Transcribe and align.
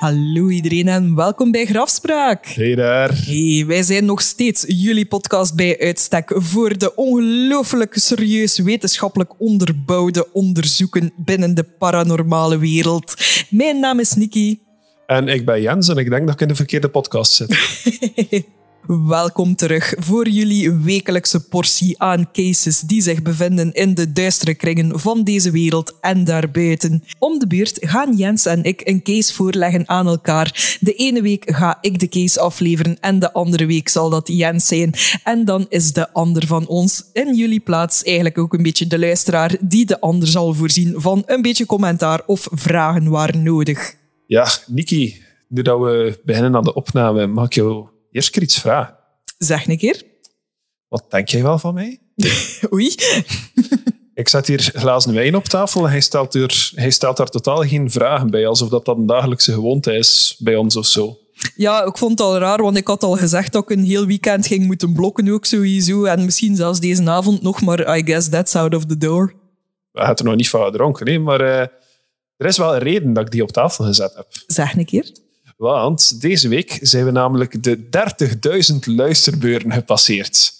Hallo 0.00 0.48
iedereen 0.48 0.88
en 0.88 1.14
welkom 1.14 1.50
bij 1.50 1.66
Grafspraak. 1.66 2.46
Hey 2.46 2.74
daar. 2.74 3.10
Hey, 3.24 3.64
wij 3.66 3.82
zijn 3.82 4.04
nog 4.04 4.20
steeds 4.20 4.64
jullie 4.68 5.06
podcast 5.06 5.54
bij 5.54 5.80
uitstek 5.80 6.32
voor 6.34 6.78
de 6.78 6.94
ongelooflijk 6.94 7.98
serieus 7.98 8.58
wetenschappelijk 8.58 9.40
onderbouwde 9.40 10.32
onderzoeken 10.32 11.12
binnen 11.16 11.54
de 11.54 11.62
paranormale 11.62 12.58
wereld. 12.58 13.14
Mijn 13.50 13.80
naam 13.80 14.00
is 14.00 14.14
Nikki. 14.14 14.60
En 15.06 15.28
ik 15.28 15.44
ben 15.44 15.60
Jens 15.60 15.88
en 15.88 15.96
ik 15.96 16.10
denk 16.10 16.26
dat 16.26 16.34
ik 16.34 16.40
in 16.40 16.48
de 16.48 16.54
verkeerde 16.54 16.88
podcast 16.88 17.32
zit. 17.32 17.58
Welkom 18.98 19.54
terug 19.54 19.94
voor 19.98 20.28
jullie 20.28 20.72
wekelijkse 20.72 21.48
portie 21.48 22.02
aan 22.02 22.30
cases 22.32 22.80
die 22.80 23.02
zich 23.02 23.22
bevinden 23.22 23.72
in 23.72 23.94
de 23.94 24.12
duistere 24.12 24.54
kringen 24.54 25.00
van 25.00 25.24
deze 25.24 25.50
wereld 25.50 25.94
en 26.00 26.24
daarbuiten. 26.24 27.04
Om 27.18 27.38
de 27.38 27.46
beurt 27.46 27.76
gaan 27.80 28.16
Jens 28.16 28.46
en 28.46 28.64
ik 28.64 28.80
een 28.84 29.02
case 29.02 29.34
voorleggen 29.34 29.88
aan 29.88 30.06
elkaar. 30.06 30.76
De 30.80 30.94
ene 30.94 31.22
week 31.22 31.50
ga 31.54 31.78
ik 31.80 31.98
de 31.98 32.08
case 32.08 32.40
afleveren 32.40 33.00
en 33.00 33.18
de 33.18 33.32
andere 33.32 33.66
week 33.66 33.88
zal 33.88 34.10
dat 34.10 34.28
Jens 34.28 34.66
zijn. 34.66 34.94
En 35.24 35.44
dan 35.44 35.66
is 35.68 35.92
de 35.92 36.12
ander 36.12 36.46
van 36.46 36.66
ons 36.66 37.04
in 37.12 37.34
jullie 37.34 37.60
plaats 37.60 38.02
eigenlijk 38.02 38.38
ook 38.38 38.52
een 38.52 38.62
beetje 38.62 38.86
de 38.86 38.98
luisteraar 38.98 39.56
die 39.60 39.86
de 39.86 40.00
ander 40.00 40.28
zal 40.28 40.54
voorzien 40.54 40.94
van 40.96 41.22
een 41.26 41.42
beetje 41.42 41.66
commentaar 41.66 42.22
of 42.26 42.48
vragen 42.50 43.08
waar 43.08 43.36
nodig. 43.36 43.94
Ja, 44.26 44.48
Niki, 44.66 45.22
nu 45.48 45.62
dat 45.62 45.80
we 45.80 46.20
beginnen 46.24 46.56
aan 46.56 46.64
de 46.64 46.74
opname, 46.74 47.26
mag 47.26 47.54
jou 47.54 47.89
eerst 48.10 48.30
keer 48.30 48.42
iets 48.42 48.60
vragen. 48.60 48.96
Zeg 49.38 49.68
een 49.68 49.78
keer. 49.78 50.02
Wat 50.88 51.04
denk 51.08 51.28
jij 51.28 51.42
wel 51.42 51.58
van 51.58 51.74
mij? 51.74 51.98
Oei. 52.72 52.94
Ik 54.14 54.28
zet 54.28 54.46
hier 54.46 54.60
glazen 54.60 55.14
wijn 55.14 55.36
op 55.36 55.44
tafel 55.44 55.84
en 55.84 55.90
hij 55.90 56.00
stelt, 56.00 56.34
er, 56.34 56.70
hij 56.74 56.90
stelt 56.90 57.16
daar 57.16 57.28
totaal 57.28 57.62
geen 57.62 57.90
vragen 57.90 58.30
bij, 58.30 58.46
alsof 58.46 58.68
dat, 58.68 58.84
dat 58.84 58.96
een 58.96 59.06
dagelijkse 59.06 59.52
gewoonte 59.52 59.92
is 59.92 60.36
bij 60.38 60.56
ons 60.56 60.76
of 60.76 60.86
zo. 60.86 61.18
Ja, 61.56 61.84
ik 61.84 61.98
vond 61.98 62.10
het 62.10 62.20
al 62.20 62.38
raar, 62.38 62.62
want 62.62 62.76
ik 62.76 62.86
had 62.86 63.02
al 63.02 63.16
gezegd 63.16 63.52
dat 63.52 63.62
ik 63.62 63.70
een 63.70 63.84
heel 63.84 64.06
weekend 64.06 64.46
ging 64.46 64.66
moeten 64.66 64.92
blokken 64.92 65.28
ook 65.28 65.44
sowieso. 65.44 66.04
En 66.04 66.24
misschien 66.24 66.56
zelfs 66.56 66.80
deze 66.80 67.10
avond 67.10 67.42
nog, 67.42 67.60
maar 67.60 67.98
I 67.98 68.02
guess 68.04 68.28
that's 68.28 68.54
out 68.54 68.74
of 68.74 68.86
the 68.86 68.96
door. 68.96 69.34
We 69.92 69.98
hebben 69.98 70.16
er 70.16 70.24
nog 70.24 70.36
niet 70.36 70.48
van 70.48 70.64
gedronken, 70.64 71.06
nee, 71.06 71.18
maar 71.18 71.40
uh, 71.40 71.60
er 72.36 72.46
is 72.46 72.58
wel 72.58 72.74
een 72.74 72.82
reden 72.82 73.12
dat 73.12 73.24
ik 73.24 73.30
die 73.30 73.42
op 73.42 73.50
tafel 73.50 73.84
gezet 73.84 74.14
heb. 74.14 74.26
Zeg 74.46 74.76
een 74.76 74.84
keer. 74.84 75.12
Want 75.60 76.20
deze 76.20 76.48
week 76.48 76.78
zijn 76.82 77.04
we 77.04 77.10
namelijk 77.10 77.62
de 77.62 77.78
30.000 78.72 78.78
luisterbeuren 78.84 79.72
gepasseerd. 79.72 80.52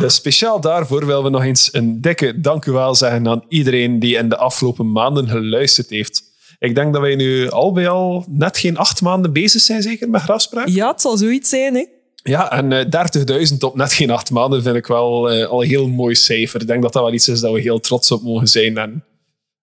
Dus 0.00 0.14
speciaal 0.14 0.60
daarvoor 0.60 1.06
willen 1.06 1.22
we 1.22 1.30
nog 1.30 1.42
eens 1.42 1.68
een 1.74 2.00
dikke 2.00 2.40
dank 2.40 2.64
u 2.64 2.72
wel 2.72 2.94
zeggen 2.94 3.28
aan 3.28 3.44
iedereen 3.48 3.98
die 3.98 4.16
in 4.16 4.28
de 4.28 4.36
afgelopen 4.36 4.92
maanden 4.92 5.28
geluisterd 5.28 5.90
heeft. 5.90 6.22
Ik 6.58 6.74
denk 6.74 6.92
dat 6.92 7.02
wij 7.02 7.14
nu 7.14 7.50
al 7.50 7.72
bij 7.72 7.88
al 7.88 8.24
net 8.28 8.58
geen 8.58 8.76
acht 8.76 9.02
maanden 9.02 9.32
bezig 9.32 9.60
zijn, 9.60 9.82
zeker, 9.82 10.10
met 10.10 10.22
grafspraak. 10.22 10.68
Ja, 10.68 10.90
het 10.90 11.00
zal 11.00 11.16
zoiets 11.16 11.48
zijn, 11.48 11.74
hè? 11.74 11.84
Ja, 12.14 12.52
en 12.52 12.70
uh, 12.70 13.48
30.000 13.50 13.56
op 13.58 13.76
net 13.76 13.92
geen 13.92 14.10
acht 14.10 14.30
maanden 14.30 14.62
vind 14.62 14.76
ik 14.76 14.86
wel 14.86 15.34
uh, 15.34 15.46
al 15.46 15.62
een 15.62 15.68
heel 15.68 15.88
mooi 15.88 16.14
cijfer. 16.14 16.60
Ik 16.60 16.66
denk 16.66 16.82
dat 16.82 16.92
dat 16.92 17.02
wel 17.02 17.12
iets 17.12 17.28
is 17.28 17.40
dat 17.40 17.52
we 17.52 17.60
heel 17.60 17.80
trots 17.80 18.10
op 18.10 18.22
mogen 18.22 18.48
zijn. 18.48 18.78
En, 18.78 19.04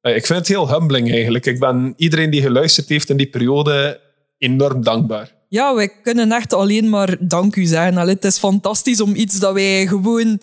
uh, 0.02 0.16
ik 0.16 0.26
vind 0.26 0.40
het 0.40 0.48
heel 0.48 0.72
humbling 0.72 1.12
eigenlijk. 1.12 1.45
Ik 1.45 1.60
ben 1.60 1.94
iedereen 1.98 2.30
die 2.30 2.42
geluisterd 2.42 2.90
heeft 2.90 3.10
in 3.10 3.17
die 3.17 3.30
periode 3.30 4.08
enorm 4.40 4.84
dankbaar. 4.84 5.38
Ja, 5.50 5.76
wij 5.76 5.90
kunnen 6.04 6.32
echt 6.32 6.54
alleen 6.54 6.90
maar 6.90 7.18
dank 7.20 7.56
u 7.56 7.66
zeggen. 7.66 7.98
Allee, 7.98 8.14
het 8.14 8.26
is 8.26 8.38
fantastisch 8.38 9.02
om 9.02 9.16
iets 9.16 9.40
dat 9.40 9.54
wij 9.54 9.88
gewoon 9.88 10.40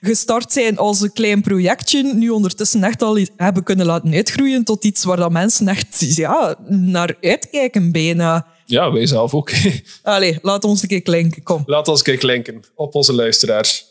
gestart 0.00 0.52
zijn 0.52 0.78
als 0.78 1.00
een 1.00 1.12
klein 1.12 1.42
projectje, 1.42 2.14
nu 2.14 2.28
ondertussen 2.28 2.84
echt 2.84 3.02
al 3.02 3.18
hebben 3.36 3.62
kunnen 3.62 3.86
laten 3.86 4.12
uitgroeien 4.12 4.64
tot 4.64 4.84
iets 4.84 5.04
waar 5.04 5.16
dat 5.16 5.30
mensen 5.30 5.68
echt 5.68 6.16
ja, 6.16 6.56
naar 6.68 7.16
uitkijken 7.20 7.92
bijna. 7.92 8.46
Ja, 8.66 8.92
wij 8.92 9.06
zelf 9.06 9.34
ook. 9.34 9.50
Allee, 10.02 10.38
laat 10.42 10.64
ons 10.64 10.82
een 10.82 10.88
keer 10.88 11.02
klinken, 11.02 11.42
kom. 11.42 11.62
Laat 11.66 11.88
ons 11.88 11.98
een 11.98 12.04
keer 12.04 12.18
klinken 12.18 12.64
op 12.74 12.94
onze 12.94 13.12
luisteraars. 13.12 13.84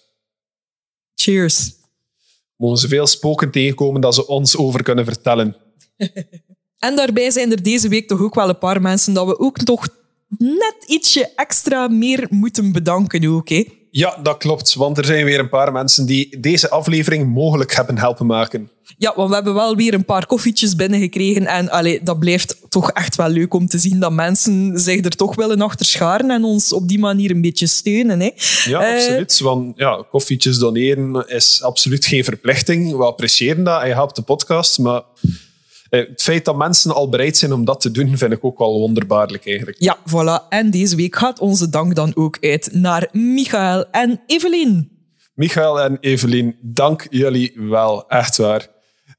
Cheers. 1.16 1.72
Mogen 2.56 2.78
ze 2.78 2.88
veel 2.88 3.08
spoken 3.08 3.52
tegenkomen 3.52 4.02
dat 4.02 4.16
ze 4.16 4.28
ons 4.28 4.58
over 4.58 4.84
kunnen 4.84 5.06
vertellen. 5.06 5.56
En 6.80 6.96
daarbij 6.96 7.32
zijn 7.32 7.52
er 7.52 7.64
deze 7.64 7.88
week 7.88 8.08
toch 8.08 8.22
ook 8.22 8.36
wel 8.36 8.50
een 8.50 8.58
paar 8.58 8.82
mensen 8.82 9.14
dat 9.14 9.28
we 9.28 9.40
ook 9.40 9.58
toch 9.58 9.88
net 10.38 10.76
ietsje 10.88 11.32
extra 11.36 11.88
meer 11.88 12.28
moeten 12.30 12.72
bedanken 12.72 13.30
ook, 13.30 13.50
hè? 13.50 13.66
Ja, 13.92 14.18
dat 14.24 14.38
klopt. 14.38 14.74
Want 14.74 14.98
er 14.98 15.06
zijn 15.06 15.26
weer 15.26 15.40
een 15.40 15.50
paar 15.50 15.72
mensen 15.72 16.06
die 16.06 16.40
deze 16.40 16.70
aflevering 16.70 17.34
mogelijk 17.34 17.76
hebben 17.76 17.98
helpen 17.98 18.26
maken. 18.26 18.70
Ja, 18.98 19.14
want 19.16 19.30
we 19.30 19.36
hebben 19.36 19.54
wel 19.54 19.76
weer 19.76 19.94
een 19.94 20.06
paar 20.06 20.26
koffietjes 20.26 20.76
binnengekregen. 20.76 21.46
En 21.46 21.70
allee, 21.70 22.04
dat 22.04 22.20
blijft 22.20 22.58
toch 22.70 22.92
echt 22.92 23.16
wel 23.16 23.30
leuk 23.30 23.54
om 23.54 23.68
te 23.68 23.78
zien 23.78 24.00
dat 24.00 24.12
mensen 24.12 24.80
zich 24.80 25.06
er 25.06 25.16
toch 25.16 25.36
willen 25.36 25.62
achter 25.62 25.86
scharen 25.86 26.32
en 26.32 26.44
ons 26.44 26.74
op 26.74 26.88
die 26.88 27.00
manier 27.00 27.32
een 27.32 27.42
beetje 27.42 27.68
steunen. 27.68 28.20
Hè. 28.20 28.32
Ja, 28.66 28.88
uh, 28.88 28.96
absoluut. 28.96 29.40
Want 29.40 29.78
ja, 29.78 30.06
koffietjes 30.10 30.58
doneren 30.58 31.28
is 31.28 31.64
absoluut 31.64 32.06
geen 32.06 32.24
verplichting. 32.24 32.98
We 32.98 33.04
appreciëren 33.04 33.64
dat 33.64 33.82
en 33.82 33.88
je 33.88 33.94
helpt 33.94 34.16
de 34.16 34.22
podcast, 34.22 34.80
maar 34.80 35.02
het 35.90 36.22
feit 36.22 36.46
dat 36.46 36.58
mensen 36.58 36.94
al 36.94 37.10
bereid 37.10 37.38
zijn 37.38 37.54
om 37.54 37.66
dat 37.66 37.82
te 37.82 37.92
doen, 37.92 38.18
vind 38.18 38.32
ik 38.32 38.46
ook 38.46 38.58
wel 38.58 38.80
wonderbaarlijk 38.80 39.48
eigenlijk. 39.48 39.78
Ja, 39.80 39.98
voilà. 39.98 40.48
En 40.50 40.72
deze 40.72 40.96
week 40.96 41.16
gaat 41.16 41.40
onze 41.40 41.70
dank 41.70 41.96
dan 41.96 42.12
ook 42.16 42.38
uit 42.42 42.70
naar 42.74 43.10
Michael 43.12 43.86
en 43.92 44.22
Evelien. 44.26 44.92
Michael 45.34 45.82
en 45.82 45.98
Evelien, 46.00 46.56
dank 46.62 47.08
jullie 47.10 47.54
wel. 47.56 48.08
Echt 48.08 48.38
waar. 48.38 48.68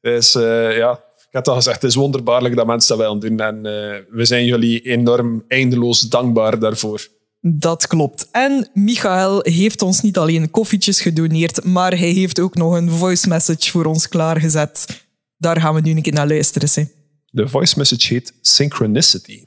Dus 0.01 0.34
uh, 0.34 0.77
ja, 0.77 0.93
ik 1.17 1.29
heb 1.31 1.49
al 1.49 1.55
gezegd, 1.55 1.83
het 1.83 1.91
is 1.91 1.97
wonderbaarlijk 1.97 2.56
dat 2.56 2.67
mensen 2.67 2.97
dat 2.97 3.06
willen 3.06 3.21
doen. 3.21 3.41
En 3.41 3.56
uh, 3.56 4.17
we 4.17 4.25
zijn 4.25 4.45
jullie 4.45 4.81
enorm 4.81 5.45
eindeloos 5.49 6.00
dankbaar 6.00 6.59
daarvoor. 6.59 7.09
Dat 7.41 7.87
klopt. 7.87 8.29
En 8.33 8.69
Michael 8.75 9.41
heeft 9.43 9.83
ons 9.83 10.00
niet 10.00 10.19
alleen 10.19 10.50
koffietjes 10.50 11.00
gedoneerd, 11.00 11.65
maar 11.65 11.99
hij 11.99 12.11
heeft 12.11 12.41
ook 12.41 12.55
nog 12.55 12.75
een 12.75 12.91
voice 12.91 13.29
message 13.29 13.71
voor 13.71 13.85
ons 13.85 14.09
klaargezet 14.09 15.06
daar 15.38 15.60
gaan 15.60 15.75
we 15.75 15.81
nu 15.81 15.91
een 15.91 16.03
keer 16.03 16.12
naar 16.12 16.28
luisteren. 16.28 16.69
Hè. 16.75 16.82
De 17.31 17.49
voice 17.49 17.78
message 17.78 18.15
heet 18.15 18.32
Synchronicity. 18.41 19.44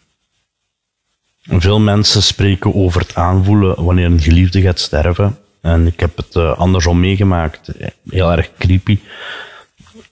Veel 1.42 1.80
mensen 1.80 2.24
spreken 2.24 2.76
over 2.76 3.02
het 3.02 3.16
aanvoelen 3.16 3.84
wanneer 3.84 4.06
een 4.06 4.22
geliefde 4.22 4.62
gaat 4.62 4.80
sterven. 4.80 5.38
En 5.62 5.88
ik 5.88 6.00
heb 6.00 6.18
het 6.18 6.36
uh, 6.36 6.58
andersom 6.58 7.00
meegemaakt. 7.00 7.72
Heel 8.10 8.32
erg 8.32 8.52
creepy. 8.58 9.00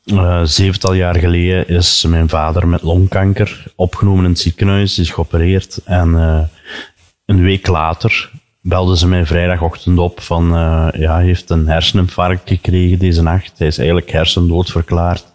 Uh, 0.05 0.43
zevental 0.43 0.93
jaar 0.93 1.15
geleden 1.15 1.67
is 1.67 2.03
mijn 2.03 2.29
vader 2.29 2.67
met 2.67 2.81
longkanker 2.81 3.71
opgenomen 3.75 4.23
in 4.23 4.29
het 4.29 4.39
ziekenhuis, 4.39 4.99
is 4.99 5.09
geopereerd. 5.09 5.81
En 5.85 6.09
uh, 6.09 6.41
een 7.25 7.41
week 7.41 7.67
later 7.67 8.31
belde 8.61 8.97
ze 8.97 9.07
mij 9.07 9.25
vrijdagochtend 9.25 9.99
op 9.99 10.21
van 10.21 10.45
ja, 10.97 11.13
hij 11.13 11.23
heeft 11.23 11.49
een 11.49 11.67
herseninfarct 11.67 12.49
gekregen 12.49 12.99
deze 12.99 13.21
nacht. 13.21 13.51
Hij 13.57 13.67
is 13.67 13.77
eigenlijk 13.77 14.11
hersendood 14.11 14.71
verklaard. 14.71 15.25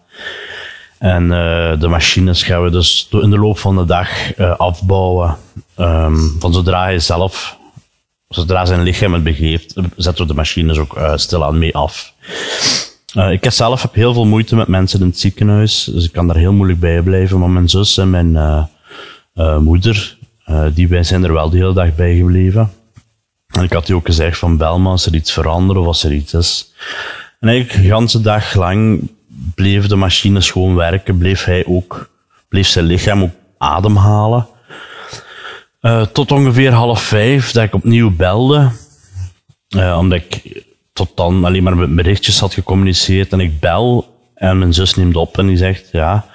En 0.99 1.23
uh, 1.23 1.81
de 1.81 1.89
machines 1.89 2.43
gaan 2.43 2.63
we 2.63 2.71
dus 2.71 3.09
in 3.11 3.31
de 3.31 3.39
loop 3.39 3.59
van 3.59 3.77
de 3.77 3.85
dag 3.85 4.39
uh, 4.39 4.57
afbouwen. 4.57 5.37
Um, 5.79 6.37
van 6.39 6.53
zodra 6.53 6.83
hij 6.83 6.99
zelf, 6.99 7.59
zodra 8.29 8.65
zijn 8.65 8.83
lichaam 8.83 9.13
het 9.13 9.23
begeeft, 9.25 9.75
zetten 9.97 10.23
we 10.27 10.31
de 10.31 10.39
machines 10.39 10.79
ook 10.79 10.97
uh, 10.97 11.13
stilaan 11.17 11.59
mee 11.59 11.75
af. 11.75 12.13
ik 13.31 13.47
zelf 13.51 13.83
heb 13.83 13.95
heel 13.95 14.13
veel 14.13 14.27
moeite 14.27 14.57
met 14.57 14.69
mensen 14.69 15.01
in 15.01 15.07
het 15.07 15.19
ziekenhuis, 15.19 15.85
dus 15.85 16.05
ik 16.05 16.13
kan 16.13 16.27
daar 16.27 16.37
heel 16.37 16.53
moeilijk 16.53 16.81
bij 16.81 17.03
blijven. 17.03 17.39
Maar 17.39 17.51
mijn 17.51 17.69
zus 17.69 17.99
en 17.99 18.11
mijn 18.11 18.69
moeder, 19.63 20.17
die 20.75 20.89
wij 20.89 21.03
zijn 21.03 21.25
er 21.25 21.33
wel 21.33 21.51
de 21.51 21.57
hele 21.57 21.75
dag 21.75 21.95
bij 21.95 22.17
gebleven. 22.17 22.73
En 23.47 23.63
ik 23.63 23.73
had 23.73 23.87
die 23.87 23.95
ook 23.95 24.07
gezegd 24.07 24.39
van 24.39 24.57
bel 24.57 24.79
me 24.79 24.89
als 24.89 25.07
er 25.07 25.15
iets 25.15 25.33
verandert 25.33 25.79
of 25.79 25.87
als 25.87 26.05
er 26.05 26.13
iets 26.13 26.35
is. 26.35 26.73
En 27.41 27.49
eigenlijk 27.49 27.83
de 27.83 27.95
hele 27.95 28.23
dag 28.23 28.55
lang 28.55 29.09
bleef 29.55 29.87
de 29.87 29.97
machines 29.97 30.51
gewoon 30.51 30.75
werken, 30.75 31.19
bleef 31.19 31.45
hij 31.45 31.65
ook, 31.67 32.11
bleef 32.49 32.67
zijn 32.67 32.85
lichaam 32.85 33.23
ook 33.23 33.31
ademhalen. 33.59 34.47
Uh, 35.83 36.03
tot 36.03 36.33
ongeveer 36.33 36.73
half 36.73 37.03
vijf 37.03 37.51
dat 37.51 37.63
ik 37.63 37.75
opnieuw 37.75 38.11
belde, 38.11 38.71
uh, 39.77 39.97
omdat 39.99 40.19
ik 40.19 40.63
tot 40.93 41.17
dan 41.17 41.45
alleen 41.45 41.63
maar 41.63 41.77
met 41.77 41.95
berichtjes 41.95 42.39
had 42.39 42.55
gecommuniceerd 42.55 43.33
en 43.33 43.41
ik 43.41 43.61
bel 43.61 44.15
en 44.35 44.59
mijn 44.59 44.75
zus 44.75 44.95
neemt 44.95 45.17
op 45.17 45.39
en 45.39 45.47
die 45.47 45.57
zegt 45.57 45.89
ja. 45.93 46.27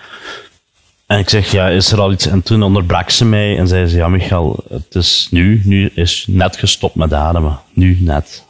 En 1.05 1.19
ik 1.19 1.29
zeg 1.29 1.51
ja, 1.51 1.67
is 1.67 1.91
er 1.91 1.99
al 1.99 2.11
iets? 2.11 2.27
En 2.27 2.41
toen 2.41 2.63
onderbrak 2.63 3.09
ze 3.09 3.25
mij 3.25 3.57
en 3.57 3.67
zei 3.67 3.87
ze 3.87 3.97
ja 3.97 4.07
Michael, 4.07 4.63
het 4.69 4.95
is 4.95 5.27
nu, 5.31 5.61
nu 5.65 5.91
is 5.93 6.25
net 6.27 6.57
gestopt 6.57 6.95
met 6.95 7.13
ademen. 7.13 7.59
Nu 7.73 7.97
net. 7.99 8.45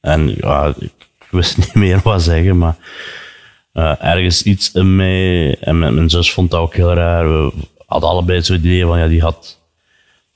En 0.00 0.34
ja, 0.36 0.74
ik 0.78 1.08
wist 1.30 1.56
niet 1.58 1.74
meer 1.74 2.00
wat 2.04 2.22
zeggen, 2.22 2.58
maar 2.58 2.76
uh, 3.74 4.04
ergens 4.04 4.42
iets 4.42 4.72
in 4.72 4.96
mij. 4.96 5.56
En 5.60 5.78
mijn, 5.78 6.10
zus 6.10 6.32
vond 6.32 6.50
dat 6.50 6.60
ook 6.60 6.74
heel 6.74 6.92
raar. 6.92 7.28
We 7.28 7.52
hadden 7.86 8.10
allebei 8.10 8.42
zo'n 8.42 8.56
idee 8.56 8.84
van, 8.84 8.98
ja, 8.98 9.08
die 9.08 9.20
had, 9.20 9.58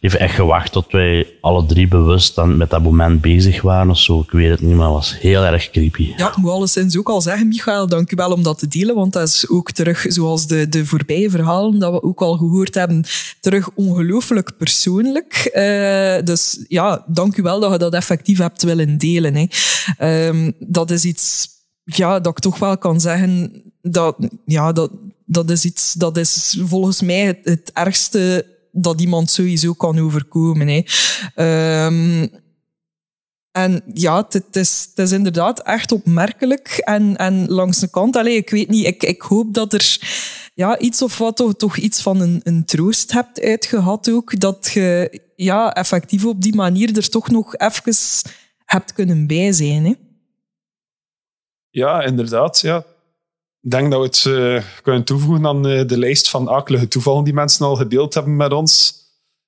die 0.00 0.10
heeft 0.10 0.16
echt 0.16 0.34
gewacht 0.34 0.72
tot 0.72 0.92
wij 0.92 1.26
alle 1.40 1.66
drie 1.66 1.88
bewust 1.88 2.34
dan 2.34 2.56
met 2.56 2.70
dat 2.70 2.82
moment 2.82 3.20
bezig 3.20 3.62
waren 3.62 3.90
of 3.90 3.98
zo. 3.98 4.20
Ik 4.20 4.30
weet 4.30 4.50
het 4.50 4.60
niet, 4.60 4.74
maar 4.74 4.86
het 4.86 4.94
was 4.94 5.18
heel 5.18 5.44
erg 5.44 5.70
creepy. 5.70 6.12
Ja, 6.16 6.28
ik 6.28 6.36
moet 6.36 6.50
alleszins 6.50 6.98
ook 6.98 7.08
al 7.08 7.20
zeggen, 7.20 7.48
Michael, 7.48 7.88
dank 7.88 8.12
u 8.12 8.16
wel 8.16 8.32
om 8.32 8.42
dat 8.42 8.58
te 8.58 8.68
delen, 8.68 8.94
want 8.94 9.12
dat 9.12 9.28
is 9.28 9.48
ook 9.48 9.70
terug, 9.70 10.04
zoals 10.08 10.46
de, 10.46 10.68
de 10.68 10.86
voorbije 10.86 11.30
verhalen 11.30 11.78
dat 11.78 11.92
we 11.92 12.02
ook 12.02 12.20
al 12.20 12.36
gehoord 12.36 12.74
hebben, 12.74 13.04
terug 13.40 13.70
ongelooflijk 13.74 14.56
persoonlijk. 14.56 15.50
Eh, 15.52 16.24
dus 16.24 16.64
ja, 16.68 17.04
dank 17.06 17.36
u 17.36 17.42
wel 17.42 17.60
dat 17.60 17.72
je 17.72 17.78
dat 17.78 17.94
effectief 17.94 18.38
hebt 18.38 18.62
willen 18.62 18.98
delen. 18.98 19.34
Hè. 19.34 19.46
Ehm, 19.98 20.50
dat 20.58 20.90
is 20.90 21.04
iets 21.04 21.54
ja, 21.86 22.20
dat 22.20 22.32
ik 22.32 22.42
toch 22.42 22.58
wel 22.58 22.78
kan 22.78 23.00
zeggen 23.00 23.62
dat, 23.82 24.16
ja, 24.44 24.72
dat, 24.72 24.90
dat 25.26 25.50
is 25.50 25.64
iets, 25.64 25.92
dat 25.92 26.16
is 26.16 26.60
volgens 26.64 27.02
mij 27.02 27.40
het, 27.42 27.70
ergste 27.72 28.46
dat 28.72 29.00
iemand 29.00 29.30
sowieso 29.30 29.72
kan 29.72 29.98
overkomen. 29.98 30.68
Hè. 30.68 30.82
Ehm, 31.34 32.26
en 33.52 33.82
ja, 33.94 34.26
het, 34.28 34.56
is, 34.56 34.86
het 34.94 35.06
is 35.06 35.12
inderdaad 35.12 35.62
echt 35.62 35.92
opmerkelijk. 35.92 36.68
En, 36.68 37.16
en 37.16 37.48
langs 37.48 37.78
de 37.78 37.88
kant, 37.88 38.16
allez, 38.16 38.36
ik 38.36 38.50
weet 38.50 38.68
niet, 38.68 38.86
ik, 38.86 39.02
ik 39.02 39.22
hoop 39.22 39.54
dat 39.54 39.72
er 39.72 39.98
ja, 40.54 40.78
iets 40.78 41.02
of 41.02 41.18
wat 41.18 41.36
toch, 41.36 41.54
toch 41.56 41.76
iets 41.76 42.02
van 42.02 42.20
een, 42.20 42.40
een 42.42 42.64
troost 42.64 43.12
hebt 43.12 43.40
uitgehad 43.40 44.10
ook. 44.10 44.40
Dat 44.40 44.70
je 44.74 45.20
ja, 45.36 45.74
effectief 45.74 46.24
op 46.24 46.42
die 46.42 46.54
manier 46.54 46.96
er 46.96 47.08
toch 47.08 47.30
nog 47.30 47.56
even 47.56 47.94
hebt 48.64 48.92
kunnen 48.92 49.26
bij 49.26 49.52
zijn. 49.52 49.84
Hè. 49.84 49.92
Ja, 51.76 52.02
inderdaad. 52.02 52.60
Ja. 52.60 52.84
Ik 53.60 53.70
denk 53.70 53.90
dat 53.90 54.00
we 54.00 54.06
het 54.06 54.24
uh, 54.24 54.62
kunnen 54.82 55.04
toevoegen 55.04 55.46
aan 55.46 55.66
uh, 55.66 55.86
de 55.86 55.98
lijst 55.98 56.30
van 56.30 56.48
akelige 56.48 56.88
toevallen 56.88 57.24
die 57.24 57.34
mensen 57.34 57.66
al 57.66 57.76
gedeeld 57.76 58.14
hebben 58.14 58.36
met 58.36 58.52
ons. 58.52 58.94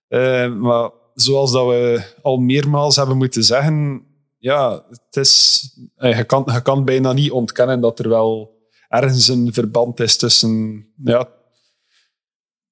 Uh, 0.08 0.54
maar 0.54 0.90
zoals 1.14 1.52
dat 1.52 1.66
we 1.66 2.02
al 2.22 2.36
meermaals 2.36 2.96
hebben 2.96 3.16
moeten 3.16 3.44
zeggen, 3.44 4.06
ja, 4.38 4.84
het 4.88 5.16
is, 5.16 5.62
je, 5.96 6.24
kan, 6.24 6.48
je 6.52 6.62
kan 6.62 6.84
bijna 6.84 7.12
niet 7.12 7.30
ontkennen 7.30 7.80
dat 7.80 7.98
er 7.98 8.08
wel 8.08 8.56
ergens 8.88 9.28
een 9.28 9.52
verband 9.52 10.00
is 10.00 10.16
tussen, 10.16 10.86
ja, 11.04 11.28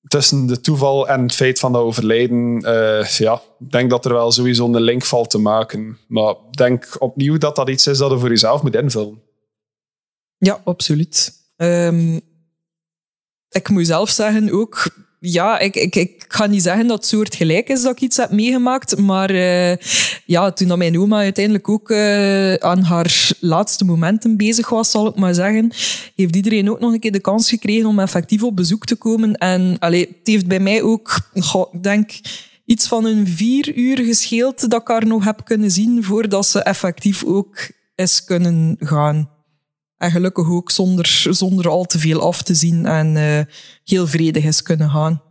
tussen 0.09 0.47
de 0.47 0.61
toeval 0.61 1.09
en 1.09 1.23
het 1.23 1.35
feit 1.35 1.59
van 1.59 1.73
dat 1.73 1.83
overlijden. 1.83 2.61
ja, 3.19 3.43
ik 3.59 3.71
denk 3.71 3.91
dat 3.91 4.05
er 4.05 4.13
wel 4.13 4.33
sowieso 4.33 4.67
een 4.67 4.81
link 4.81 5.05
valt 5.05 5.31
te 5.31 5.39
maken. 5.39 5.99
Maar 6.09 6.31
ik 6.31 6.57
denk 6.57 6.97
opnieuw 6.99 7.39
dat 7.39 7.57
dat 7.57 7.69
iets 7.69 7.87
is 7.87 7.99
dat 7.99 8.11
je 8.11 8.19
voor 8.19 8.29
jezelf 8.29 8.63
moet 8.63 8.75
invullen. 8.75 9.25
Ja, 10.39 10.61
absoluut. 10.65 11.33
Um, 11.57 12.21
ik 13.51 13.69
moet 13.69 13.87
zelf 13.87 14.11
zeggen 14.11 14.53
ook, 14.53 14.91
ja, 15.21 15.59
ik, 15.59 15.77
ik, 15.77 16.25
ga 16.29 16.47
niet 16.47 16.63
zeggen 16.63 16.87
dat 16.87 16.97
het 16.97 17.07
soort 17.07 17.35
gelijk 17.35 17.69
is 17.69 17.83
dat 17.83 17.93
ik 17.93 18.01
iets 18.01 18.17
heb 18.17 18.31
meegemaakt, 18.31 18.99
maar 18.99 19.31
uh, 19.31 19.77
ja, 20.27 20.53
toen 20.53 20.69
dat 20.69 20.79
mijn 20.79 20.99
oma 20.99 21.19
uiteindelijk 21.19 21.69
ook 21.69 21.91
uh, 21.91 22.55
aan 22.55 22.83
haar 22.83 23.31
laatste 23.41 23.85
momenten 23.85 24.37
bezig 24.37 24.69
was, 24.69 24.91
zal 24.91 25.07
ik 25.07 25.15
maar 25.15 25.35
zeggen, 25.35 25.73
heeft 26.15 26.37
iedereen 26.37 26.71
ook 26.71 26.81
nog 26.81 26.93
een 26.93 27.01
keer 27.01 27.13
de 27.13 27.21
kans 27.21 27.49
gekregen 27.49 27.89
om 27.89 27.99
effectief 27.99 28.43
op 28.43 28.57
bezoek 28.57 28.85
te 28.85 28.97
komen. 28.97 29.35
En 29.35 29.77
allee, 29.79 30.01
het 30.01 30.27
heeft 30.27 30.47
bij 30.47 30.61
mij 30.61 30.83
ook, 30.83 31.31
ik 31.73 31.83
denk, 31.83 32.11
iets 32.65 32.89
van 32.89 33.05
een 33.05 33.27
vier 33.27 33.75
uur 33.75 33.99
gescheeld 33.99 34.71
dat 34.71 34.81
ik 34.81 34.89
haar 34.89 35.07
nog 35.07 35.25
heb 35.25 35.45
kunnen 35.45 35.71
zien 35.71 36.05
voordat 36.05 36.47
ze 36.47 36.63
effectief 36.63 37.25
ook 37.25 37.71
is 37.95 38.25
kunnen 38.25 38.77
gaan. 38.79 39.36
En 39.97 40.11
gelukkig 40.11 40.51
ook 40.51 40.71
zonder, 40.71 41.07
zonder 41.31 41.69
al 41.69 41.85
te 41.85 41.99
veel 41.99 42.21
af 42.21 42.43
te 42.43 42.55
zien 42.55 42.87
en 42.87 43.17
uh, 43.17 43.41
heel 43.85 44.07
vredig 44.07 44.45
is 44.45 44.63
kunnen 44.63 44.91
gaan. 44.91 45.23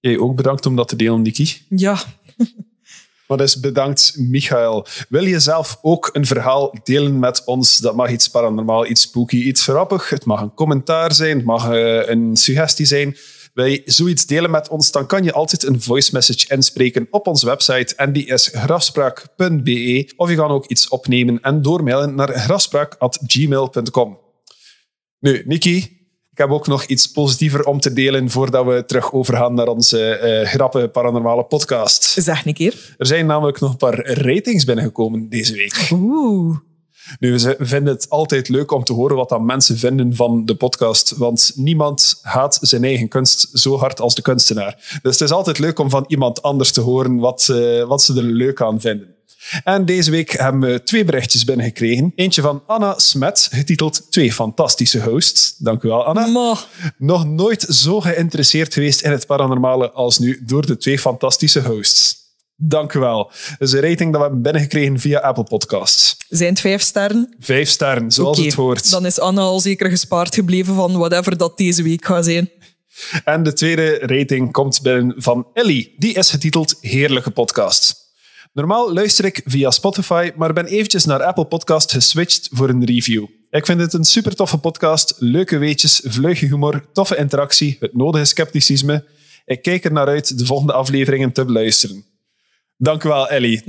Jij 0.00 0.18
ook 0.18 0.36
bedankt 0.36 0.66
om 0.66 0.76
dat 0.76 0.88
te 0.88 0.96
delen, 0.96 1.22
Niki. 1.22 1.62
Ja. 1.68 1.98
Maar 3.28 3.36
dus 3.36 3.60
bedankt, 3.60 4.14
Michael. 4.18 4.86
Wil 5.08 5.24
je 5.24 5.40
zelf 5.40 5.78
ook 5.82 6.10
een 6.12 6.26
verhaal 6.26 6.74
delen 6.82 7.18
met 7.18 7.44
ons? 7.44 7.78
Dat 7.78 7.96
mag 7.96 8.10
iets 8.10 8.28
paranormaal, 8.28 8.86
iets 8.86 9.00
spooky, 9.00 9.36
iets 9.36 9.62
grappig. 9.62 10.08
Het 10.08 10.24
mag 10.24 10.40
een 10.40 10.54
commentaar 10.54 11.14
zijn, 11.14 11.36
het 11.36 11.46
mag 11.46 11.70
uh, 11.70 12.08
een 12.08 12.36
suggestie 12.36 12.86
zijn. 12.86 13.16
Wil 13.54 13.64
je 13.64 13.82
zoiets 13.84 14.26
delen 14.26 14.50
met 14.50 14.68
ons, 14.68 14.90
dan 14.90 15.06
kan 15.06 15.24
je 15.24 15.32
altijd 15.32 15.62
een 15.64 15.80
voice 15.80 16.10
message 16.12 16.54
inspreken 16.54 17.06
op 17.10 17.26
onze 17.26 17.46
website 17.46 17.94
en 17.94 18.12
die 18.12 18.26
is 18.26 18.50
grafspraak.be. 18.52 20.12
Of 20.16 20.30
je 20.30 20.36
kan 20.36 20.50
ook 20.50 20.66
iets 20.66 20.88
opnemen 20.88 21.40
en 21.40 21.62
doormailen 21.62 22.14
naar 22.14 22.28
grafspraak.gmail.com. 22.28 24.18
Nu, 25.18 25.42
Niki, 25.46 25.76
ik 26.30 26.38
heb 26.38 26.50
ook 26.50 26.66
nog 26.66 26.84
iets 26.84 27.10
positiever 27.10 27.64
om 27.64 27.80
te 27.80 27.92
delen 27.92 28.30
voordat 28.30 28.66
we 28.66 28.84
terug 28.86 29.12
overgaan 29.12 29.54
naar 29.54 29.68
onze 29.68 30.20
uh, 30.22 30.48
grappe 30.48 30.88
paranormale 30.88 31.44
podcast. 31.44 32.04
Zeg 32.04 32.46
een 32.46 32.54
keer. 32.54 32.94
Er 32.98 33.06
zijn 33.06 33.26
namelijk 33.26 33.60
nog 33.60 33.70
een 33.70 33.76
paar 33.76 34.06
ratings 34.06 34.64
binnengekomen 34.64 35.28
deze 35.28 35.54
week. 35.54 35.88
Oeh. 35.92 36.56
Nu, 37.18 37.32
we 37.32 37.56
vinden 37.58 37.94
het 37.94 38.10
altijd 38.10 38.48
leuk 38.48 38.70
om 38.70 38.84
te 38.84 38.92
horen 38.92 39.16
wat 39.16 39.28
dan 39.28 39.44
mensen 39.44 39.78
vinden 39.78 40.14
van 40.14 40.44
de 40.44 40.54
podcast. 40.54 41.16
Want 41.16 41.52
niemand 41.54 42.18
haat 42.22 42.58
zijn 42.60 42.84
eigen 42.84 43.08
kunst 43.08 43.48
zo 43.52 43.78
hard 43.78 44.00
als 44.00 44.14
de 44.14 44.22
kunstenaar. 44.22 44.98
Dus 45.02 45.12
het 45.12 45.20
is 45.20 45.30
altijd 45.30 45.58
leuk 45.58 45.78
om 45.78 45.90
van 45.90 46.04
iemand 46.08 46.42
anders 46.42 46.72
te 46.72 46.80
horen 46.80 47.16
wat, 47.16 47.48
uh, 47.50 47.84
wat 47.84 48.02
ze 48.02 48.16
er 48.16 48.22
leuk 48.22 48.62
aan 48.62 48.80
vinden. 48.80 49.14
En 49.64 49.84
deze 49.84 50.10
week 50.10 50.30
hebben 50.30 50.70
we 50.70 50.82
twee 50.82 51.04
berichtjes 51.04 51.44
binnengekregen. 51.44 52.12
Eentje 52.16 52.42
van 52.42 52.62
Anna 52.66 52.98
Smet, 52.98 53.48
getiteld 53.52 54.10
Twee 54.10 54.32
fantastische 54.32 55.02
hosts. 55.02 55.56
Dank 55.58 55.82
u 55.82 55.88
wel, 55.88 56.04
Anna. 56.04 56.26
Ma. 56.26 56.56
Nog 56.98 57.26
nooit 57.26 57.62
zo 57.62 58.00
geïnteresseerd 58.00 58.74
geweest 58.74 59.02
in 59.02 59.10
het 59.10 59.26
paranormale 59.26 59.90
als 59.90 60.18
nu 60.18 60.42
door 60.46 60.66
de 60.66 60.76
twee 60.76 60.98
fantastische 60.98 61.62
hosts. 61.62 62.23
Dank 62.56 62.92
u 62.92 62.98
wel. 62.98 63.32
Dat 63.58 63.68
is 63.68 63.72
een 63.72 63.80
rating 63.80 64.12
dat 64.12 64.20
we 64.20 64.26
hebben 64.26 64.42
binnengekregen 64.42 64.98
via 64.98 65.18
Apple 65.18 65.44
Podcasts. 65.44 66.16
Zijn 66.28 66.50
het 66.50 66.60
vijf 66.60 66.82
sterren? 66.82 67.34
Vijf 67.38 67.68
sterren, 67.68 68.10
zoals 68.10 68.38
het 68.38 68.54
hoort. 68.54 68.90
Dan 68.90 69.06
is 69.06 69.20
Anna 69.20 69.40
al 69.40 69.60
zeker 69.60 69.90
gespaard 69.90 70.34
gebleven 70.34 70.74
van 70.74 70.98
whatever 70.98 71.36
dat 71.36 71.58
deze 71.58 71.82
week 71.82 72.04
gaat 72.04 72.24
zijn. 72.24 72.50
En 73.24 73.42
de 73.42 73.52
tweede 73.52 73.98
rating 73.98 74.52
komt 74.52 74.82
binnen 74.82 75.14
van 75.16 75.46
Ellie. 75.52 75.94
Die 75.98 76.14
is 76.14 76.30
getiteld 76.30 76.76
Heerlijke 76.80 77.30
Podcast. 77.30 78.02
Normaal 78.52 78.92
luister 78.92 79.24
ik 79.24 79.42
via 79.44 79.70
Spotify, 79.70 80.30
maar 80.36 80.52
ben 80.52 80.66
eventjes 80.66 81.04
naar 81.04 81.22
Apple 81.22 81.46
Podcast 81.46 81.92
geswitcht 81.92 82.48
voor 82.52 82.68
een 82.68 82.84
review. 82.84 83.26
Ik 83.50 83.66
vind 83.66 83.80
het 83.80 83.92
een 83.92 84.04
super 84.04 84.34
toffe 84.34 84.58
podcast, 84.58 85.14
leuke 85.18 85.58
weetjes, 85.58 86.00
vleugje 86.04 86.46
humor, 86.46 86.86
toffe 86.92 87.16
interactie, 87.16 87.76
het 87.80 87.96
nodige 87.96 88.24
scepticisme. 88.24 89.04
Ik 89.44 89.62
kijk 89.62 89.84
er 89.84 89.92
naar 89.92 90.06
uit 90.06 90.38
de 90.38 90.46
volgende 90.46 90.72
afleveringen 90.72 91.32
te 91.32 91.44
beluisteren. 91.44 92.04
Dank 92.84 93.04
u 93.04 93.08
wel, 93.08 93.28
Ellie. 93.28 93.62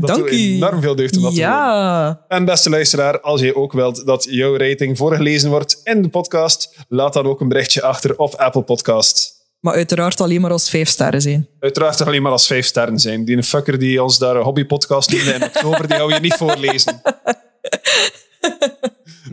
Dat 0.00 0.08
dank 0.08 0.30
u. 0.30 0.36
enorm 0.36 0.80
veel 0.80 0.94
deugd 0.94 1.16
om 1.16 1.22
dat 1.22 1.34
te 1.34 1.40
horen. 1.40 1.56
Ja. 1.56 2.24
En 2.28 2.44
beste 2.44 2.70
luisteraar, 2.70 3.20
als 3.20 3.40
je 3.40 3.56
ook 3.56 3.72
wilt 3.72 4.06
dat 4.06 4.26
jouw 4.30 4.56
rating 4.56 4.96
voorgelezen 4.96 5.50
wordt 5.50 5.80
in 5.84 6.02
de 6.02 6.08
podcast, 6.08 6.76
laat 6.88 7.12
dan 7.12 7.26
ook 7.26 7.40
een 7.40 7.48
berichtje 7.48 7.82
achter 7.82 8.18
op 8.18 8.34
Apple 8.34 8.62
Podcast. 8.62 9.34
Maar 9.60 9.74
uiteraard 9.74 10.20
alleen 10.20 10.40
maar 10.40 10.50
als 10.50 10.70
vijf 10.70 10.88
sterren 10.88 11.22
zijn. 11.22 11.48
Uiteraard 11.60 12.00
er 12.00 12.06
alleen 12.06 12.22
maar 12.22 12.32
als 12.32 12.46
vijf 12.46 12.66
sterren 12.66 12.98
zijn. 12.98 13.24
Die 13.24 13.42
fucker 13.42 13.78
die 13.78 14.02
ons 14.02 14.18
daar 14.18 14.36
een 14.36 14.42
hobbypodcast 14.42 15.12
noemde 15.12 15.32
in 15.32 15.42
oktober, 15.42 15.88
die 15.88 15.96
hou 15.96 16.14
je 16.14 16.20
niet 16.20 16.34
voorlezen. 16.34 17.00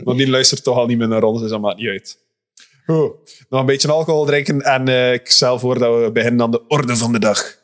Want 0.04 0.18
die 0.18 0.30
luistert 0.30 0.62
toch 0.62 0.76
al 0.76 0.86
niet 0.86 0.98
meer 0.98 1.08
naar 1.08 1.22
ons, 1.22 1.40
dus 1.40 1.50
dat 1.50 1.60
maakt 1.60 1.78
niet 1.78 1.88
uit. 1.88 2.18
Goed. 2.86 3.44
Nog 3.48 3.60
een 3.60 3.66
beetje 3.66 3.92
alcohol 3.92 4.24
drinken 4.24 4.60
en 4.60 4.88
eh, 4.88 5.12
ik 5.12 5.30
stel 5.30 5.58
voor 5.58 5.78
dat 5.78 6.00
we 6.00 6.10
beginnen 6.12 6.42
aan 6.42 6.50
de 6.50 6.62
orde 6.68 6.96
van 6.96 7.12
de 7.12 7.18
dag. 7.18 7.62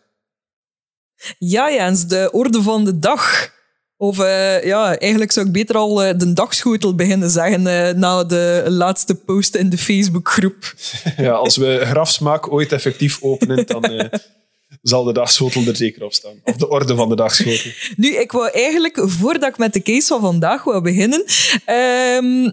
Ja, 1.39 1.73
Jens, 1.73 2.07
de 2.07 2.29
orde 2.33 2.63
van 2.63 2.85
de 2.85 2.99
dag. 2.99 3.51
Of 3.97 4.19
eh, 4.19 4.65
ja, 4.65 4.99
eigenlijk 4.99 5.33
zou 5.33 5.47
ik 5.47 5.53
beter 5.53 5.77
al 5.77 6.03
eh, 6.03 6.19
de 6.19 6.33
dagschotel 6.33 6.95
beginnen 6.95 7.31
zeggen 7.31 7.67
eh, 7.67 7.95
na 7.95 8.25
de 8.25 8.65
laatste 8.69 9.15
post 9.15 9.55
in 9.55 9.71
de 9.71 9.79
Facebookgroep. 9.79 10.75
Ja, 11.17 11.33
als 11.33 11.57
we 11.57 11.81
grafsmaak 11.85 12.53
ooit 12.53 12.73
effectief 12.73 13.23
openen, 13.23 13.67
dan 13.67 14.11
zal 14.83 15.05
de 15.05 15.13
dagschotel 15.13 15.67
er 15.67 15.77
zeker 15.77 16.05
op 16.05 16.13
staan. 16.13 16.41
Of 16.45 16.57
de 16.57 16.69
orde 16.69 16.95
van 16.95 17.09
de 17.09 17.17
dagschotel. 17.17 17.71
Nu, 17.97 18.17
ik 18.17 18.33
wou 18.33 18.51
eigenlijk, 18.51 19.03
voordat 19.05 19.51
ik 19.51 19.59
met 19.59 19.73
de 19.73 19.83
case 19.83 20.07
van 20.07 20.21
vandaag 20.21 20.65
wou 20.65 20.81
beginnen, 20.83 21.25
ehm 21.65 22.51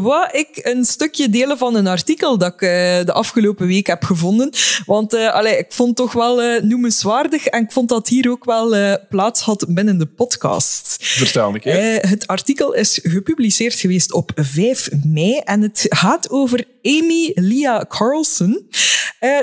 wou 0.00 0.28
ik 0.32 0.48
een 0.52 0.84
stukje 0.84 1.28
delen 1.28 1.58
van 1.58 1.74
een 1.74 1.86
artikel 1.86 2.38
dat 2.38 2.52
ik 2.52 2.62
eh, 2.62 2.68
de 3.04 3.12
afgelopen 3.12 3.66
week 3.66 3.86
heb 3.86 4.04
gevonden. 4.04 4.50
Want 4.86 5.14
eh, 5.14 5.32
allee, 5.32 5.58
ik 5.58 5.66
vond 5.68 5.88
het 5.88 5.96
toch 5.96 6.12
wel 6.12 6.42
eh, 6.42 6.62
noemenswaardig 6.62 7.46
en 7.46 7.62
ik 7.62 7.72
vond 7.72 7.88
dat 7.88 8.08
hier 8.08 8.30
ook 8.30 8.44
wel 8.44 8.98
plaats 9.08 9.40
had 9.40 9.66
binnen 9.68 9.98
de 9.98 10.06
podcast. 10.06 10.96
Vertel 11.00 11.52
keer. 11.52 11.78
Eh, 11.78 12.10
het 12.10 12.26
artikel 12.26 12.72
is 12.72 13.00
gepubliceerd 13.02 13.74
geweest 13.74 14.12
op 14.12 14.30
5 14.34 14.88
mei 15.04 15.38
en 15.44 15.62
het 15.62 15.86
gaat 15.88 16.30
over 16.30 16.64
Amy 16.82 17.32
Leah 17.34 17.82
Carlson. 17.88 18.68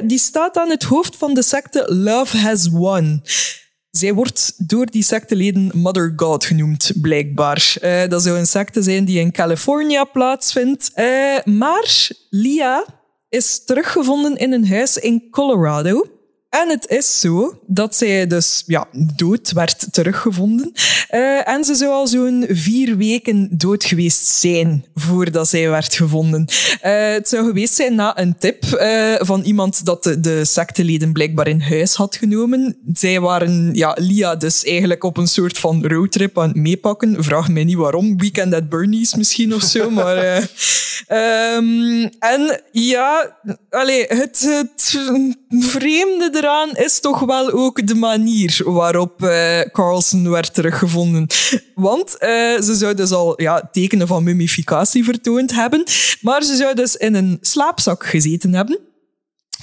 Die 0.04 0.20
staat 0.20 0.58
aan 0.58 0.70
het 0.70 0.84
hoofd 0.84 1.16
van 1.16 1.34
de 1.34 1.42
secte 1.42 1.94
Love 1.94 2.38
Has 2.38 2.68
Won. 2.68 3.24
Zij 3.98 4.14
wordt 4.14 4.70
door 4.70 4.86
die 4.86 5.04
secteleden 5.04 5.72
Mother 5.74 6.14
God 6.16 6.46
genoemd, 6.46 6.92
blijkbaar. 7.02 7.76
Eh, 7.82 8.08
dat 8.08 8.24
zou 8.24 8.38
een 8.38 8.46
secte 8.46 8.82
zijn 8.82 9.06
die 9.06 9.20
in 9.20 9.32
California 9.32 10.04
plaatsvindt. 10.04 10.92
Eh, 10.94 11.06
maar 11.44 12.10
Leah 12.30 12.88
is 13.30 13.66
teruggevonden 13.66 14.36
in 14.36 14.54
een 14.54 14.68
huis 14.68 14.98
in 14.98 15.30
Colorado. 15.30 16.06
En 16.62 16.70
het 16.70 16.88
is 16.88 17.20
zo 17.20 17.60
dat 17.68 17.96
zij 17.96 18.28
dus 18.28 18.64
ja, 18.66 18.88
dood 19.16 19.52
werd 19.52 19.88
teruggevonden. 19.92 20.72
Uh, 21.12 21.48
en 21.48 21.64
ze 21.64 21.76
zou 21.76 21.92
al 21.92 22.08
zo'n 22.08 22.46
vier 22.50 22.98
weken 22.98 23.50
dood 23.52 23.84
geweest 23.84 24.26
zijn 24.26 24.86
voordat 24.96 25.48
zij 25.50 25.70
werd 25.70 25.96
gevonden. 25.96 26.46
Uh, 26.50 27.12
het 27.14 27.30
zou 27.30 27.46
geweest 27.46 27.74
zijn 27.74 27.96
na 27.96 28.20
een 28.20 28.38
tip 28.38 28.66
uh, 28.66 29.16
van 29.18 29.42
iemand 29.42 29.86
dat 29.86 30.04
de, 30.04 30.20
de 30.20 30.46
secteleden 30.46 31.14
blijkbaar 31.14 31.48
in 31.48 31.62
huis 31.62 31.94
had 31.94 32.16
genomen. 32.16 32.78
Zij 32.94 33.20
waren 33.20 33.74
ja, 33.74 33.96
Lia 34.00 34.36
dus 34.36 34.64
eigenlijk 34.64 35.04
op 35.04 35.18
een 35.18 35.28
soort 35.28 35.58
van 35.58 35.88
roadtrip 35.88 36.40
aan 36.40 36.48
het 36.48 36.58
meepakken. 36.58 37.24
Vraag 37.24 37.50
mij 37.50 37.64
niet 37.64 37.78
waarom. 37.78 38.18
Weekend 38.18 38.54
at 38.54 38.70
Bernie's 38.70 39.16
misschien 39.16 39.54
of 39.54 39.62
zo. 39.62 39.90
maar, 39.90 40.50
um, 41.58 42.10
en 42.34 42.62
ja, 42.72 43.38
allee, 43.74 44.06
het, 44.08 44.60
vreemde 45.50 46.30
eraan 46.34 46.72
is 46.72 47.00
toch 47.00 47.20
wel 47.20 47.52
ook 47.52 47.88
de 47.88 47.96
manier 47.96 48.62
waarop 48.66 49.22
uh, 49.22 49.60
Carlson 49.62 50.30
werd 50.30 50.54
teruggevonden. 50.54 51.28
Want 51.76 52.16
uh, 52.20 52.28
ze 52.62 52.76
zou 52.76 52.94
dus 52.94 53.12
al 53.12 53.42
ja, 53.42 53.70
tekenen 53.72 54.08
van 54.08 54.24
mummificatie 54.24 55.04
vertoond 55.04 55.54
hebben, 55.54 55.84
maar 56.22 56.44
ze 56.44 56.56
zou 56.56 56.76
dus 56.76 56.96
in 56.96 57.16
een 57.16 57.38
slaapzak 57.42 58.06
gezeten 58.06 58.54
hebben. 58.54 58.80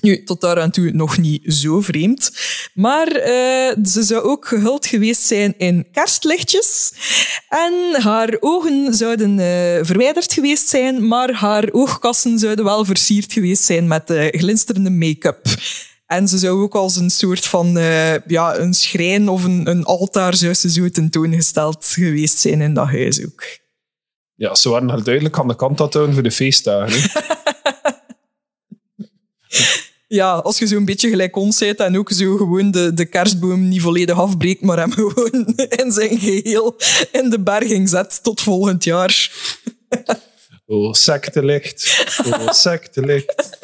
Nu, 0.01 0.25
tot 0.25 0.41
daar 0.41 0.61
aan 0.61 0.71
toe 0.71 0.91
nog 0.93 1.19
niet 1.19 1.55
zo 1.55 1.81
vreemd. 1.81 2.33
Maar 2.75 3.17
uh, 3.17 3.85
ze 3.85 4.03
zou 4.03 4.23
ook 4.23 4.47
gehuld 4.47 4.87
geweest 4.87 5.23
zijn 5.23 5.55
in 5.59 5.87
kerstlichtjes. 5.93 6.93
En 7.49 8.03
haar 8.03 8.37
ogen 8.41 8.95
zouden 8.95 9.31
uh, 9.31 9.45
verwijderd 9.85 10.33
geweest 10.33 10.69
zijn, 10.69 11.07
maar 11.07 11.33
haar 11.33 11.69
oogkassen 11.73 12.39
zouden 12.39 12.65
wel 12.65 12.85
versierd 12.85 13.33
geweest 13.33 13.65
zijn 13.65 13.89
met 13.89 14.11
uh, 14.11 14.27
glinsterende 14.29 14.91
make-up. 14.91 15.47
En 16.07 16.29
ze 16.29 16.39
zou 16.39 16.63
ook 16.63 16.75
als 16.75 16.97
een 16.97 17.11
soort 17.11 17.47
van 17.47 17.73
ja, 18.27 18.57
een 18.57 18.75
schrijn 18.75 19.29
of 19.29 19.45
een, 19.45 19.71
een 19.71 19.85
altaar 19.85 20.35
zou 20.35 20.55
ze 20.55 20.71
zo 20.71 20.89
tentoongesteld 20.89 21.87
geweest 21.87 22.39
zijn 22.39 22.61
in 22.61 22.75
dat 22.75 22.87
huis 22.87 23.25
ook. 23.25 23.45
Ja, 24.35 24.55
ze 24.55 24.69
waren 24.69 24.89
haar 24.89 25.03
duidelijk 25.03 25.39
aan 25.39 25.49
de 25.49 25.57
kant 25.57 25.79
dat 25.79 25.93
voor 25.93 26.23
de 26.23 26.31
feestdagen. 26.31 27.11
ja, 30.13 30.33
als 30.33 30.59
je 30.59 30.67
zo'n 30.67 30.85
beetje 30.85 31.09
gelijk 31.09 31.37
ons 31.37 31.59
bent 31.59 31.79
en 31.81 31.99
ook 31.99 32.11
zo 32.11 32.37
gewoon 32.37 32.71
de, 32.71 32.95
de 32.95 33.05
kerstboom 33.05 33.69
niet 33.69 33.81
volledig 33.81 34.19
afbreekt, 34.19 34.63
maar 34.63 34.79
hem 34.79 34.93
gewoon 34.97 35.55
in 35.69 35.93
zijn 35.93 36.19
geheel 36.19 36.77
in 37.13 37.31
de 37.31 37.41
berging 37.41 37.89
zet 37.89 38.23
tot 38.23 38.41
volgend 38.41 38.85
jaar. 38.85 39.33
oh, 40.67 40.93
sectelicht. 40.93 42.05
Oh, 42.27 42.51
sectelicht. 42.51 43.59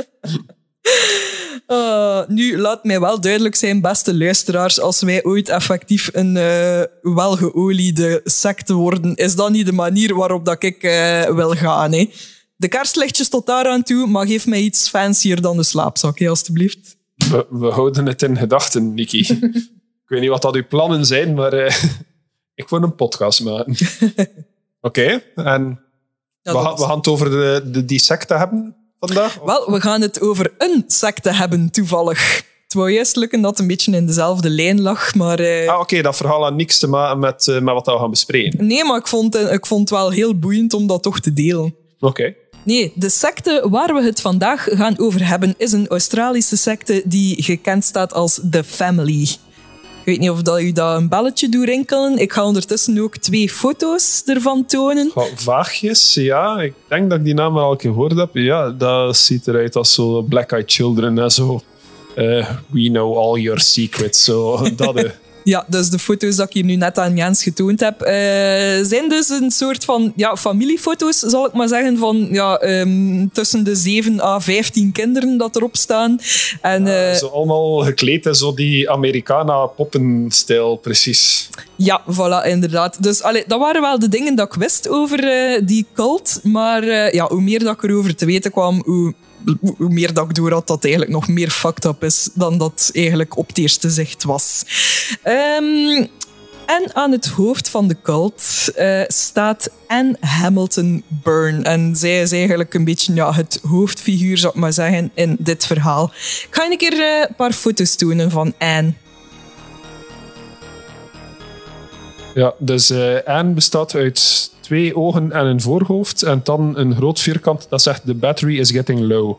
Uh, 1.67 2.27
nu, 2.27 2.59
laat 2.59 2.85
mij 2.85 3.01
wel 3.01 3.21
duidelijk 3.21 3.55
zijn, 3.55 3.81
beste 3.81 4.17
luisteraars, 4.17 4.81
als 4.81 5.01
wij 5.01 5.25
ooit 5.25 5.49
effectief 5.49 6.11
een 6.13 6.37
uh, 6.37 6.83
welgeoliede 7.15 8.21
secte 8.25 8.75
worden, 8.75 9.15
is 9.15 9.35
dat 9.35 9.51
niet 9.51 9.67
de 9.67 9.73
manier 9.73 10.15
waarop 10.15 10.45
dat 10.45 10.63
ik 10.63 10.83
uh, 10.83 11.23
wil 11.23 11.51
gaan. 11.51 11.93
Hè? 11.93 12.11
De 12.57 12.69
kerstlichtjes 12.69 13.29
tot 13.29 13.47
daar 13.47 13.67
aan 13.67 13.83
toe, 13.83 14.07
maar 14.07 14.27
geef 14.27 14.47
mij 14.47 14.61
iets 14.61 14.89
fancier 14.89 15.41
dan 15.41 15.57
de 15.57 15.63
slaapzak, 15.63 16.19
hè, 16.19 16.29
alstublieft. 16.29 16.97
We, 17.15 17.47
we, 17.51 17.67
houden 17.67 18.07
het 18.07 18.23
in 18.23 18.37
gedachten, 18.37 18.95
Niki. 18.95 19.19
ik 20.05 20.07
weet 20.07 20.21
niet 20.21 20.31
wat 20.31 20.43
dat 20.43 20.55
uw 20.55 20.67
plannen 20.69 21.07
zijn, 21.07 21.35
maar 21.35 21.55
ik 22.55 22.69
wil 22.69 22.83
een 22.83 22.95
podcast 22.95 23.45
maken. 23.45 23.77
Oké, 24.81 25.01
okay, 25.03 25.25
en 25.35 25.81
ja, 26.43 26.53
we, 26.53 26.75
we, 26.77 26.85
gaan 26.85 26.97
het 26.97 27.09
over 27.09 27.31
de, 27.31 27.71
de, 27.71 27.85
die 27.85 28.01
secte 28.01 28.35
hebben 28.35 28.77
vandaag? 28.99 29.39
Wel, 29.45 29.71
we 29.71 29.81
gaan 29.81 30.01
het 30.01 30.21
over 30.21 30.55
een 30.59 30.85
secte 30.87 31.33
hebben, 31.33 31.71
toevallig. 31.71 32.45
Het 32.65 32.75
wou 32.75 32.91
juist 32.91 33.17
lukken 33.17 33.41
dat 33.41 33.51
het 33.51 33.61
een 33.61 33.67
beetje 33.67 33.93
in 33.93 34.07
dezelfde 34.07 34.51
lijn 34.51 34.81
lag, 34.81 35.15
maar... 35.15 35.41
Uh... 35.41 35.69
Ah, 35.69 35.81
oké, 35.81 36.03
dat 36.03 36.17
verhaal 36.17 36.43
had 36.43 36.55
niks 36.55 36.79
te 36.79 36.87
maken 36.87 37.19
met, 37.19 37.47
uh, 37.47 37.61
met 37.61 37.75
wat 37.75 37.87
we 37.87 37.99
gaan 37.99 38.11
bespreken. 38.11 38.67
Nee, 38.67 38.85
maar 38.85 38.99
ik 38.99 39.07
vond, 39.07 39.35
ik 39.35 39.67
vond 39.67 39.81
het 39.81 39.99
wel 39.99 40.11
heel 40.11 40.39
boeiend 40.39 40.75
om 40.75 40.87
dat 40.87 41.03
toch 41.03 41.21
te 41.21 41.33
delen. 41.33 41.75
Oké. 42.01 42.35
Nee, 42.67 42.93
de 42.95 43.09
secte 43.09 43.67
waar 43.71 43.95
we 43.95 44.03
het 44.03 44.21
vandaag 44.21 44.69
gaan 44.71 44.99
over 44.99 45.29
hebben 45.29 45.55
is 45.57 45.73
een 45.73 45.89
Australische 45.89 46.57
secte 46.57 47.03
die 47.05 47.43
gekend 47.43 47.85
staat 47.85 48.13
als 48.13 48.41
The 48.51 48.65
Family. 48.65 49.23
Ik 49.23 50.05
weet 50.05 50.19
niet 50.19 50.31
of 50.31 50.43
dat 50.43 50.61
u 50.61 50.73
dat 50.73 50.97
een 50.97 51.09
belletje 51.09 51.49
doet 51.49 51.65
rinkelen. 51.65 52.19
Ik 52.19 52.33
ga 52.33 52.45
ondertussen 52.45 52.99
ook 52.99 53.17
twee 53.17 53.51
foto's 53.51 54.23
ervan 54.25 54.67
tonen. 54.67 55.11
vaagjes, 55.35 56.15
ja. 56.15 56.61
Ik 56.61 56.75
denk 56.89 57.11
dat 57.11 57.19
ik 57.19 57.25
die 57.25 57.35
naam 57.35 57.59
al 57.59 57.77
gehoord 57.77 58.17
heb. 58.17 58.31
Ja, 58.33 58.71
dat 58.71 59.17
ziet 59.17 59.49
eruit 59.49 59.77
als 59.77 59.95
zo 59.95 60.23
Black 60.23 60.53
Eyed 60.53 60.73
Children 60.73 61.19
en 61.19 61.31
zo. 61.31 61.61
Uh, 62.17 62.51
we 62.71 62.89
know 62.89 63.17
all 63.17 63.41
your 63.41 63.61
secrets. 63.61 64.25
Zo, 64.25 64.63
dat, 64.77 65.05
uh. 65.05 65.11
Ja, 65.47 65.65
dus 65.69 65.91
de 65.91 65.99
foto's 65.99 66.37
dat 66.37 66.47
ik 66.47 66.53
hier 66.53 66.65
nu 66.65 66.77
net 66.77 66.99
aan 66.99 67.17
Jens 67.17 67.43
getoond 67.43 67.81
heb, 67.81 68.01
uh, 68.01 68.09
zijn 68.85 69.09
dus 69.09 69.29
een 69.29 69.51
soort 69.51 69.85
van 69.85 70.13
ja, 70.17 70.37
familiefoto's, 70.37 71.19
zal 71.19 71.47
ik 71.47 71.53
maar 71.53 71.69
zeggen, 71.69 71.99
van 71.99 72.29
ja, 72.31 72.63
um, 72.63 73.31
tussen 73.33 73.65
de 73.65 73.75
7 73.75 74.21
à 74.21 74.41
15 74.41 74.93
kinderen 74.93 75.37
dat 75.37 75.57
erop 75.57 75.77
staan. 75.77 76.19
En, 76.61 76.87
uh, 76.87 77.23
allemaal 77.33 77.79
gekleed 77.79 78.27
in 78.27 78.35
zo 78.35 78.55
die 78.55 78.91
Americana 78.91 79.67
poppenstijl, 79.67 80.77
precies. 80.77 81.49
Ja, 81.77 82.03
voilà, 82.11 82.47
inderdaad. 82.49 83.03
Dus 83.03 83.23
allee, 83.23 83.45
dat 83.47 83.61
waren 83.61 83.81
wel 83.81 83.99
de 83.99 84.09
dingen 84.09 84.35
dat 84.35 84.47
ik 84.47 84.61
wist 84.61 84.89
over 84.89 85.25
uh, 85.25 85.61
die 85.65 85.87
cult, 85.95 86.41
maar 86.43 87.15
ja, 87.15 87.27
hoe 87.29 87.43
meer 87.43 87.65
dat 87.65 87.75
ik 87.75 87.83
erover 87.83 88.17
te 88.17 88.27
weten 88.27 88.51
kwam, 88.51 88.83
hoe 88.85 89.15
hoe 89.61 89.89
meer 89.89 90.15
dat 90.15 90.25
ik 90.25 90.35
door 90.35 90.53
had, 90.53 90.67
dat 90.67 90.85
eigenlijk 90.85 91.13
nog 91.13 91.29
meer 91.29 91.51
fucked 91.51 91.85
up 91.85 92.05
is 92.05 92.29
dan 92.35 92.59
dat 92.59 92.91
eigenlijk 92.93 93.37
op 93.37 93.49
het 93.49 93.59
eerste 93.59 93.91
zicht 93.91 94.25
was. 94.25 94.65
Um, 95.25 96.09
en 96.67 96.95
aan 96.95 97.13
het 97.13 97.27
hoofd 97.27 97.69
van 97.69 97.89
de 97.89 97.97
cult 98.03 98.69
uh, 98.79 99.03
staat 99.07 99.71
Anne 99.87 100.17
Hamilton 100.21 101.03
Byrne. 101.09 101.63
En 101.63 101.97
zij 101.97 102.23
is 102.23 102.33
eigenlijk 102.33 102.75
een 102.75 102.85
beetje 102.85 103.15
ja, 103.15 103.33
het 103.33 103.61
hoofdfiguur, 103.69 104.39
zou 104.39 104.53
ik 104.55 104.61
maar 104.61 104.73
zeggen, 104.73 105.11
in 105.15 105.37
dit 105.39 105.67
verhaal. 105.67 106.05
Ik 106.15 106.49
ga 106.51 106.71
een 106.71 106.77
keer 106.77 106.93
uh, 106.93 107.21
een 107.29 107.35
paar 107.37 107.53
foto's 107.53 107.97
tonen 107.97 108.31
van 108.31 108.55
Anne. 108.59 108.93
Ja, 112.35 112.55
dus 112.59 112.91
uh, 112.91 113.23
Anne 113.25 113.53
bestaat 113.53 113.95
uit 113.95 114.51
twee 114.67 114.97
ogen 114.97 115.33
en 115.33 115.47
een 115.47 115.61
voorhoofd. 115.61 116.23
En 116.23 116.41
dan 116.45 116.73
een 116.77 116.95
groot 116.95 117.21
vierkant 117.21 117.67
dat 117.69 117.83
zegt: 117.83 118.07
The 118.07 118.15
battery 118.15 118.59
is 118.59 118.71
getting 118.71 119.01
low. 119.01 119.37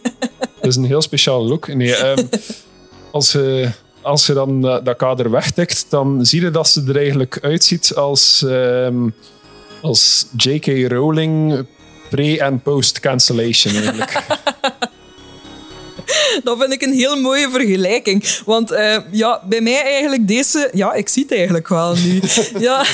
dat 0.60 0.70
is 0.70 0.76
een 0.76 0.84
heel 0.84 1.02
speciaal 1.02 1.46
look. 1.46 1.74
Nee, 1.74 2.06
um, 2.06 2.28
als, 3.10 3.32
je, 3.32 3.70
als 4.00 4.26
je 4.26 4.32
dan 4.32 4.60
dat 4.60 4.96
kader 4.96 5.30
wegtikt, 5.30 5.86
dan 5.88 6.26
zie 6.26 6.40
je 6.40 6.50
dat 6.50 6.68
ze 6.68 6.84
er 6.88 6.96
eigenlijk 6.96 7.38
uitziet 7.42 7.94
als, 7.94 8.42
um, 8.46 9.14
als 9.82 10.26
J.K. 10.36 10.92
Rowling 10.92 11.66
pre- 12.10 12.38
en 12.38 12.62
post-cancellation 12.62 13.74
eigenlijk. 13.74 14.12
dat 16.44 16.58
vind 16.58 16.72
ik 16.72 16.82
een 16.82 16.92
heel 16.92 17.20
mooie 17.20 17.50
vergelijking. 17.50 18.24
Want 18.44 18.72
uh, 18.72 18.96
ja, 19.10 19.42
bij 19.48 19.60
mij 19.60 19.82
eigenlijk 19.82 20.28
deze... 20.28 20.70
Ja, 20.72 20.92
ik 20.92 21.08
zie 21.08 21.22
het 21.22 21.32
eigenlijk 21.32 21.68
wel 21.68 21.94
nu. 21.94 22.20
ja. 22.68 22.84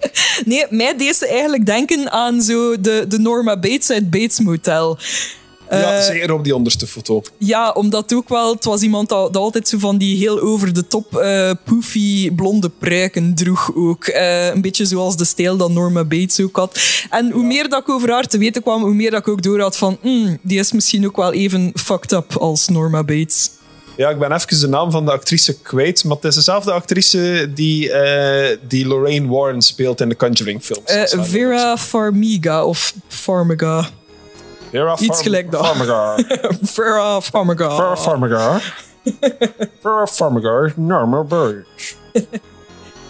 Nee, 0.44 0.66
mij 0.70 0.96
deed 0.96 1.16
ze 1.16 1.26
eigenlijk 1.26 1.66
denken 1.66 2.10
aan 2.10 2.42
zo 2.42 2.80
de, 2.80 3.04
de 3.08 3.18
Norma 3.18 3.58
Bates 3.58 3.90
uit 3.90 4.10
Bates 4.10 4.38
Motel. 4.38 4.98
Ja, 5.70 5.98
uh, 5.98 6.04
zeker 6.04 6.32
op 6.32 6.44
die 6.44 6.54
onderste 6.54 6.86
foto. 6.86 7.22
Ja, 7.38 7.70
omdat 7.70 8.12
ook 8.12 8.28
wel, 8.28 8.54
het 8.54 8.64
was 8.64 8.82
iemand 8.82 9.08
dat, 9.08 9.32
dat 9.32 9.42
altijd 9.42 9.68
zo 9.68 9.78
van 9.78 9.98
die 9.98 10.16
heel 10.16 10.40
over 10.40 10.72
de 10.72 10.86
top 10.86 11.20
uh, 11.22 11.50
poofy 11.64 12.30
blonde 12.30 12.68
pruiken 12.68 13.34
droeg 13.34 13.70
ook. 13.74 14.06
Uh, 14.06 14.46
een 14.46 14.60
beetje 14.60 14.84
zoals 14.84 15.16
de 15.16 15.24
stijl 15.24 15.56
dat 15.56 15.70
Norma 15.70 16.04
Bates 16.04 16.40
ook 16.40 16.56
had. 16.56 16.80
En 17.10 17.30
hoe 17.30 17.44
meer 17.44 17.68
dat 17.68 17.80
ik 17.80 17.88
over 17.88 18.12
haar 18.12 18.26
te 18.26 18.38
weten 18.38 18.62
kwam, 18.62 18.82
hoe 18.82 18.94
meer 18.94 19.10
dat 19.10 19.20
ik 19.20 19.28
ook 19.28 19.42
door 19.42 19.60
had 19.60 19.76
van, 19.76 19.98
mm, 20.02 20.38
die 20.42 20.58
is 20.58 20.72
misschien 20.72 21.06
ook 21.06 21.16
wel 21.16 21.32
even 21.32 21.72
fucked 21.74 22.12
up 22.12 22.36
als 22.36 22.68
Norma 22.68 23.04
Bates. 23.04 23.50
Ja, 23.98 24.10
ik 24.10 24.18
ben 24.18 24.32
even 24.32 24.60
de 24.60 24.68
naam 24.68 24.90
van 24.90 25.04
de 25.04 25.12
actrice 25.12 25.58
kwijt. 25.58 26.04
Maar 26.04 26.16
het 26.16 26.24
is 26.24 26.34
dezelfde 26.34 26.72
actrice 26.72 27.50
die, 27.54 27.88
uh, 27.88 28.56
die 28.68 28.86
Lorraine 28.86 29.28
Warren 29.28 29.62
speelt 29.62 30.00
in 30.00 30.08
de 30.08 30.16
Conjuring 30.16 30.62
films. 30.62 31.14
Uh, 31.14 31.22
Vera 31.24 31.76
Farmiga 31.76 32.64
of 32.64 32.94
Farmiga. 33.08 33.88
Vera 34.70 34.98
Iets 34.98 35.22
gelijk 35.22 35.50
dat. 35.50 35.66
Farmiga. 35.66 36.18
Vera 36.62 37.20
Farmiga. 37.20 37.74
Vera 37.74 37.96
Farmiga. 37.96 38.60
Vera 39.82 40.06
Farmiga. 40.06 40.72
Norma 40.76 41.22
Birch. 41.22 41.94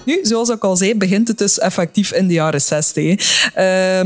Nu, 0.04 0.18
zoals 0.23 0.49
ik 0.49 0.64
al 0.64 0.76
zei, 0.76 0.95
begint 0.95 1.28
het 1.28 1.38
dus 1.38 1.59
effectief 1.59 2.12
in 2.12 2.26
de 2.26 2.35
jaren 2.35 2.61
60. 2.61 3.04
Uh, 3.04 3.54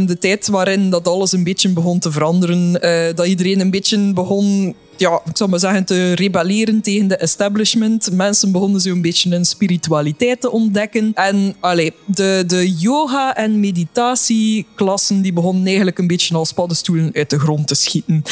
de 0.06 0.16
tijd 0.20 0.48
waarin 0.48 0.90
dat 0.90 1.08
alles 1.08 1.32
een 1.32 1.44
beetje 1.44 1.68
begon 1.68 1.98
te 1.98 2.12
veranderen. 2.12 2.86
Uh, 2.86 3.14
dat 3.14 3.26
iedereen 3.26 3.60
een 3.60 3.70
beetje 3.70 4.12
begon 4.12 4.74
ja, 4.96 5.20
ik 5.25 5.37
zou 5.37 5.50
maar 5.50 5.58
zeggen, 5.58 5.84
te 5.84 6.12
rebelleren 6.12 6.80
tegen 6.80 7.08
de 7.08 7.16
establishment. 7.16 8.12
Mensen 8.12 8.52
begonnen 8.52 8.80
zo'n 8.80 9.02
beetje 9.02 9.30
hun 9.30 9.44
spiritualiteit 9.44 10.40
te 10.40 10.50
ontdekken. 10.50 11.12
En 11.14 11.56
allee, 11.61 11.92
de, 12.04 12.44
de 12.46 12.72
yoga- 12.72 13.37
en 13.37 13.61
meditatieklassen 13.61 15.22
die 15.22 15.32
begonnen 15.32 15.66
eigenlijk 15.66 15.99
een 15.99 16.06
beetje 16.06 16.34
als 16.34 16.52
paddenstoelen 16.52 17.11
uit 17.14 17.30
de 17.30 17.38
grond 17.38 17.66
te 17.66 17.75
schieten. 17.75 18.22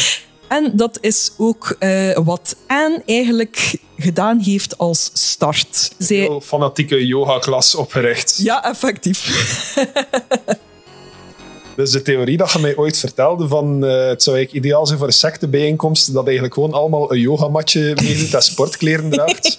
En 0.49 0.73
dat 0.75 0.99
is 1.01 1.33
ook 1.37 1.77
uh, 1.81 2.17
wat 2.25 2.57
Anne 2.67 3.03
eigenlijk 3.07 3.79
gedaan 3.99 4.39
heeft 4.39 4.79
als 4.79 5.11
start. 5.13 5.93
Zij... 5.99 6.29
Een 6.29 6.41
fanatieke 6.41 7.07
yoga-klas 7.07 7.75
opgericht. 7.75 8.41
Ja, 8.43 8.65
effectief. 8.65 9.29
Dus 11.81 11.91
de 11.91 12.03
theorie 12.03 12.37
dat 12.37 12.53
je 12.53 12.59
mij 12.59 12.77
ooit 12.77 12.99
vertelde 12.99 13.49
van 13.49 13.85
uh, 13.85 13.91
het 13.91 14.23
zou 14.23 14.37
eigenlijk 14.37 14.65
ideaal 14.65 14.87
zijn 14.87 14.99
voor 14.99 15.07
een 15.07 15.13
sectebijeenkomst 15.13 16.13
dat 16.13 16.25
eigenlijk 16.25 16.55
gewoon 16.55 16.73
allemaal 16.73 17.13
een 17.13 17.21
yogamatje 17.21 17.97
meedoet 18.03 18.35
en 18.35 18.43
sportkleren 18.43 19.11
draagt. 19.11 19.59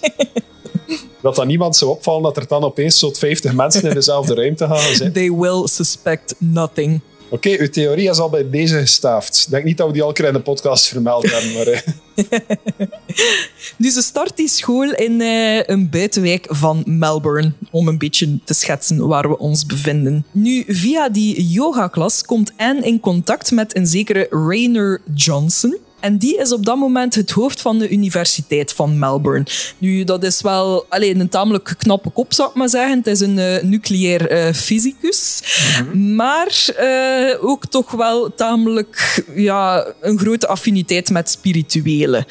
dat 1.22 1.34
dan 1.34 1.46
niemand 1.46 1.76
zou 1.76 1.90
opvallen 1.90 2.22
dat 2.22 2.36
er 2.36 2.46
dan 2.48 2.64
opeens 2.64 2.98
zo'n 2.98 3.14
50 3.14 3.52
mensen 3.52 3.88
in 3.88 3.94
dezelfde 3.94 4.34
ruimte 4.34 4.66
gaan 4.66 4.78
zitten. 4.78 5.12
They 5.12 5.32
will 5.32 5.66
suspect 5.66 6.34
nothing. 6.38 7.00
Oké, 7.28 7.56
uw 7.58 7.68
theorie 7.68 8.10
is 8.10 8.18
al 8.18 8.30
bij 8.30 8.50
deze 8.50 8.78
gestaafd. 8.78 9.42
Ik 9.44 9.50
denk 9.50 9.64
niet 9.64 9.76
dat 9.76 9.86
we 9.86 9.92
die 9.92 10.02
al 10.02 10.12
keer 10.12 10.24
in 10.24 10.32
de 10.32 10.40
podcast 10.40 10.86
vermeld 10.86 11.30
hebben. 11.30 11.52
Maar, 11.52 11.84
dus 13.82 13.94
ze 13.94 14.02
start 14.02 14.36
die 14.36 14.48
school 14.48 14.92
in 14.92 15.20
uh, 15.20 15.66
een 15.66 15.90
buitenwijk 15.90 16.46
van 16.48 16.82
Melbourne, 16.86 17.52
om 17.70 17.88
een 17.88 17.98
beetje 17.98 18.38
te 18.44 18.54
schetsen 18.54 19.06
waar 19.08 19.28
we 19.28 19.38
ons 19.38 19.66
bevinden. 19.66 20.24
Nu, 20.30 20.64
via 20.66 21.08
die 21.08 21.48
yogaklas 21.48 22.24
komt 22.24 22.52
Anne 22.56 22.80
in 22.80 23.00
contact 23.00 23.50
met 23.50 23.76
een 23.76 23.86
zekere 23.86 24.26
Rainer 24.30 25.00
Johnson. 25.14 25.76
En 26.02 26.18
die 26.18 26.38
is 26.38 26.52
op 26.52 26.66
dat 26.66 26.76
moment 26.76 27.14
het 27.14 27.30
hoofd 27.30 27.60
van 27.60 27.78
de 27.78 27.90
Universiteit 27.90 28.72
van 28.72 28.98
Melbourne. 28.98 29.46
Nu, 29.78 30.04
dat 30.04 30.22
is 30.22 30.40
wel 30.40 30.86
alleen 30.88 31.20
een 31.20 31.28
tamelijk 31.28 31.74
knappe 31.78 32.10
kop, 32.10 32.32
zou 32.32 32.48
ik 32.48 32.54
maar 32.54 32.68
zeggen. 32.68 32.98
Het 32.98 33.06
is 33.06 33.20
een 33.20 33.38
uh, 33.38 33.62
nucleair 33.62 34.32
uh, 34.32 34.52
fysicus. 34.52 35.42
Mhm. 35.78 36.14
Maar 36.14 36.66
uh, 36.80 37.44
ook 37.44 37.66
toch 37.66 37.90
wel 37.90 38.34
tamelijk 38.34 39.24
ja, 39.34 39.86
een 40.00 40.18
grote 40.18 40.46
affiniteit 40.46 41.10
met 41.10 41.30
spirituele. 41.30 42.26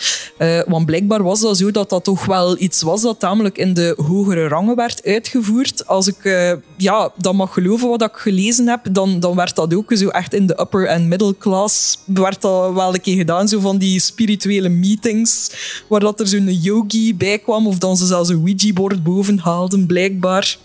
want 0.68 0.86
blijkbaar 0.86 1.24
was 1.24 1.40
dat 1.40 1.58
zo 1.58 1.72
dat 1.72 1.90
dat 1.90 2.04
toch 2.04 2.26
wel 2.26 2.60
iets 2.60 2.82
was 2.82 3.02
dat 3.02 3.20
tamelijk 3.20 3.58
in 3.58 3.74
de 3.74 3.94
hogere 4.08 4.48
rangen 4.48 4.76
werd 4.76 5.06
uitgevoerd. 5.06 5.88
Als 5.88 6.08
ik 6.08 6.56
ja, 6.78 7.12
dat 7.18 7.34
mag 7.34 7.54
geloven 7.54 7.90
wat 7.90 8.02
ik 8.02 8.16
gelezen 8.16 8.68
heb, 8.68 8.80
dan, 8.92 9.20
dan 9.20 9.36
werd 9.36 9.56
dat 9.56 9.74
ook 9.74 9.92
zo 9.96 10.08
echt 10.08 10.34
in 10.34 10.48
de 10.48 10.60
upper 10.60 10.86
en 10.88 11.08
middle 11.08 11.38
class 11.38 12.00
werd 12.06 12.42
dat 12.42 12.74
wel 12.74 12.94
een 12.94 13.02
keer 13.02 13.18
gedaan. 13.18 13.48
Zo 13.48 13.61
van 13.62 13.78
die 13.78 14.00
spirituele 14.00 14.70
meetings, 14.70 15.52
waar 15.88 16.00
dat 16.00 16.20
er 16.20 16.28
zo'n 16.28 16.54
yogi 16.54 17.16
bij 17.16 17.40
kwam, 17.40 17.68
of 17.68 17.78
dan 17.78 17.98
ze 17.98 18.06
zelfs 18.06 18.30
een 18.30 18.40
Ouija-bord 18.40 19.04
boven 19.04 19.38
haalden, 19.40 19.86
blijkbaar. 19.86 20.58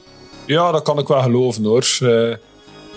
Ja, 0.46 0.72
dat 0.72 0.82
kan 0.82 0.98
ik 0.98 1.08
wel 1.08 1.22
geloven 1.22 1.64
hoor. 1.64 1.98
Uh, 2.02 2.34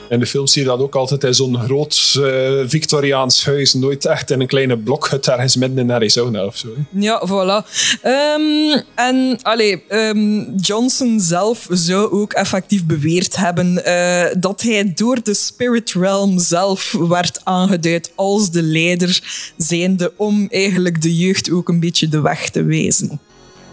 in 0.10 0.20
de 0.20 0.26
film 0.26 0.48
zie 0.48 0.62
je 0.62 0.68
dat 0.68 0.80
ook 0.80 0.96
altijd 0.96 1.24
in 1.24 1.34
zo'n 1.34 1.60
groot 1.60 2.16
uh, 2.18 2.24
Victoriaans 2.66 3.46
huis. 3.46 3.74
Nooit 3.74 4.06
echt 4.06 4.32
in 4.32 4.42
een 4.42 4.48
kleine 4.48 4.78
blokhut 4.78 5.28
ergens 5.28 5.56
midden 5.56 5.78
in 5.78 5.92
Arizona 5.92 6.46
of 6.46 6.58
zo. 6.58 6.68
Ja, 6.90 7.28
voilà. 7.28 7.68
Um, 8.04 8.82
en 8.96 9.40
allee, 9.42 9.84
um, 9.90 10.56
Johnson 10.56 11.20
zelf 11.20 11.68
zou 11.70 12.12
ook 12.12 12.34
effectief 12.34 12.86
beweerd 12.86 13.36
hebben 13.36 13.82
uh, 13.88 14.26
dat 14.38 14.62
hij 14.62 14.92
door 14.96 15.24
de 15.24 15.34
Spirit 15.34 15.92
Realm 15.92 16.40
zelf 16.40 16.96
werd 17.00 17.42
aangeduid 17.44 18.12
als 18.16 18.52
de 18.52 18.62
leider 18.62 19.22
zijnde 19.58 20.14
om 20.16 20.48
eigenlijk 20.50 21.02
de 21.02 21.18
jeugd 21.18 21.52
ook 21.52 21.70
een 21.70 21.80
beetje 21.80 22.08
de 22.08 22.22
weg 22.22 22.50
te 22.50 22.64
wijzen. 22.64 23.20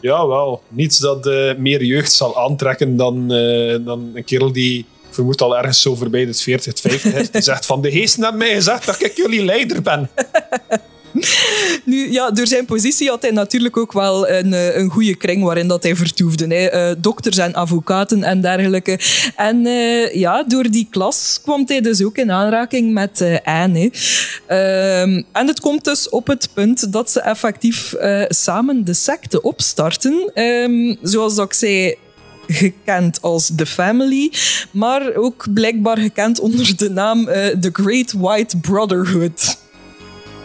Ja, 0.01 0.27
wel. 0.27 0.63
Niets 0.69 0.99
dat 0.99 1.27
uh, 1.27 1.55
meer 1.57 1.85
jeugd 1.85 2.13
zal 2.13 2.39
aantrekken 2.39 2.97
dan, 2.97 3.29
dan 3.85 4.11
een 4.15 4.25
kerel 4.25 4.53
die 4.53 4.87
vermoed 5.17 5.41
al 5.41 5.57
ergens 5.57 5.81
zo 5.81 5.95
voorbij 5.95 6.27
de 6.27 6.35
40, 6.35 6.81
50 6.81 7.15
is. 7.15 7.31
Die 7.31 7.43
zegt 7.43 7.67
van 7.67 7.83
de 7.83 7.91
geest 7.91 8.19
naar 8.19 8.35
mij 8.35 8.55
gezegd 8.55 8.87
dat 8.87 9.03
ik 9.03 9.17
jullie 9.17 9.45
leider 9.45 9.83
ben. 9.83 10.11
Nu, 11.85 12.13
ja, 12.13 12.31
door 12.31 12.47
zijn 12.47 12.65
positie 12.65 13.09
had 13.09 13.23
hij 13.23 13.31
natuurlijk 13.31 13.77
ook 13.77 13.93
wel 13.93 14.29
een, 14.29 14.53
eh, 14.53 14.77
een 14.77 14.91
goede 14.91 15.15
kring 15.15 15.45
waarin 15.45 15.69
dat 15.69 15.83
hij 15.83 15.97
vertoefde. 15.97 16.55
Hè. 16.55 16.91
Uh, 16.91 16.97
dokters 16.99 17.39
en 17.39 17.55
advocaten 17.55 18.23
en 18.23 18.41
dergelijke. 18.41 18.99
En 19.37 19.67
uh, 19.67 20.15
ja, 20.15 20.43
door 20.43 20.71
die 20.71 20.87
klas 20.91 21.41
kwam 21.43 21.63
hij 21.67 21.81
dus 21.81 22.05
ook 22.05 22.17
in 22.17 22.33
aanraking 22.33 22.93
met 22.93 23.21
uh, 23.21 23.37
Anne. 23.45 23.85
Um, 23.85 25.25
en 25.33 25.47
het 25.47 25.61
komt 25.61 25.85
dus 25.85 26.09
op 26.09 26.27
het 26.27 26.49
punt 26.55 26.93
dat 26.93 27.11
ze 27.11 27.21
effectief 27.21 27.95
samen 28.29 28.85
de 28.85 28.95
secte 28.95 29.43
opstarten. 29.43 30.31
Um, 30.35 30.97
zoals 31.03 31.35
dat 31.35 31.47
ik 31.47 31.53
zei, 31.53 31.95
gekend 32.47 33.23
als 33.23 33.51
The 33.57 33.67
Family, 33.67 34.33
maar 34.71 35.15
ook 35.15 35.47
blijkbaar 35.55 35.99
gekend 35.99 36.41
onder 36.41 36.77
de 36.77 36.91
naam 36.91 37.21
uh, 37.21 37.47
The 37.47 37.71
Great 37.73 38.13
White 38.13 38.57
Brotherhood. 38.57 39.59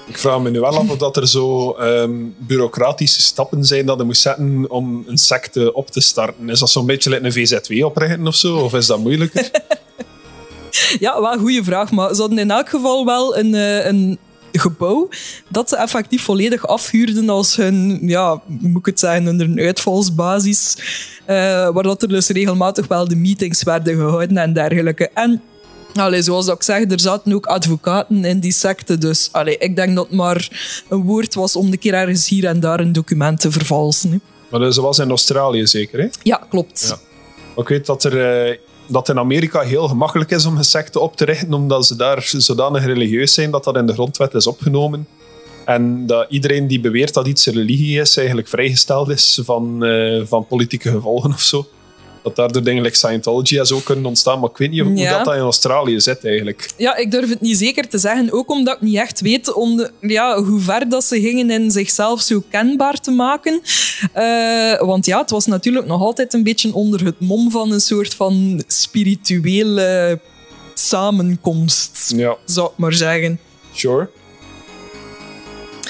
Ik 0.08 0.18
vraag 0.18 0.40
me 0.40 0.50
nu 0.50 0.60
wel 0.60 0.78
af 0.78 0.90
of 0.90 0.98
dat 0.98 1.18
er 1.18 1.28
zo 1.28 1.76
um, 1.80 2.36
bureaucratische 2.38 3.22
stappen 3.22 3.66
zijn 3.66 3.86
dat 3.86 3.98
je 3.98 4.04
moet 4.04 4.18
zetten 4.18 4.66
om 4.70 5.04
een 5.08 5.18
secte 5.18 5.74
op 5.74 5.90
te 5.90 6.02
starten. 6.02 6.50
Is 6.50 6.60
dat 6.60 6.70
zo'n 6.70 6.86
beetje 6.86 7.10
like 7.10 7.26
een 7.26 7.32
VZW 7.32 7.86
oprichten 7.86 8.28
of 8.28 8.36
zo? 8.36 8.58
Of 8.58 8.74
is 8.74 8.86
dat 8.86 9.00
moeilijker? 9.00 9.52
ja, 11.00 11.22
wel 11.22 11.34
een 11.34 11.40
goede 11.40 11.64
vraag. 11.64 11.92
Maar 11.92 12.16
ze 12.16 12.22
hadden 12.22 12.40
in 12.40 12.52
elk 12.52 12.70
geval 12.70 13.06
wel 13.06 13.38
een, 13.38 13.54
uh, 13.54 13.86
een 13.86 14.20
gebouw 14.52 15.10
dat 15.48 15.70
ze 15.70 15.76
effectief 15.76 16.24
volledig 16.24 16.68
afhuurden 16.68 17.30
als 17.30 17.56
hun, 17.56 18.00
ja, 18.02 18.42
moet 18.46 18.80
ik 18.80 18.86
het 18.86 19.00
zeggen, 19.00 19.40
een 19.40 19.60
uitvalsbasis. 19.60 20.78
Uh, 21.22 21.36
waar 21.70 21.84
dat 21.84 22.02
er 22.02 22.08
dus 22.08 22.28
regelmatig 22.28 22.88
wel 22.88 23.08
de 23.08 23.16
meetings 23.16 23.64
werden 23.64 23.96
gehouden 23.96 24.38
en 24.38 24.54
dergelijke. 24.54 25.10
En 25.14 25.42
Allee, 25.96 26.22
zoals 26.22 26.48
ik 26.48 26.64
zeg, 26.64 26.92
er 26.92 27.00
zaten 27.00 27.34
ook 27.34 27.46
advocaten 27.46 28.26
in 28.26 28.40
die 28.40 28.52
secte. 28.52 28.98
Dus 28.98 29.30
allee, 29.32 29.58
ik 29.58 29.76
denk 29.76 29.96
dat 29.96 30.06
het 30.06 30.16
maar 30.16 30.50
een 30.90 31.02
woord 31.02 31.34
was 31.34 31.56
om 31.56 31.72
de 31.72 31.78
keer 31.78 31.94
ergens 31.94 32.30
hier 32.30 32.46
en 32.46 32.60
daar 32.60 32.80
een 32.80 32.92
document 32.92 33.40
te 33.40 33.52
vervalsen. 33.52 34.22
Maar 34.50 34.60
dat 34.60 34.76
was 34.76 35.00
in 35.00 35.10
Australië 35.10 35.68
zeker, 35.68 36.00
hè? 36.00 36.08
Ja, 36.24 36.42
klopt. 36.50 36.88
Ja. 36.88 37.62
Ik 37.62 37.68
weet 37.68 37.86
dat 37.86 38.04
er 38.04 38.48
uh, 38.50 38.58
dat 38.92 39.10
in 39.10 39.20
Amerika 39.20 39.62
heel 39.62 39.88
gemakkelijk 39.88 40.32
is 40.32 40.46
om 40.46 40.58
een 40.58 40.64
secte 40.64 41.00
op 41.00 41.16
te 41.16 41.26
richten, 41.26 41.54
omdat 41.54 41.86
ze 41.86 41.96
daar 41.96 42.22
zodanig 42.38 42.86
religieus 42.86 43.34
zijn 43.34 43.52
dat 43.52 43.64
dat 43.64 43.76
in 43.76 43.86
de 43.86 43.94
grondwet 43.94 44.34
is 44.34 44.48
opgenomen. 44.48 45.08
En 45.66 46.06
dat 46.06 46.26
iedereen 46.30 46.68
die 46.68 46.80
beweert 46.80 47.14
dat 47.14 47.28
iets 47.28 47.46
religie 47.46 48.00
is, 48.00 48.18
eigenlijk 48.18 48.48
vrijgesteld 48.48 49.10
is 49.10 49.42
van, 49.44 49.86
uh, 49.86 50.22
van 50.26 50.48
politieke 50.48 50.90
gevolgen 50.90 51.32
of 51.32 51.42
zo 51.42 51.66
dat 52.24 52.36
daardoor 52.36 52.64
dingen 52.64 52.84
like 52.84 52.96
Scientology 52.96 53.64
zo 53.64 53.80
kunnen 53.84 54.06
ontstaan. 54.06 54.40
Maar 54.40 54.50
ik 54.50 54.58
weet 54.58 54.70
niet 54.70 54.82
hoe 54.82 54.96
dat, 54.96 55.26
dat 55.26 55.36
in 55.36 55.42
Australië 55.42 56.00
zit 56.00 56.26
eigenlijk. 56.26 56.70
Ja, 56.78 56.96
ik 56.96 57.12
durf 57.12 57.30
het 57.30 57.42
niet 57.42 57.58
zeker 57.58 57.88
te 57.88 57.98
zeggen. 57.98 58.32
Ook 58.32 58.50
omdat 58.50 58.76
ik 58.76 58.82
niet 58.82 58.96
echt 58.96 59.22
weet 59.22 59.54
om 59.54 59.88
ja, 60.00 60.44
hoe 60.44 60.60
ver 60.60 60.90
dat 60.90 61.04
ze 61.04 61.22
gingen 61.22 61.50
in 61.50 61.72
zichzelf 61.72 62.22
zo 62.22 62.44
kenbaar 62.50 63.00
te 63.00 63.12
maken. 63.12 63.62
Uh, 64.16 64.80
want 64.80 65.06
ja, 65.06 65.20
het 65.20 65.30
was 65.30 65.46
natuurlijk 65.46 65.86
nog 65.86 66.02
altijd 66.02 66.34
een 66.34 66.44
beetje 66.44 66.74
onder 66.74 67.06
het 67.06 67.20
mom 67.20 67.52
van 67.52 67.72
een 67.72 67.82
soort 67.82 68.14
van 68.14 68.64
spirituele 68.68 70.20
samenkomst, 70.74 72.14
ja. 72.16 72.38
zou 72.46 72.68
ik 72.68 72.78
maar 72.78 72.94
zeggen. 72.94 73.40
Sure. 73.74 74.10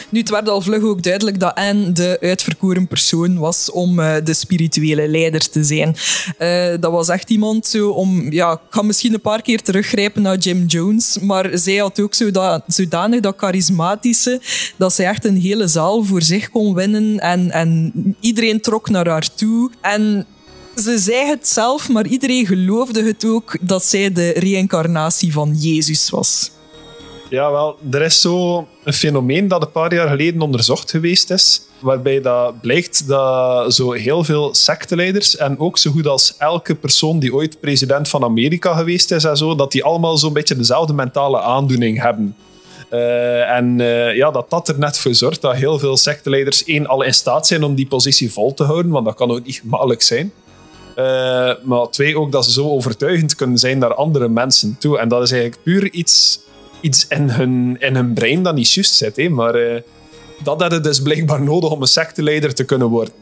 Nu, 0.10 0.20
het 0.20 0.30
werd 0.30 0.50
al 0.50 0.62
vlug 0.62 0.84
ook 0.84 1.04
duidelijk 1.04 1.40
dat 1.40 1.56
Anne 1.56 1.92
de 1.92 2.18
uitverkoren 2.22 2.88
persoon 2.88 3.38
was 3.38 3.72
om 3.72 4.00
uh, 4.00 4.16
de 4.24 4.34
spirituele 4.34 5.08
leider 5.08 5.50
te 5.50 5.64
zijn. 5.64 5.96
Uh, 6.40 6.80
dat 6.80 6.92
was 6.92 7.10
echt 7.10 7.30
iemand 7.30 7.68
zo 7.68 7.90
om... 7.90 8.32
Ja, 8.32 8.52
ik 8.52 8.60
ga 8.70 8.82
misschien 8.82 9.14
een 9.14 9.22
paar 9.22 9.42
keer 9.42 9.62
teruggrijpen 9.62 10.22
naar 10.22 10.38
Jim 10.38 10.66
Jones, 10.66 11.18
maar 11.20 11.50
zij 11.54 11.76
had 11.76 12.00
ook 12.00 12.14
zo 12.14 12.32
dat, 12.32 12.64
zodanig 12.68 13.20
dat 13.20 13.34
charismatische, 13.38 14.42
dat 14.78 14.94
zij 14.94 15.06
echt 15.06 15.26
een 15.26 15.38
hele 15.38 15.68
zaal 15.68 16.04
voor 16.04 16.22
zich 16.22 16.50
kon 16.50 16.74
winnen 16.74 17.20
en, 17.20 17.52
en 17.52 17.92
iedereen 18.20 18.62
trok 18.62 18.90
naar 18.90 19.08
haar 19.08 19.34
toe. 19.36 19.72
En 19.82 20.26
ze 20.76 21.00
zei 21.00 21.28
het 21.28 21.48
zelf, 21.48 21.90
maar 21.90 22.08
iedereen 22.08 22.46
geloofde 22.46 23.04
het 23.04 23.26
ook 23.26 23.58
dat 23.62 23.86
zij 23.86 24.12
de 24.12 24.30
reïncarnatie 24.30 25.32
van 25.32 25.56
Jezus 25.56 26.10
was. 26.10 26.52
Ja, 27.32 27.52
wel, 27.52 27.78
er 27.92 28.02
is 28.02 28.22
zo 28.22 28.68
een 28.84 28.94
fenomeen 28.94 29.48
dat 29.48 29.62
een 29.62 29.72
paar 29.72 29.94
jaar 29.94 30.08
geleden 30.08 30.42
onderzocht 30.42 30.90
geweest 30.90 31.30
is, 31.30 31.62
waarbij 31.80 32.22
dat 32.22 32.62
blijkt 32.62 33.08
dat 33.08 33.74
zo 33.74 33.92
heel 33.92 34.24
veel 34.24 34.56
secteleiders 34.56 35.38
en 35.38 35.60
ook 35.60 35.78
zo 35.78 35.92
goed 35.92 36.08
als 36.08 36.36
elke 36.38 36.76
persoon 36.76 37.20
die 37.20 37.34
ooit 37.34 37.60
president 37.60 38.10
van 38.10 38.24
Amerika 38.24 38.76
geweest 38.76 39.12
is 39.12 39.24
en 39.24 39.38
zo, 39.38 39.56
dat 39.56 39.72
die 39.72 39.84
allemaal 39.84 40.18
zo'n 40.18 40.34
beetje 40.34 40.56
dezelfde 40.56 40.94
mentale 40.94 41.40
aandoening 41.40 42.02
hebben. 42.02 42.36
Uh, 42.94 43.50
en 43.50 43.80
uh, 43.80 44.16
ja, 44.16 44.32
dat 44.32 44.50
dat 44.50 44.68
er 44.68 44.80
net 44.80 44.98
voor 44.98 45.16
zorgt 45.16 45.42
dat 45.42 45.56
heel 45.56 45.80
veel 45.80 45.98
secteleiders 45.98 46.64
één 46.64 46.88
al 46.88 47.02
in 47.02 47.14
staat 47.14 47.48
zijn 47.48 47.64
om 47.64 47.76
die 47.76 47.88
positie 47.88 48.32
vol 48.32 48.54
te 48.54 48.64
houden, 48.64 48.92
want 48.92 49.06
dat 49.06 49.16
kan 49.16 49.32
ook 49.32 49.46
niet 49.46 49.60
gemakkelijk 49.62 50.02
zijn. 50.02 50.34
Uh, 50.98 51.06
maar 51.64 51.90
twee, 51.90 52.20
ook 52.20 52.32
dat 52.32 52.46
ze 52.46 52.52
zo 52.52 52.70
overtuigend 52.70 53.36
kunnen 53.36 53.58
zijn 53.58 53.78
naar 53.78 53.94
andere 53.94 54.28
mensen 54.28 54.76
toe. 54.80 55.00
En 55.00 55.08
dat 55.08 55.22
is 55.22 55.32
eigenlijk 55.32 55.64
puur 55.64 55.92
iets 55.92 56.40
iets 56.82 57.08
in 57.08 57.30
hun, 57.30 57.76
in 57.80 57.96
hun 57.96 58.14
brein 58.14 58.44
dat 58.44 58.56
niet 58.56 58.72
juist 58.72 58.94
zit. 58.94 59.16
Hè. 59.16 59.30
Maar 59.30 59.56
uh, 59.56 59.82
dat 60.44 60.62
hadden 60.62 60.84
dus 60.84 61.02
blijkbaar 61.02 61.42
nodig 61.42 61.72
om 61.72 61.82
een 61.82 61.88
secteleider 61.88 62.54
te 62.54 62.64
kunnen 62.64 62.88
worden. 62.88 63.14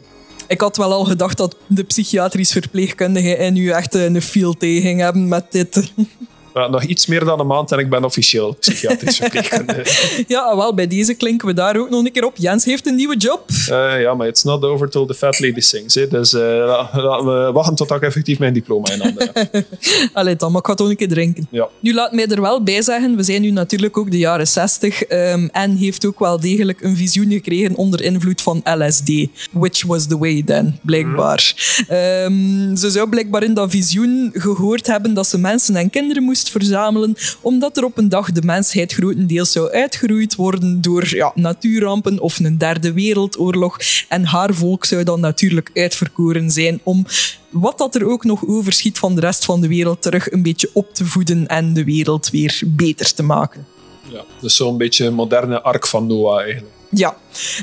Ik 0.47 0.61
had 0.61 0.77
wel 0.77 0.91
al 0.91 1.05
gedacht 1.05 1.37
dat 1.37 1.55
de 1.67 1.83
psychiatrisch 1.83 2.51
verpleegkundige 2.51 3.35
in 3.35 3.55
u 3.55 3.69
echt 3.69 3.93
een 3.93 4.21
field 4.21 4.59
tegen 4.59 4.97
hebben 4.97 5.27
met 5.27 5.45
dit. 5.49 5.75
Nog 6.67 6.83
iets 6.83 7.05
meer 7.05 7.25
dan 7.25 7.39
een 7.39 7.47
maand 7.47 7.71
en 7.71 7.79
ik 7.79 7.89
ben 7.89 8.03
officieel 8.03 8.55
psychiatrisch 8.59 9.17
verpleegkundige. 9.21 10.23
Ja, 10.27 10.55
wel, 10.55 10.73
bij 10.73 10.87
deze 10.87 11.13
klinken 11.13 11.47
we 11.47 11.53
daar 11.53 11.77
ook 11.77 11.89
nog 11.89 12.05
een 12.05 12.11
keer 12.11 12.25
op. 12.25 12.37
Jens 12.37 12.65
heeft 12.65 12.87
een 12.87 12.95
nieuwe 12.95 13.17
job. 13.17 13.43
Eh, 13.69 14.01
ja, 14.01 14.13
maar 14.13 14.27
it's 14.27 14.43
not 14.43 14.63
over 14.63 14.89
till 14.89 15.05
the 15.05 15.13
fat 15.13 15.39
lady 15.39 15.59
sings. 15.59 15.95
Hè. 15.95 16.07
Dus 16.07 16.33
eh, 16.33 16.41
la- 16.41 16.89
laten 16.93 17.25
we 17.25 17.51
wachten 17.51 17.75
tot 17.75 17.91
ik 17.91 18.01
effectief 18.01 18.39
mijn 18.39 18.53
diploma 18.53 18.91
in 18.91 18.99
handen 19.01 19.29
heb. 19.33 19.65
Allee, 20.13 20.35
dan, 20.35 20.51
maar 20.51 20.61
ik 20.61 20.67
ga 20.67 20.73
toch 20.73 20.89
een 20.89 20.95
keer 20.95 21.07
drinken. 21.07 21.47
Ja. 21.51 21.67
Nu, 21.79 21.93
laat 21.93 22.11
mij 22.11 22.27
er 22.27 22.41
wel 22.41 22.63
bij 22.63 22.81
zeggen, 22.81 23.15
we 23.15 23.23
zijn 23.23 23.41
nu 23.41 23.51
natuurlijk 23.51 23.97
ook 23.97 24.11
de 24.11 24.17
jaren 24.17 24.47
60 24.47 25.03
ehm, 25.03 25.47
en 25.51 25.75
heeft 25.75 26.05
ook 26.05 26.19
wel 26.19 26.39
degelijk 26.39 26.81
een 26.81 26.95
visioen 26.97 27.31
gekregen 27.31 27.75
onder 27.75 28.01
invloed 28.01 28.41
van 28.41 28.61
LSD. 28.63 29.11
Which 29.51 29.85
was 29.85 30.07
the 30.07 30.17
way 30.17 30.43
then, 30.45 30.79
blijkbaar. 30.81 31.53
Ehm, 31.87 32.75
ze 32.75 32.89
zou 32.89 33.09
blijkbaar 33.09 33.43
in 33.43 33.53
dat 33.53 33.71
visioen 33.71 34.29
gehoord 34.33 34.87
hebben 34.87 35.13
dat 35.13 35.27
ze 35.27 35.37
mensen 35.37 35.75
en 35.75 35.89
kinderen 35.89 36.23
moest 36.23 36.48
verzamelen, 36.49 37.15
omdat 37.41 37.77
er 37.77 37.83
op 37.83 37.97
een 37.97 38.09
dag 38.09 38.31
de 38.31 38.41
mensheid 38.41 38.93
grotendeels 38.93 39.51
zou 39.51 39.71
uitgeroeid 39.71 40.35
worden 40.35 40.81
door 40.81 41.15
ja, 41.15 41.31
natuurrampen 41.35 42.19
of 42.19 42.39
een 42.39 42.57
derde 42.57 42.93
wereldoorlog. 42.93 43.77
En 44.07 44.25
haar 44.25 44.53
volk 44.53 44.85
zou 44.85 45.03
dan 45.03 45.19
natuurlijk 45.19 45.69
uitverkoren 45.73 46.51
zijn 46.51 46.79
om 46.83 47.05
wat 47.49 47.77
dat 47.77 47.95
er 47.95 48.05
ook 48.05 48.23
nog 48.23 48.47
overschiet 48.47 48.97
van 48.97 49.15
de 49.15 49.21
rest 49.21 49.45
van 49.45 49.61
de 49.61 49.67
wereld 49.67 50.01
terug 50.01 50.31
een 50.31 50.43
beetje 50.43 50.69
op 50.73 50.93
te 50.93 51.05
voeden 51.05 51.47
en 51.47 51.73
de 51.73 51.83
wereld 51.83 52.29
weer 52.29 52.61
beter 52.65 53.13
te 53.13 53.23
maken. 53.23 53.67
Ja, 54.11 54.23
dus 54.41 54.55
zo'n 54.55 54.77
beetje 54.77 55.05
een 55.05 55.13
moderne 55.13 55.61
ark 55.61 55.87
van 55.87 56.07
Noah 56.07 56.41
eigenlijk. 56.41 56.73
Ja, 56.89 57.17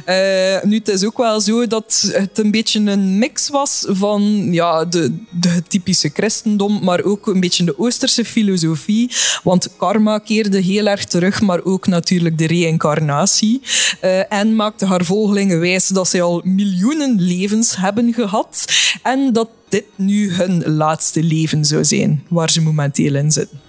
Eh, 0.04 0.62
nu 0.62 0.76
het 0.76 0.88
is 0.88 1.04
ook 1.04 1.16
wel 1.16 1.40
zo 1.40 1.66
dat 1.66 2.10
het 2.12 2.38
een 2.38 2.50
beetje 2.50 2.80
een 2.80 3.18
mix 3.18 3.48
was 3.48 3.84
van 3.88 4.48
ja, 4.52 4.84
de, 4.84 5.16
de 5.30 5.62
typische 5.68 6.10
christendom, 6.14 6.84
maar 6.84 7.02
ook 7.02 7.26
een 7.26 7.40
beetje 7.40 7.64
de 7.64 7.78
Oosterse 7.78 8.24
filosofie. 8.24 9.10
Want 9.42 9.76
karma 9.76 10.18
keerde 10.18 10.58
heel 10.60 10.86
erg 10.86 11.04
terug, 11.04 11.40
maar 11.40 11.64
ook 11.64 11.86
natuurlijk 11.86 12.38
de 12.38 12.46
reïncarnatie. 12.46 13.60
Eh, 14.00 14.32
en 14.32 14.56
maakte 14.56 14.86
haar 14.86 15.04
volgelingen 15.04 15.60
wijs 15.60 15.88
dat 15.88 16.08
zij 16.08 16.22
al 16.22 16.40
miljoenen 16.44 17.20
levens 17.20 17.76
hebben 17.76 18.14
gehad 18.14 18.64
en 19.02 19.32
dat 19.32 19.48
dit 19.68 19.84
nu 19.96 20.32
hun 20.32 20.64
laatste 20.66 21.22
leven 21.22 21.64
zou 21.64 21.84
zijn, 21.84 22.24
waar 22.28 22.50
ze 22.50 22.62
momenteel 22.62 23.14
in 23.14 23.30
zitten. 23.32 23.65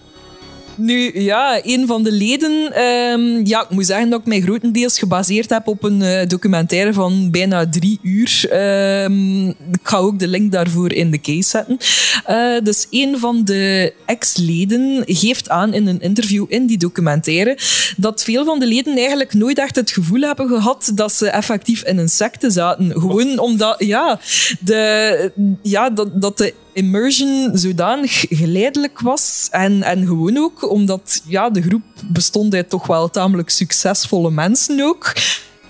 Nu, 0.78 1.22
ja, 1.22 1.60
een 1.64 1.88
van 1.88 2.04
de 2.04 2.12
leden... 2.12 2.74
ehm, 2.74 3.46
ja, 3.46 3.62
ik 3.62 3.70
moet 3.70 3.86
zeggen 3.86 4.10
dat 4.10 4.20
ik 4.20 4.26
mij 4.26 4.42
grotendeels 4.42 5.00
gebaseerd 5.00 5.50
heb 5.50 5.68
op 5.68 5.84
een 5.84 6.02
eh, 6.02 6.28
documentaire 6.28 6.94
van 6.94 7.32
bijna 7.32 7.70
drie 7.70 8.00
uur. 8.02 8.46
Ehm, 8.50 9.48
ik 9.48 9.80
ga 9.84 9.98
ook 9.98 10.20
de 10.20 10.28
link 10.28 10.52
daarvoor 10.52 10.94
in 10.94 11.12
de 11.12 11.22
case 11.22 11.50
zetten. 11.50 11.78
Eh, 12.26 12.64
dus 12.64 12.88
een 12.90 13.20
van 13.20 13.44
de 13.44 13.94
ex-leden 14.06 15.04
geeft 15.06 15.50
aan 15.50 15.74
in 15.74 15.88
een 15.88 16.02
interview 16.02 16.46
in 16.48 16.66
die 16.66 16.78
documentaire 16.78 17.58
dat 17.98 18.24
veel 18.24 18.46
van 18.46 18.60
de 18.60 18.68
leden 18.68 18.98
eigenlijk 18.98 19.34
nooit 19.34 19.58
echt 19.58 19.76
het 19.76 19.92
gevoel 19.92 20.22
hebben 20.22 20.48
gehad 20.48 20.92
dat 20.96 21.14
ze 21.14 21.30
effectief 21.30 21.84
in 21.84 21.98
een 21.98 22.10
secte 22.10 22.50
zaten. 22.50 22.92
Gewoon 22.92 23.40
omdat, 23.40 23.76
ja, 23.78 24.20
de, 24.60 25.32
ja 25.62 25.90
dat, 25.90 26.22
dat 26.22 26.38
de 26.38 26.54
immersion 26.78 27.52
zodanig 27.54 28.26
geleidelijk 28.30 29.00
was. 29.00 29.48
En, 29.52 29.84
en 29.84 30.06
gewoon 30.06 30.38
ook 30.38 30.70
omdat 30.72 31.22
ja, 31.28 31.50
de 31.50 31.62
groep 31.62 31.84
bestond 32.04 32.54
uit 32.54 32.70
toch 32.70 32.88
wel 32.88 33.10
tamelijk 33.10 33.50
succesvolle 33.50 34.32
mensen 34.32 34.82
ook. 34.82 35.14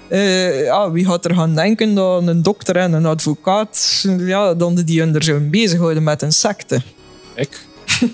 Eh, 0.10 0.64
ja, 0.64 0.92
wie 0.92 1.06
had 1.06 1.26
er 1.26 1.36
gaan 1.36 1.56
denken 1.56 1.96
dat 1.96 2.28
een 2.28 2.42
dokter 2.42 2.76
en 2.76 2.94
een 2.94 3.06
advocaat, 3.06 4.06
ja, 4.18 4.54
dan 4.54 4.76
die 4.76 5.00
hun 5.00 5.16
er 5.16 5.24
zouden 5.24 5.50
bezighouden 5.50 6.04
met 6.04 6.22
een 6.22 6.32
secte? 6.32 6.82
Ik. 7.36 7.66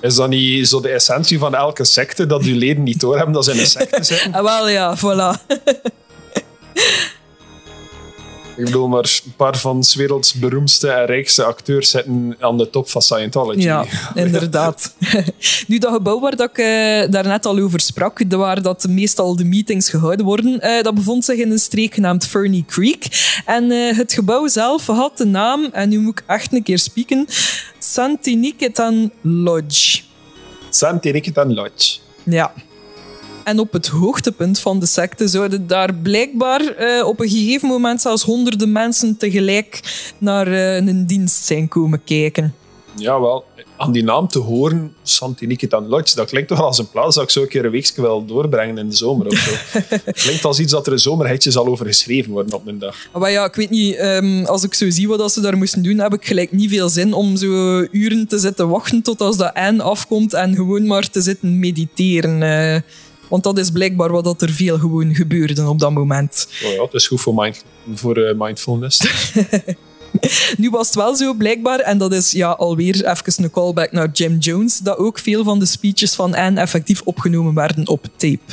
Is 0.00 0.14
dat 0.14 0.28
niet 0.28 0.68
zo 0.68 0.80
de 0.80 0.88
essentie 0.88 1.38
van 1.38 1.54
elke 1.54 1.84
secte, 1.84 2.26
dat 2.26 2.42
uw 2.42 2.58
leden 2.58 2.82
niet 2.82 3.00
doorhebben 3.00 3.34
dat 3.34 3.44
ze 3.44 3.60
een 3.60 3.66
secte 3.66 4.02
zijn? 4.14 4.34
Ah, 4.34 4.42
wel 4.42 4.68
ja, 4.68 4.96
voilà. 4.98 5.56
Ik 8.56 8.64
bedoel, 8.64 8.88
maar 8.88 9.20
een 9.24 9.34
paar 9.36 9.58
van 9.58 9.84
's 9.84 9.94
werelds 9.94 10.34
beroemdste 10.34 10.88
en 10.88 11.06
rijkste 11.06 11.44
acteurs 11.44 11.90
zitten 11.90 12.36
aan 12.40 12.58
de 12.58 12.70
top 12.70 12.90
van 12.90 13.02
Scientology. 13.02 13.60
Ja, 13.60 13.84
inderdaad. 14.14 14.94
nu, 15.68 15.78
dat 15.78 15.92
gebouw 15.92 16.20
waar 16.20 16.36
dat 16.36 16.50
ik 16.50 16.58
eh, 16.58 17.10
daarnet 17.10 17.46
al 17.46 17.58
over 17.58 17.80
sprak, 17.80 18.22
waar 18.28 18.62
dat 18.62 18.88
meestal 18.88 19.36
de 19.36 19.44
meetings 19.44 19.90
gehouden 19.90 20.26
worden, 20.26 20.60
eh, 20.60 20.82
dat 20.82 20.94
bevond 20.94 21.24
zich 21.24 21.38
in 21.38 21.50
een 21.50 21.58
streek 21.58 21.94
genaamd 21.94 22.26
Fernie 22.26 22.64
Creek. 22.66 23.06
En 23.46 23.70
eh, 23.70 23.96
het 23.96 24.12
gebouw 24.12 24.48
zelf 24.48 24.86
had 24.86 25.18
de 25.18 25.26
naam, 25.26 25.68
en 25.72 25.88
nu 25.88 25.98
moet 25.98 26.18
ik 26.18 26.24
echt 26.26 26.52
een 26.52 26.62
keer 26.62 26.78
spieken, 26.78 27.26
Santiniketan 27.78 29.10
Lodge. 29.20 30.02
Santiriketan 30.70 31.54
Lodge. 31.54 31.98
Ja. 32.22 32.52
En 33.44 33.58
op 33.58 33.72
het 33.72 33.86
hoogtepunt 33.86 34.58
van 34.58 34.80
de 34.80 34.86
secte 34.86 35.28
zouden 35.28 35.66
daar 35.66 35.94
blijkbaar 35.94 36.60
eh, 36.60 37.06
op 37.06 37.20
een 37.20 37.28
gegeven 37.28 37.68
moment 37.68 38.00
zelfs 38.00 38.22
honderden 38.22 38.72
mensen 38.72 39.16
tegelijk 39.16 39.80
naar 40.18 40.46
eh, 40.46 40.76
een 40.76 41.06
dienst 41.06 41.44
zijn 41.44 41.68
komen 41.68 42.04
kijken. 42.04 42.54
Jawel, 42.96 43.44
aan 43.76 43.92
die 43.92 44.04
naam 44.04 44.28
te 44.28 44.38
horen, 44.38 44.94
Santiniketan 45.02 45.86
Lodge, 45.86 46.16
dat 46.16 46.28
klinkt 46.28 46.48
toch 46.48 46.58
wel 46.58 46.66
als 46.66 46.78
een 46.78 46.90
plaats 46.90 47.14
dat 47.14 47.24
ik 47.24 47.30
zo 47.30 47.42
een 47.42 47.48
keer 47.48 47.64
een 47.64 47.70
weekje 47.70 48.00
wil 48.02 48.24
doorbrengen 48.24 48.78
in 48.78 48.88
de 48.88 48.96
zomer 48.96 49.26
of 49.26 49.34
zo. 49.34 49.78
klinkt 50.24 50.44
als 50.44 50.58
iets 50.60 50.72
dat 50.72 50.86
er 50.86 50.92
een 50.92 50.98
zomerhitje 50.98 51.50
zal 51.50 51.66
over 51.66 51.86
geschreven 51.86 52.32
worden 52.32 52.54
op 52.54 52.66
een 52.66 52.78
dag. 52.78 52.96
Maar 53.18 53.30
ja, 53.30 53.44
ik 53.44 53.54
weet 53.54 53.70
niet, 53.70 53.96
ehm, 53.96 54.44
als 54.44 54.62
ik 54.64 54.74
zo 54.74 54.90
zie 54.90 55.08
wat 55.08 55.18
dat 55.18 55.32
ze 55.32 55.40
daar 55.40 55.56
moesten 55.56 55.82
doen, 55.82 55.98
heb 55.98 56.14
ik 56.14 56.26
gelijk 56.26 56.52
niet 56.52 56.70
veel 56.70 56.88
zin 56.88 57.12
om 57.12 57.36
zo 57.36 57.80
uren 57.90 58.28
te 58.28 58.38
zitten 58.38 58.68
wachten 58.68 59.02
tot 59.02 59.20
als 59.20 59.36
dat 59.36 59.52
eind 59.52 59.80
afkomt 59.80 60.32
en 60.32 60.54
gewoon 60.54 60.86
maar 60.86 61.10
te 61.10 61.20
zitten 61.20 61.58
mediteren. 61.58 62.42
eh. 62.42 62.80
Want 63.34 63.46
dat 63.46 63.58
is 63.58 63.70
blijkbaar 63.70 64.12
wat 64.12 64.24
dat 64.24 64.42
er 64.42 64.50
veel 64.50 64.78
gewoon 64.78 65.14
gebeurde 65.14 65.68
op 65.68 65.78
dat 65.78 65.90
moment. 65.90 66.48
Oh 66.64 66.72
ja, 66.72 66.82
het 66.82 66.94
is 66.94 67.06
goed 67.06 67.20
voor, 67.20 67.34
mind, 67.34 67.64
voor 67.94 68.16
eh, 68.16 68.34
mindfulness. 68.38 69.00
Nu 70.56 70.70
was 70.70 70.86
het 70.86 70.96
wel 70.96 71.16
zo 71.16 71.34
blijkbaar, 71.34 71.78
en 71.78 71.98
dat 71.98 72.12
is 72.12 72.32
ja, 72.32 72.50
alweer 72.50 72.94
even 72.94 73.44
een 73.44 73.50
callback 73.50 73.92
naar 73.92 74.10
Jim 74.12 74.38
Jones, 74.38 74.78
dat 74.78 74.98
ook 74.98 75.18
veel 75.18 75.44
van 75.44 75.58
de 75.58 75.66
speeches 75.66 76.14
van 76.14 76.34
Anne 76.34 76.60
effectief 76.60 77.02
opgenomen 77.02 77.54
werden 77.54 77.88
op 77.88 78.04
tape. 78.16 78.52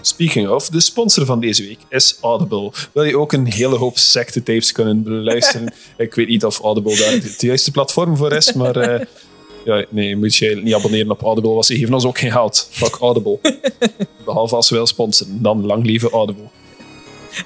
Speaking 0.00 0.48
of, 0.48 0.68
de 0.68 0.80
sponsor 0.80 1.26
van 1.26 1.40
deze 1.40 1.62
week 1.62 1.78
is 1.88 2.18
Audible. 2.20 2.72
Wil 2.92 3.04
je 3.04 3.18
ook 3.18 3.32
een 3.32 3.52
hele 3.52 3.76
hoop 3.76 3.98
secte-tapes 3.98 4.72
kunnen 4.72 5.02
beluisteren? 5.02 5.74
ik 5.96 6.14
weet 6.14 6.28
niet 6.28 6.44
of 6.44 6.60
Audible 6.60 6.96
daar 6.96 7.12
het 7.12 7.40
juiste 7.40 7.70
platform 7.70 8.16
voor 8.16 8.32
is, 8.32 8.52
maar... 8.52 8.76
eh, 8.76 9.06
ja, 9.68 9.84
nee, 9.90 10.16
moet 10.16 10.36
je 10.36 10.60
niet 10.62 10.74
abonneren 10.74 11.10
op 11.10 11.22
Audible, 11.22 11.50
want 11.50 11.66
ze 11.66 11.76
geven 11.76 11.94
ons 11.94 12.04
ook 12.04 12.18
geen 12.18 12.32
geld. 12.32 12.68
Fuck 12.70 12.96
Audible. 13.00 13.38
Behalve 14.24 14.54
als 14.54 14.70
we 14.70 14.76
wel 14.76 14.86
sponsoren. 14.86 15.42
Dan 15.42 15.66
lang 15.66 15.84
lieve 15.84 16.10
Audible. 16.10 16.48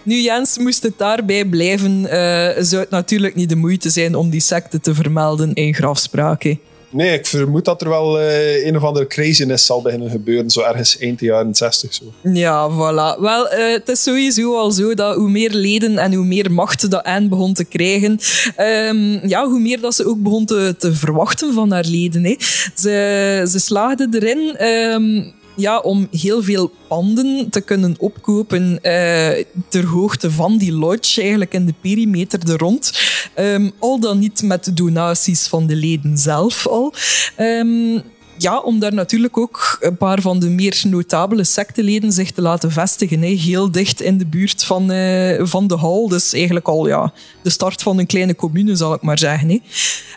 Nu, 0.02 0.14
Jens, 0.14 0.58
moest 0.58 0.82
het 0.82 0.98
daarbij 0.98 1.44
blijven, 1.44 2.06
eh, 2.06 2.62
zou 2.62 2.82
het 2.82 2.90
natuurlijk 2.90 3.34
niet 3.34 3.48
de 3.48 3.56
moeite 3.56 3.90
zijn 3.90 4.14
om 4.14 4.30
die 4.30 4.40
secte 4.40 4.80
te 4.80 4.94
vermelden 4.94 5.54
in 5.54 5.74
grafspraak. 5.74 6.56
Nee, 6.92 7.18
ik 7.18 7.26
vermoed 7.26 7.64
dat 7.64 7.82
er 7.82 7.88
wel 7.88 8.20
eh, 8.20 8.66
een 8.66 8.76
of 8.76 8.82
andere 8.82 9.06
craziness 9.06 9.66
zal 9.66 9.82
beginnen 9.82 10.10
gebeuren, 10.10 10.50
zo 10.50 10.60
ergens 10.60 10.98
eind 10.98 11.18
de 11.18 11.24
jaren 11.24 11.54
60 11.54 11.94
zo. 11.94 12.04
Ja, 12.22 12.70
voilà. 12.70 13.20
Wel, 13.20 13.48
eh, 13.48 13.72
het 13.72 13.88
is 13.88 14.02
sowieso 14.02 14.56
al 14.56 14.70
zo 14.70 14.94
dat 14.94 15.16
hoe 15.16 15.30
meer 15.30 15.50
leden 15.50 15.98
en 15.98 16.14
hoe 16.14 16.24
meer 16.24 16.52
macht 16.52 16.90
dat 16.90 17.02
Anne 17.02 17.28
begon 17.28 17.54
te 17.54 17.64
krijgen, 17.64 18.18
ehm, 18.56 19.28
ja, 19.28 19.48
hoe 19.48 19.60
meer 19.60 19.80
dat 19.80 19.94
ze 19.94 20.06
ook 20.06 20.22
begon 20.22 20.46
te, 20.46 20.74
te 20.78 20.94
verwachten 20.94 21.54
van 21.54 21.70
haar 21.70 21.86
leden. 21.86 22.24
Hè. 22.24 22.36
Ze, 22.74 23.46
ze 23.48 23.58
slaagde 23.58 24.08
erin 24.10 24.56
ehm, 24.56 25.22
ja, 25.56 25.78
om 25.78 26.08
heel 26.10 26.42
veel 26.42 26.72
panden 26.88 27.50
te 27.50 27.60
kunnen 27.60 27.94
opkopen 27.98 28.82
eh, 28.82 29.44
ter 29.68 29.86
hoogte 29.86 30.30
van 30.30 30.58
die 30.58 30.72
lodge, 30.72 31.20
eigenlijk 31.20 31.54
in 31.54 31.66
de 31.66 31.74
perimeter 31.80 32.50
er 32.50 32.58
rond. 32.58 32.92
Ehm, 33.34 33.70
al 33.78 34.00
dan 34.00 34.18
niet 34.18 34.42
met 34.42 34.76
donaties 34.76 35.46
van 35.46 35.66
de 35.66 35.76
leden 35.76 36.18
zelf 36.18 36.66
al. 36.66 36.94
Ehm, 37.36 37.98
ja, 38.36 38.58
om 38.58 38.78
daar 38.78 38.94
natuurlijk 38.94 39.38
ook 39.38 39.78
een 39.80 39.96
paar 39.96 40.20
van 40.20 40.38
de 40.38 40.48
meer 40.48 40.82
notabele 40.88 41.44
secteleden 41.44 42.12
zich 42.12 42.30
te 42.30 42.42
laten 42.42 42.72
vestigen. 42.72 43.22
Heel 43.22 43.70
dicht 43.70 44.00
in 44.00 44.18
de 44.18 44.26
buurt 44.26 44.64
van, 44.64 44.90
eh, 44.90 45.40
van 45.44 45.66
de 45.66 45.76
hal. 45.76 46.08
Dus 46.08 46.32
eigenlijk 46.32 46.68
al 46.68 46.88
ja, 46.88 47.12
de 47.42 47.50
start 47.50 47.82
van 47.82 47.98
een 47.98 48.06
kleine 48.06 48.34
commune, 48.34 48.76
zal 48.76 48.94
ik 48.94 49.02
maar 49.02 49.18
zeggen. 49.18 49.48
Hè. 49.48 49.60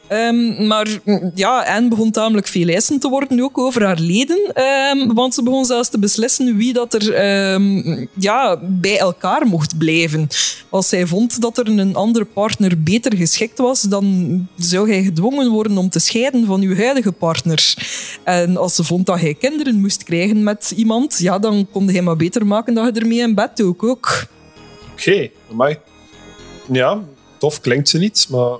Ehm, 0.08 0.68
maar 0.68 0.88
mm, 1.04 1.32
ja, 1.36 1.64
Anne 1.64 1.90
begon 1.90 2.12
tamelijk 2.12 2.48
veel 2.48 2.68
eisen 2.68 3.00
te 3.00 3.10
worden, 3.10 3.42
ook 3.42 3.58
over 3.58 3.86
haar 3.86 4.00
leden. 4.00 4.52
Ehm, 4.54 5.14
want 5.14 5.34
ze 5.34 5.44
begon 5.44 5.66
zelfs 5.66 5.90
te 5.90 6.00
beslissen 6.00 6.58
wie 6.58 6.74
dat 6.74 6.94
er 6.94 7.14
ehm, 7.14 8.06
ja, 8.14 8.60
bij 8.62 8.98
elkaar 8.98 9.48
mocht 9.48 9.78
blijven. 9.78 10.28
Als 10.70 10.90
zij 10.90 11.06
vond 11.06 11.42
dat 11.42 11.58
er 11.58 11.68
een 11.68 11.96
andere 11.96 12.26
partner 12.26 12.84
beter 12.84 13.16
geschikt 13.16 13.58
was, 13.58 13.82
dan 13.82 14.48
zou 14.58 14.90
hij 14.90 15.04
gedwongen 15.04 15.52
worden 15.52 15.78
om 15.78 15.90
te 15.90 16.00
scheiden 16.00 16.46
van 16.46 16.62
uw 16.62 16.76
huidige 16.76 17.12
partner. 17.12 17.74
En 18.24 18.58
als 18.58 18.76
ze 18.76 18.84
vond 18.84 19.06
dat 19.06 19.20
hij 19.20 19.34
kinderen 19.34 19.80
moest 19.80 20.04
krijgen 20.04 20.44
met 20.44 20.74
iemand, 20.76 21.18
ja, 21.18 21.40
dan 21.40 21.68
kon 21.72 21.90
hij 21.90 22.02
maar 22.02 22.16
beter 22.16 22.46
maken 22.46 22.74
dat 22.74 22.96
je 22.96 23.02
ermee 23.02 23.20
in 23.20 23.36
bed 23.36 23.62
ook. 23.62 23.84
ook. 23.84 24.26
Oké, 24.92 25.30
maar 25.52 25.80
ja, 26.72 27.04
tof 27.38 27.62
klinkt 27.62 27.90
ze 27.90 27.98
niet, 27.98 28.28
maar 28.30 28.60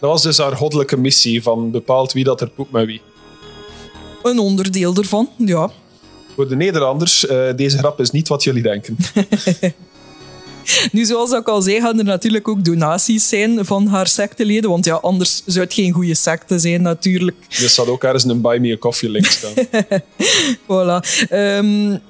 Dat 0.00 0.10
was 0.10 0.22
dus 0.22 0.38
haar 0.38 0.56
goddelijke 0.56 0.96
missie 0.96 1.42
van 1.42 1.70
bepaald 1.70 2.12
wie 2.12 2.24
dat 2.24 2.40
er 2.40 2.50
poept 2.50 2.72
met 2.72 2.86
wie. 2.86 3.00
Een 4.22 4.38
onderdeel 4.38 4.94
ervan, 4.94 5.28
ja. 5.36 5.70
Voor 6.34 6.48
de 6.48 6.56
Nederlanders, 6.56 7.24
uh, 7.24 7.48
deze 7.56 7.78
grap 7.78 8.00
is 8.00 8.10
niet 8.10 8.28
wat 8.28 8.42
jullie 8.42 8.62
denken. 8.62 8.96
Nu, 10.92 11.04
zoals 11.04 11.32
ik 11.32 11.48
al 11.48 11.62
zei, 11.62 11.80
gaan 11.80 11.98
er 11.98 12.04
natuurlijk 12.04 12.48
ook 12.48 12.64
donaties 12.64 13.28
zijn 13.28 13.64
van 13.64 13.86
haar 13.86 14.06
secteleden. 14.06 14.70
Want 14.70 14.84
ja, 14.84 14.94
anders 14.94 15.42
zou 15.46 15.64
het 15.64 15.74
geen 15.74 15.92
goede 15.92 16.14
secte 16.14 16.58
zijn, 16.58 16.82
natuurlijk. 16.82 17.36
Er 17.48 17.70
staat 17.70 17.88
ook 17.88 18.04
ergens 18.04 18.24
een 18.24 18.40
Buy 18.40 18.58
Me 18.58 18.72
a 18.72 18.76
Coffee 18.76 19.10
link 19.10 19.26
staan. 19.26 19.52
voilà. 20.68 21.28
Um, 21.32 22.00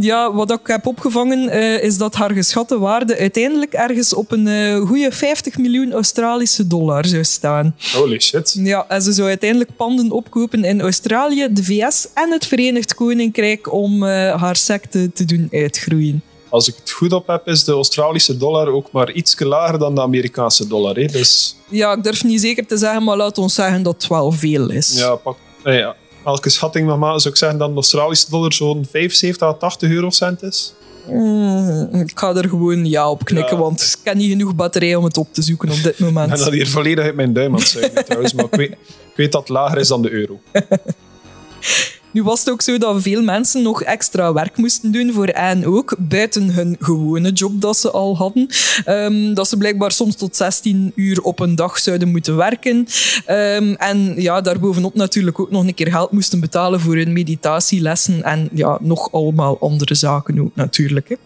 ja, 0.00 0.32
wat 0.32 0.50
ik 0.50 0.66
heb 0.66 0.86
opgevangen 0.86 1.48
uh, 1.48 1.82
is 1.82 1.98
dat 1.98 2.14
haar 2.14 2.30
geschatte 2.30 2.78
waarde 2.78 3.18
uiteindelijk 3.18 3.72
ergens 3.72 4.14
op 4.14 4.32
een 4.32 4.46
uh, 4.46 4.86
goede 4.86 5.12
50 5.12 5.58
miljoen 5.58 5.92
Australische 5.92 6.66
dollar 6.66 7.06
zou 7.06 7.24
staan. 7.24 7.74
Holy 7.92 8.20
shit. 8.20 8.56
Ja, 8.62 8.84
en 8.88 9.02
ze 9.02 9.12
zou 9.12 9.28
uiteindelijk 9.28 9.76
panden 9.76 10.10
opkopen 10.10 10.64
in 10.64 10.80
Australië, 10.80 11.48
de 11.50 11.64
VS 11.64 12.06
en 12.14 12.30
het 12.30 12.46
Verenigd 12.46 12.94
Koninkrijk 12.94 13.72
om 13.72 14.02
uh, 14.02 14.08
haar 14.40 14.56
secte 14.56 15.12
te 15.12 15.24
doen 15.24 15.48
uitgroeien 15.52 16.22
als 16.48 16.68
ik 16.68 16.74
het 16.76 16.90
goed 16.90 17.12
op 17.12 17.26
heb, 17.26 17.48
is 17.48 17.64
de 17.64 17.72
Australische 17.72 18.36
dollar 18.36 18.68
ook 18.68 18.92
maar 18.92 19.12
iets 19.12 19.38
lager 19.38 19.78
dan 19.78 19.94
de 19.94 20.00
Amerikaanse 20.00 20.66
dollar. 20.66 20.94
Hè? 20.94 21.06
Dus... 21.06 21.56
Ja, 21.68 21.92
ik 21.92 22.02
durf 22.02 22.24
niet 22.24 22.40
zeker 22.40 22.66
te 22.66 22.76
zeggen, 22.76 23.04
maar 23.04 23.16
laat 23.16 23.38
ons 23.38 23.54
zeggen 23.54 23.82
dat 23.82 23.94
het 23.94 24.06
wel 24.06 24.32
veel 24.32 24.70
is. 24.70 24.98
Ja, 24.98 25.14
pak, 25.14 25.36
ja. 25.64 25.96
elke 26.24 26.50
schatting 26.50 26.86
normaal 26.86 27.20
zou 27.20 27.34
ik 27.34 27.40
zeggen 27.40 27.58
dat 27.58 27.68
de 27.68 27.74
Australische 27.74 28.30
dollar 28.30 28.52
zo'n 28.52 28.86
75 28.90 29.48
à 29.48 29.52
80 29.52 29.90
eurocent 29.90 30.42
is. 30.42 30.72
Mm, 31.06 31.88
ik 31.92 32.18
ga 32.18 32.34
er 32.34 32.48
gewoon 32.48 32.86
ja 32.86 33.10
op 33.10 33.24
knikken, 33.24 33.58
want 33.58 33.82
ik 33.82 34.04
ken 34.04 34.16
niet 34.16 34.30
genoeg 34.30 34.54
batterij 34.54 34.94
om 34.94 35.04
het 35.04 35.16
op 35.16 35.28
te 35.32 35.42
zoeken 35.42 35.70
op 35.70 35.82
dit 35.82 35.98
moment. 35.98 36.28
Ik 36.30 36.34
ben 36.34 36.44
dat 36.44 36.52
hier 36.52 36.68
volledig 36.68 37.04
uit 37.04 37.14
mijn 37.14 37.32
duim 37.32 37.52
aan 37.52 37.58
het 37.60 37.68
zuigen 37.68 38.04
trouwens, 38.04 38.32
maar 38.32 38.44
ik 38.44 38.54
weet, 38.54 38.70
ik 38.70 39.16
weet 39.16 39.32
dat 39.32 39.40
het 39.40 39.50
lager 39.50 39.78
is 39.78 39.88
dan 39.88 40.02
de 40.02 40.10
euro. 40.10 40.40
Nu 42.10 42.22
was 42.22 42.38
het 42.38 42.50
ook 42.50 42.62
zo 42.62 42.78
dat 42.78 43.02
veel 43.02 43.22
mensen 43.22 43.62
nog 43.62 43.82
extra 43.82 44.32
werk 44.32 44.56
moesten 44.56 44.92
doen 44.92 45.12
voor 45.12 45.26
en 45.26 45.66
ook, 45.66 45.96
buiten 45.98 46.50
hun 46.50 46.76
gewone 46.80 47.32
job 47.32 47.60
dat 47.60 47.76
ze 47.76 47.90
al 47.90 48.16
hadden. 48.16 48.48
Um, 48.86 49.34
dat 49.34 49.48
ze 49.48 49.56
blijkbaar 49.56 49.92
soms 49.92 50.16
tot 50.16 50.36
16 50.36 50.92
uur 50.94 51.22
op 51.22 51.40
een 51.40 51.54
dag 51.54 51.78
zouden 51.78 52.08
moeten 52.08 52.36
werken. 52.36 52.86
Um, 53.28 53.74
en 53.74 54.14
ja, 54.16 54.40
daarbovenop 54.40 54.94
natuurlijk 54.94 55.40
ook 55.40 55.50
nog 55.50 55.66
een 55.66 55.74
keer 55.74 55.90
geld 55.90 56.12
moesten 56.12 56.40
betalen 56.40 56.80
voor 56.80 56.96
hun 56.96 57.12
meditatielessen 57.12 58.22
en 58.22 58.48
ja, 58.52 58.78
nog 58.80 59.12
allemaal 59.12 59.58
andere 59.60 59.94
zaken 59.94 60.40
ook 60.40 60.54
natuurlijk. 60.54 61.08
Hè. 61.08 61.16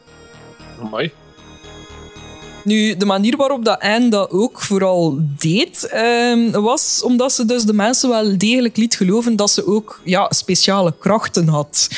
Nu, 2.64 2.96
de 2.96 3.04
manier 3.04 3.36
waarop 3.36 3.64
dat 3.64 3.80
Anne 3.80 4.08
dat 4.08 4.30
ook 4.30 4.60
vooral 4.60 5.18
deed, 5.38 5.90
um, 5.94 6.50
was 6.50 7.02
omdat 7.02 7.32
ze 7.32 7.44
dus 7.44 7.62
de 7.62 7.72
mensen 7.72 8.08
wel 8.08 8.38
degelijk 8.38 8.76
liet 8.76 8.94
geloven 8.94 9.36
dat 9.36 9.50
ze 9.50 9.66
ook 9.66 10.00
ja, 10.04 10.26
speciale 10.30 10.94
krachten 10.98 11.48
had. 11.48 11.88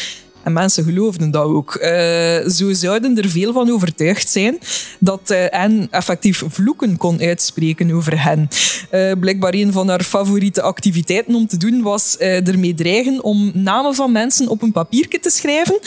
En 0.43 0.53
mensen 0.53 0.85
geloofden 0.85 1.31
dat 1.31 1.45
ook. 1.45 1.79
Uh, 1.81 2.49
zo 2.49 2.73
zouden 2.73 3.19
er 3.19 3.29
veel 3.29 3.53
van 3.53 3.71
overtuigd 3.71 4.31
zijn 4.31 4.59
dat 5.01 5.31
uh, 5.31 5.49
Anne 5.49 5.89
effectief 5.91 6.43
vloeken 6.49 6.97
kon 6.97 7.21
uitspreken 7.21 7.93
over 7.93 8.23
hen. 8.23 8.49
Uh, 8.93 9.13
blijkbaar 9.21 9.55
een 9.55 9.73
van 9.73 9.89
haar 9.89 10.03
favoriete 10.03 10.63
activiteiten 10.63 11.35
om 11.35 11.47
te 11.47 11.57
doen 11.57 11.83
was 11.83 12.17
ermee 12.19 12.75
dreigen 12.75 13.23
om 13.23 13.51
namen 13.55 13.95
van 13.95 14.13
mensen 14.13 14.49
op 14.49 14.63
een 14.63 14.73
papiertje 14.73 15.21
te 15.21 15.31
schrijven, 15.31 15.79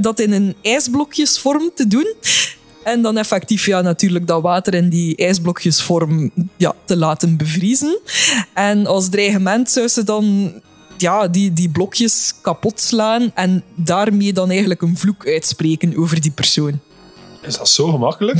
dat 0.00 0.20
in 0.20 0.32
een 0.32 0.54
ijsblokjesvorm 0.62 1.70
te 1.74 1.86
doen. 1.86 2.14
En 2.86 3.02
dan 3.02 3.16
effectief 3.16 3.66
ja, 3.66 3.80
natuurlijk 3.80 4.26
dat 4.26 4.42
water 4.42 4.74
in 4.74 4.88
die 4.88 5.16
ijsblokjesvorm 5.16 6.30
ja, 6.56 6.74
te 6.84 6.96
laten 6.96 7.36
bevriezen. 7.36 7.98
En 8.52 8.86
als 8.86 9.08
dreigement 9.08 9.70
zou 9.70 9.88
ze 9.88 10.04
dan 10.04 10.52
ja, 10.96 11.28
die, 11.28 11.52
die 11.52 11.68
blokjes 11.68 12.34
kapot 12.42 12.80
slaan 12.80 13.30
en 13.34 13.62
daarmee 13.74 14.32
dan 14.32 14.50
eigenlijk 14.50 14.82
een 14.82 14.96
vloek 14.96 15.26
uitspreken 15.26 15.96
over 15.96 16.20
die 16.20 16.30
persoon. 16.30 16.80
Is 17.42 17.58
dat 17.58 17.68
zo 17.68 17.90
gemakkelijk? 17.90 18.38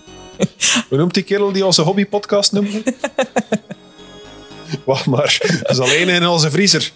Hoe 0.88 0.98
noemt 0.98 1.14
die 1.14 1.22
kerel 1.22 1.52
die 1.52 1.66
onze 1.66 1.82
hobbypodcast 1.82 2.52
noemde? 2.52 2.82
Wacht 4.84 5.06
maar, 5.06 5.38
dat 5.62 5.70
is 5.70 5.78
alleen 5.78 6.08
in 6.08 6.26
onze 6.26 6.50
vriezer. 6.50 6.92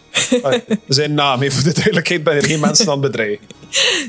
Zijn 0.89 1.15
naam, 1.15 1.43
even 1.43 1.55
voor 1.63 1.69
de 1.69 1.75
duidelijkheid, 1.75 2.25
ben 2.25 2.35
er 2.35 2.45
geen 2.45 2.61
mensen 2.61 2.87
aan 2.87 3.03
het 3.03 3.11
bedrijven. 3.11 3.47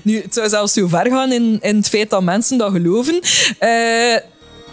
Nu, 0.01 0.21
het 0.21 0.33
zou 0.33 0.49
zelfs 0.49 0.73
zo 0.73 0.87
ver 0.87 1.09
gaan 1.09 1.31
in, 1.31 1.57
in 1.61 1.75
het 1.75 1.89
feit 1.89 2.09
dat 2.09 2.23
mensen 2.23 2.57
dat 2.57 2.71
geloven. 2.71 3.21
Uh, 3.59 4.17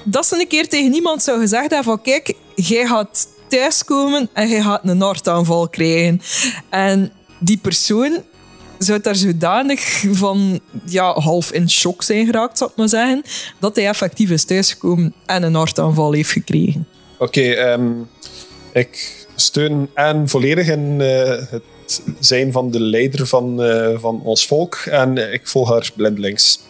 dat 0.05 0.27
ze 0.27 0.41
een 0.41 0.49
keer 0.49 0.69
tegen 0.69 0.95
iemand 0.95 1.23
zou 1.23 1.41
gezegd 1.41 1.71
hebben 1.71 1.85
van 1.85 2.03
kijk, 2.03 2.35
jij 2.55 2.87
gaat 2.87 3.27
thuiskomen 3.49 4.29
en 4.33 4.49
jij 4.49 4.63
gaat 4.63 4.81
een 4.85 5.01
hartaanval 5.01 5.69
krijgen. 5.69 6.21
En 6.69 7.13
die 7.39 7.59
persoon 7.59 8.23
zou 8.79 9.01
daar 9.01 9.17
zodanig 9.17 10.05
van 10.13 10.61
ja, 10.85 11.13
half 11.13 11.53
in 11.53 11.71
shock 11.71 12.03
zijn 12.03 12.27
geraakt, 12.27 12.59
zou 12.59 12.71
ik 12.71 12.77
maar 12.77 12.89
zeggen, 12.89 13.23
dat 13.59 13.77
hij 13.77 13.89
effectief 13.89 14.31
is 14.31 14.45
thuisgekomen 14.45 15.15
en 15.27 15.43
een 15.43 15.55
hartaanval 15.55 16.13
heeft 16.13 16.31
gekregen. 16.31 16.87
Oké, 17.19 17.41
okay, 17.41 17.73
um, 17.73 17.81
ehm, 17.81 17.93
ik 18.73 19.27
steun 19.35 19.91
Anne 19.95 20.29
volledig 20.29 20.69
in 20.69 21.01
uh, 21.01 21.37
het 21.51 21.63
zijn 22.19 22.53
van 22.53 22.71
de 22.71 22.81
leider 22.81 23.27
van, 23.27 23.65
uh, 23.65 23.99
van 23.99 24.23
ons 24.23 24.47
volk 24.47 24.75
en 24.75 25.33
ik 25.33 25.49
volg 25.49 25.69
haar 25.69 25.91
blindelings. 25.97 26.61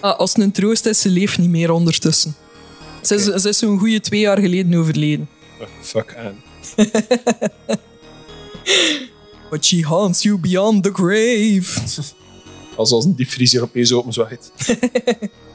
Ah, 0.00 0.18
als 0.18 0.32
het 0.32 0.42
een 0.42 0.52
troost 0.52 0.86
is, 0.86 1.00
ze 1.00 1.08
leeft 1.08 1.38
niet 1.38 1.50
meer 1.50 1.70
ondertussen. 1.70 2.36
Okay. 2.80 3.02
Ze 3.02 3.14
is, 3.14 3.42
ze 3.42 3.48
is 3.48 3.58
zo'n 3.58 3.78
goede 3.78 4.00
twee 4.00 4.20
jaar 4.20 4.38
geleden 4.38 4.74
overleden. 4.74 5.28
Oh, 5.60 5.66
fuck 5.80 6.16
Anne. 6.16 6.34
But 9.50 9.64
she 9.64 9.84
haunts 9.84 10.22
you 10.22 10.38
beyond 10.38 10.82
the 10.82 10.90
grave. 10.92 11.80
Als 12.76 12.92
als 12.92 13.04
een 13.04 13.14
diepvriezer 13.14 13.62
opeens 13.62 13.92
openzwaait. 13.92 14.52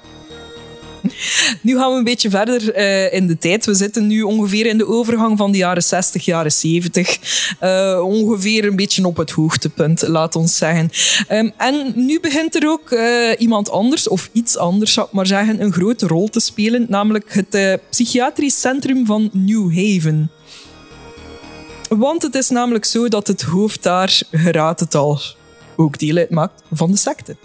Nu 1.61 1.77
gaan 1.77 1.91
we 1.91 1.97
een 1.97 2.03
beetje 2.03 2.29
verder 2.29 2.77
uh, 2.77 3.13
in 3.13 3.27
de 3.27 3.37
tijd. 3.37 3.65
We 3.65 3.73
zitten 3.73 4.07
nu 4.07 4.21
ongeveer 4.21 4.65
in 4.65 4.77
de 4.77 4.87
overgang 4.87 5.37
van 5.37 5.51
de 5.51 5.57
jaren 5.57 5.83
60, 5.83 6.25
jaren 6.25 6.51
70. 6.51 7.19
Uh, 7.61 7.91
eh, 7.91 8.05
ongeveer 8.05 8.65
een 8.65 8.75
beetje 8.75 9.05
op 9.05 9.17
het 9.17 9.31
hoogtepunt, 9.31 10.01
laat 10.07 10.35
ons 10.35 10.57
zeggen. 10.57 10.89
Um, 11.29 11.51
en 11.57 11.91
nu 11.95 12.19
begint 12.19 12.55
er 12.55 12.69
ook 12.69 12.91
uh, 12.91 13.29
iemand 13.37 13.69
anders, 13.69 14.07
of 14.07 14.29
iets 14.31 14.57
anders, 14.57 14.93
zou 14.93 15.07
ik 15.07 15.13
maar 15.13 15.27
zeggen, 15.27 15.61
een 15.61 15.73
grote 15.73 16.07
rol 16.07 16.27
te 16.27 16.39
spelen. 16.39 16.85
Namelijk 16.89 17.33
het 17.33 17.79
psychiatrisch 17.89 18.59
centrum 18.59 19.05
van 19.05 19.29
New 19.33 19.75
Haven. 19.75 20.31
Want 21.89 22.21
het 22.21 22.35
is 22.35 22.49
namelijk 22.49 22.85
zo 22.85 23.07
dat 23.07 23.27
het 23.27 23.41
hoofd 23.41 23.83
daar, 23.83 24.21
geraad 24.31 24.79
het 24.79 24.95
al, 24.95 25.19
ook 25.75 25.97
deel 25.97 26.17
uitmaakt 26.17 26.61
van 26.71 26.91
de 26.91 26.97
secte. 26.97 27.35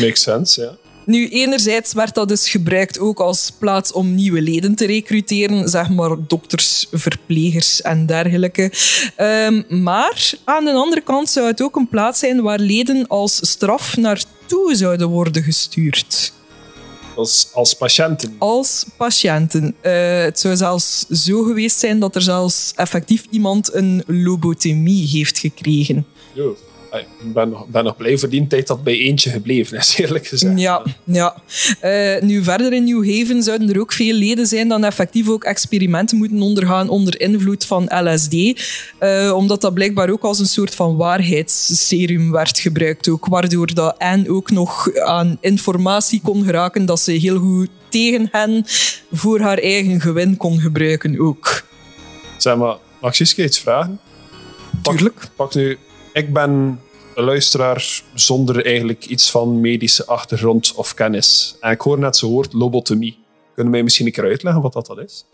Makes 0.00 0.22
sense, 0.22 0.60
ja. 0.60 0.83
Nu, 1.06 1.28
enerzijds 1.28 1.92
werd 1.92 2.14
dat 2.14 2.28
dus 2.28 2.50
gebruikt 2.50 2.98
ook 2.98 3.20
als 3.20 3.52
plaats 3.58 3.92
om 3.92 4.14
nieuwe 4.14 4.40
leden 4.40 4.74
te 4.74 4.86
recruteren, 4.86 5.68
zeg 5.68 5.90
maar 5.90 6.16
dokters, 6.26 6.86
verplegers 6.92 7.82
en 7.82 8.06
dergelijke. 8.06 8.72
Um, 9.18 9.82
maar 9.82 10.32
aan 10.44 10.64
de 10.64 10.72
andere 10.72 11.00
kant 11.00 11.28
zou 11.28 11.46
het 11.46 11.62
ook 11.62 11.76
een 11.76 11.88
plaats 11.88 12.18
zijn 12.18 12.42
waar 12.42 12.58
leden 12.58 13.06
als 13.06 13.50
straf 13.50 13.96
naartoe 13.96 14.74
zouden 14.74 15.08
worden 15.08 15.42
gestuurd. 15.42 16.32
Als, 17.16 17.48
als 17.52 17.74
patiënten? 17.74 18.34
Als 18.38 18.86
patiënten. 18.96 19.74
Uh, 19.82 20.22
het 20.22 20.40
zou 20.40 20.56
zelfs 20.56 21.06
zo 21.08 21.42
geweest 21.42 21.78
zijn 21.78 21.98
dat 21.98 22.14
er 22.14 22.22
zelfs 22.22 22.72
effectief 22.76 23.26
iemand 23.30 23.74
een 23.74 24.02
lobotomie 24.06 25.08
heeft 25.08 25.38
gekregen. 25.38 26.06
Jo 26.32 26.56
ik 26.98 27.32
ben 27.32 27.48
nog, 27.48 27.66
ben 27.66 27.84
nog 27.84 27.96
blij 27.96 28.18
voor 28.18 28.28
die 28.28 28.46
tijd 28.46 28.66
dat 28.66 28.84
bij 28.84 28.98
eentje 28.98 29.30
gebleven 29.30 29.78
is, 29.78 29.96
eerlijk 29.98 30.26
gezegd. 30.26 30.60
Ja, 30.60 30.82
ja. 31.04 31.36
Uh, 31.84 32.20
nu 32.22 32.42
verder 32.42 32.72
in 32.72 32.84
New 32.84 33.18
Haven 33.18 33.42
zouden 33.42 33.70
er 33.70 33.80
ook 33.80 33.92
veel 33.92 34.14
leden 34.14 34.46
zijn 34.46 34.68
dan 34.68 34.84
effectief 34.84 35.28
ook 35.28 35.44
experimenten 35.44 36.16
moeten 36.16 36.42
ondergaan 36.42 36.88
onder 36.88 37.20
invloed 37.20 37.66
van 37.66 37.84
LSD. 37.84 38.32
Uh, 38.32 38.52
eh, 38.98 39.34
omdat 39.36 39.60
dat 39.60 39.74
blijkbaar 39.74 40.10
ook 40.10 40.22
als 40.22 40.38
een 40.38 40.46
soort 40.46 40.74
van 40.74 40.96
waarheidsserum 40.96 42.30
werd 42.30 42.58
gebruikt. 42.58 43.08
Ook, 43.08 43.26
waardoor 43.26 43.74
dat 43.74 43.98
Anne 43.98 44.30
ook 44.30 44.50
nog 44.50 44.94
aan 44.94 45.38
informatie 45.40 46.20
kon 46.22 46.44
geraken 46.44 46.86
dat 46.86 47.00
ze 47.00 47.12
heel 47.12 47.38
goed 47.38 47.68
tegen 47.88 48.28
hen 48.30 48.64
voor 49.12 49.40
haar 49.40 49.58
eigen 49.58 50.00
gewin 50.00 50.36
kon 50.36 50.60
gebruiken 50.60 51.20
ook. 51.20 51.64
Zeg 52.36 52.56
maar, 52.56 52.76
mag 53.00 53.20
ik 53.20 53.36
iets 53.36 53.58
vragen? 53.58 54.00
Tuurlijk. 54.82 55.28
Pak 55.36 55.54
nu 55.54 55.78
ik 56.14 56.32
ben 56.32 56.80
een 57.14 57.24
luisteraar 57.24 58.02
zonder 58.14 58.64
eigenlijk 58.64 59.06
iets 59.06 59.30
van 59.30 59.60
medische 59.60 60.06
achtergrond 60.06 60.74
of 60.74 60.94
kennis. 60.94 61.56
En 61.60 61.70
ik 61.70 61.80
hoor 61.80 61.98
net 61.98 62.16
zo'n 62.16 62.30
woord 62.30 62.52
lobotomie. 62.52 63.18
Kunnen 63.54 63.72
mij 63.72 63.82
misschien 63.82 64.06
een 64.06 64.12
keer 64.12 64.24
uitleggen 64.24 64.62
wat 64.62 64.72
dat, 64.72 64.86
dat 64.86 64.98
is? 64.98 65.24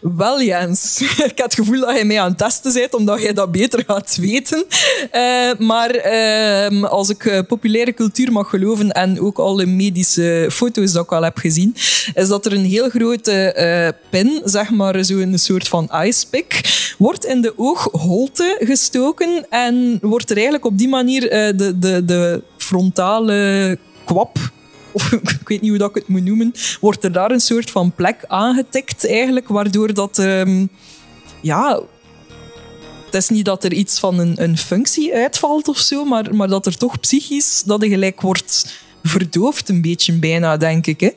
Wel, 0.00 0.42
Jens. 0.42 1.00
ik 1.30 1.32
heb 1.36 1.38
het 1.38 1.54
gevoel 1.54 1.80
dat 1.80 1.98
je 1.98 2.04
mij 2.04 2.20
aan 2.20 2.28
het 2.28 2.38
testen 2.38 2.72
bent, 2.72 2.94
omdat 2.94 3.22
jij 3.22 3.32
dat 3.32 3.52
beter 3.52 3.84
gaat 3.86 4.16
weten. 4.16 4.64
Uh, 5.12 5.52
maar 5.58 6.12
uh, 6.12 6.82
als 6.82 7.08
ik 7.08 7.24
uh, 7.24 7.38
populaire 7.48 7.94
cultuur 7.94 8.32
mag 8.32 8.50
geloven 8.50 8.92
en 8.92 9.20
ook 9.20 9.38
alle 9.38 9.66
medische 9.66 10.48
foto's 10.50 10.92
dat 10.92 11.04
ik 11.04 11.12
al 11.12 11.22
heb 11.22 11.38
gezien, 11.38 11.74
is 12.14 12.28
dat 12.28 12.46
er 12.46 12.52
een 12.52 12.64
heel 12.64 12.88
grote 12.88 13.94
pin, 14.10 14.42
zeg 14.44 14.70
maar 14.70 15.04
zo'n 15.04 15.38
soort 15.38 15.68
van 15.68 15.90
icepick, 16.04 16.60
wordt 16.98 17.24
in 17.24 17.40
de 17.40 17.52
oogholte 17.56 18.56
gestoken 18.60 19.46
en 19.50 19.98
wordt 20.00 20.30
er 20.30 20.36
eigenlijk 20.36 20.64
op 20.64 20.78
die 20.78 20.88
manier 20.88 21.20
de, 21.56 21.78
de, 21.78 22.04
de 22.04 22.42
frontale 22.56 23.78
kwap 24.04 24.38
of 24.92 25.12
ik 25.40 25.48
weet 25.48 25.60
niet 25.60 25.70
hoe 25.70 25.78
dat 25.78 25.88
ik 25.88 25.94
het 25.94 26.08
moet 26.08 26.24
noemen, 26.24 26.52
wordt 26.80 27.04
er 27.04 27.12
daar 27.12 27.30
een 27.30 27.40
soort 27.40 27.70
van 27.70 27.92
plek 27.94 28.24
aangetikt 28.26 29.06
eigenlijk, 29.06 29.48
waardoor 29.48 29.94
dat... 29.94 30.18
Um, 30.18 30.68
ja, 31.42 31.80
het 33.04 33.14
is 33.14 33.28
niet 33.28 33.44
dat 33.44 33.64
er 33.64 33.72
iets 33.72 33.98
van 33.98 34.18
een, 34.18 34.42
een 34.42 34.58
functie 34.58 35.14
uitvalt 35.14 35.68
of 35.68 35.78
zo, 35.78 36.04
maar, 36.04 36.34
maar 36.34 36.48
dat 36.48 36.66
er 36.66 36.76
toch 36.76 37.00
psychisch, 37.00 37.62
dat 37.66 37.82
er 37.82 37.88
gelijk 37.88 38.20
wordt 38.20 38.80
verdoofd 39.02 39.68
een 39.68 39.82
beetje 39.82 40.12
bijna, 40.12 40.56
denk 40.56 40.86
ik. 40.86 41.00
Hè? 41.00 41.10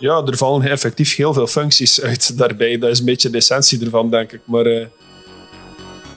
Ja, 0.00 0.22
er 0.26 0.36
vallen 0.36 0.62
effectief 0.62 1.16
heel 1.16 1.32
veel 1.32 1.46
functies 1.46 2.00
uit 2.00 2.38
daarbij. 2.38 2.78
Dat 2.78 2.90
is 2.90 2.98
een 2.98 3.04
beetje 3.04 3.30
de 3.30 3.36
essentie 3.36 3.84
ervan, 3.84 4.10
denk 4.10 4.32
ik. 4.32 4.40
Maar 4.44 4.66
uh, 4.66 4.86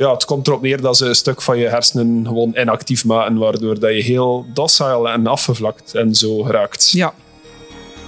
ja, 0.02 0.12
het 0.12 0.26
komt 0.26 0.48
erop 0.48 0.62
neer 0.62 0.82
dat 0.82 0.98
ze 0.98 1.06
een 1.06 1.16
stuk 1.16 1.42
van 1.42 1.58
je 1.58 1.68
hersenen 1.68 2.28
gewoon 2.28 2.54
inactief 2.56 3.06
maken, 3.06 3.38
waardoor 3.38 3.80
dat 3.80 3.96
je 3.96 4.02
heel 4.02 4.46
docile 4.54 5.10
en 5.10 5.28
afgevlakt 5.28 5.96
en 5.96 6.16
zo 6.16 6.48
raakt. 6.48 6.90
Ja. 6.92 7.14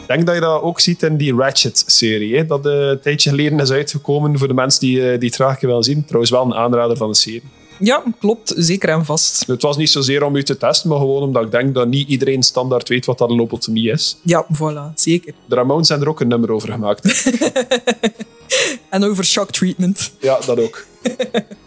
Ik 0.02 0.08
denk 0.08 0.26
dat 0.26 0.36
je 0.36 0.42
dat 0.42 0.62
ook 0.62 0.80
ziet 0.80 1.04
in 1.04 1.18
die 1.18 1.36
Ratchet-serie, 1.36 2.46
dat 2.46 2.66
uh, 2.66 2.74
een 2.74 3.00
tijdje 3.00 3.30
geleden 3.30 3.60
is 3.60 3.72
uitgekomen 3.72 4.38
voor 4.38 4.48
de 4.48 4.54
mensen 4.54 4.80
die, 4.80 4.98
uh, 4.98 5.20
die 5.20 5.28
het 5.28 5.36
graag 5.36 5.60
willen 5.60 5.84
zien. 5.84 6.06
Trouwens 6.06 6.32
wel 6.32 6.46
een 6.46 6.54
aanrader 6.54 6.98
van 6.98 7.10
de 7.10 7.16
serie. 7.16 7.44
Ja, 7.80 8.04
klopt. 8.20 8.54
Zeker 8.58 8.90
en 8.90 9.06
vast. 9.06 9.48
Het 9.48 9.62
was 9.62 9.78
niet 9.78 9.90
zozeer 9.90 10.24
om 10.24 10.36
u 10.36 10.44
te 10.44 10.58
testen, 10.58 10.90
maar 10.90 10.98
gewoon 10.98 11.22
omdat 11.22 11.44
ik 11.44 11.52
denk 11.52 11.74
dat 11.74 11.88
niet 11.88 12.08
iedereen 12.10 12.44
standaard 12.44 12.90
weet 12.90 13.06
wat 13.06 13.18
dat 13.18 13.30
een 13.30 13.36
lobotomie 13.36 13.92
is. 13.92 14.18
Ja, 14.24 14.46
voilà. 14.46 14.94
Zeker. 14.96 15.34
De 15.46 15.56
Ramones 15.56 15.88
zijn 15.88 16.02
er 16.02 16.10
ook 16.10 16.22
een 16.22 16.28
nummer 16.28 16.52
over 16.52 16.72
gemaakt. 16.72 17.32
en 18.90 19.04
over 19.04 19.26
shock 19.26 19.52
treatment. 19.52 20.12
Ja, 20.20 20.40
dat 20.46 20.60
ook. 20.60 20.86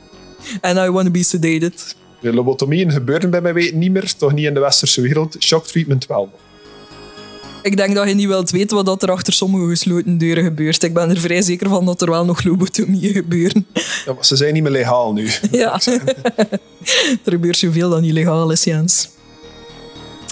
And 0.61 0.79
I 0.79 0.91
want 0.91 1.05
to 1.05 1.11
be 1.11 1.23
sedated. 1.23 1.97
De 2.21 2.33
lobotomieën 2.33 2.93
gebeuren 2.93 3.31
bij 3.31 3.41
mij 3.41 3.55
weten 3.55 3.79
niet 3.79 3.91
meer, 3.91 4.15
toch 4.17 4.33
niet 4.33 4.47
in 4.47 4.55
de 4.55 4.61
westerse 4.61 5.01
wereld. 5.01 5.37
Shock 5.39 5.67
treatment 5.67 6.07
wel 6.07 6.31
Ik 7.63 7.77
denk 7.77 7.95
dat 7.95 8.09
je 8.09 8.15
niet 8.15 8.27
wilt 8.27 8.51
weten 8.51 8.85
wat 8.85 9.03
er 9.03 9.11
achter 9.11 9.33
sommige 9.33 9.69
gesloten 9.69 10.19
deuren 10.19 10.45
gebeurt. 10.45 10.83
Ik 10.83 10.95
ben 10.95 11.11
er 11.11 11.21
vrij 11.21 11.43
zeker 11.43 11.69
van 11.69 11.85
dat 11.85 12.03
er 12.03 12.11
wel 12.11 12.25
nog 12.25 12.45
lobotomieën 12.45 13.13
gebeuren. 13.13 13.67
Ja, 14.07 14.13
maar 14.13 14.25
ze 14.25 14.37
zijn 14.37 14.55
niet 14.55 14.63
meer 14.63 14.73
legaal 14.73 15.13
nu. 15.13 15.31
Ja, 15.51 15.81
er 17.25 17.33
gebeurt 17.33 17.59
zoveel 17.59 17.91
dat 17.91 18.01
niet 18.01 18.13
legaal 18.13 18.51
is, 18.51 18.65
Jens. 18.65 19.09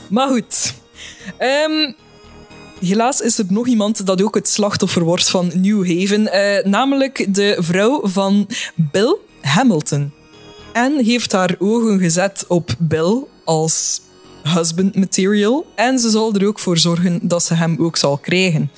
Maar 0.09 0.29
goed. 0.29 0.75
Um, 1.39 1.95
helaas 2.81 3.21
is 3.21 3.39
er 3.39 3.45
nog 3.49 3.67
iemand 3.67 4.07
dat 4.07 4.23
ook 4.23 4.35
het 4.35 4.49
slachtoffer 4.49 5.03
wordt 5.03 5.31
van 5.31 5.51
New 5.55 5.87
Haven. 5.87 6.21
Uh, 6.21 6.65
namelijk 6.65 7.35
de 7.35 7.57
vrouw 7.59 8.01
van 8.05 8.49
Bill 8.75 9.17
Hamilton. 9.45 10.13
En 10.73 11.05
heeft 11.05 11.33
haar 11.33 11.55
ogen 11.59 11.99
gezet 11.99 12.45
op 12.49 12.75
Bill 12.79 13.25
als 13.45 14.01
husband 14.43 14.95
material. 14.95 15.67
En 15.75 15.99
ze 15.99 16.11
zal 16.11 16.35
er 16.35 16.47
ook 16.47 16.59
voor 16.59 16.79
zorgen 16.79 17.19
dat 17.23 17.43
ze 17.45 17.55
hem 17.55 17.77
ook 17.81 17.97
zal 17.97 18.19
krijgen. 18.19 18.71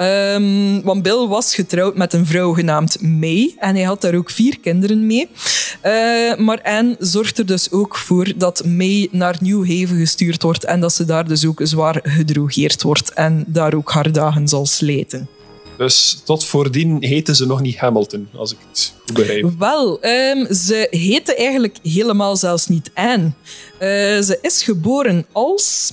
Um, 0.00 0.82
want 0.82 1.02
Bill 1.02 1.26
was 1.26 1.54
getrouwd 1.54 1.96
met 1.96 2.12
een 2.12 2.26
vrouw 2.26 2.52
genaamd 2.52 3.02
May. 3.02 3.54
En 3.58 3.74
hij 3.74 3.84
had 3.84 4.00
daar 4.00 4.14
ook 4.14 4.30
vier 4.30 4.60
kinderen 4.60 5.06
mee. 5.06 5.28
Uh, 5.86 6.36
maar 6.36 6.62
Anne 6.62 6.96
zorgt 6.98 7.38
er 7.38 7.46
dus 7.46 7.70
ook 7.70 7.96
voor 7.96 8.32
dat 8.36 8.64
May 8.64 9.08
naar 9.10 9.36
New 9.40 9.60
Haven 9.60 9.98
gestuurd 9.98 10.42
wordt. 10.42 10.64
En 10.64 10.80
dat 10.80 10.92
ze 10.92 11.04
daar 11.04 11.28
dus 11.28 11.46
ook 11.46 11.60
zwaar 11.62 12.00
gedrogeerd 12.02 12.82
wordt. 12.82 13.12
En 13.12 13.44
daar 13.46 13.74
ook 13.74 13.90
haar 13.90 14.12
dagen 14.12 14.48
zal 14.48 14.66
slijten. 14.66 15.28
Dus 15.80 16.20
tot 16.24 16.44
voordien 16.44 16.96
heette 17.04 17.34
ze 17.34 17.46
nog 17.46 17.60
niet 17.60 17.76
Hamilton, 17.76 18.28
als 18.34 18.52
ik 18.52 18.58
het 18.68 18.94
goed 19.06 19.14
begrijp. 19.14 19.50
Wel, 19.58 20.04
um, 20.04 20.54
ze 20.54 20.86
heette 20.90 21.34
eigenlijk 21.34 21.76
helemaal 21.82 22.36
zelfs 22.36 22.66
niet 22.66 22.90
Anne. 22.94 23.24
Uh, 23.24 23.32
ze 24.20 24.38
is 24.42 24.62
geboren 24.62 25.26
als 25.32 25.92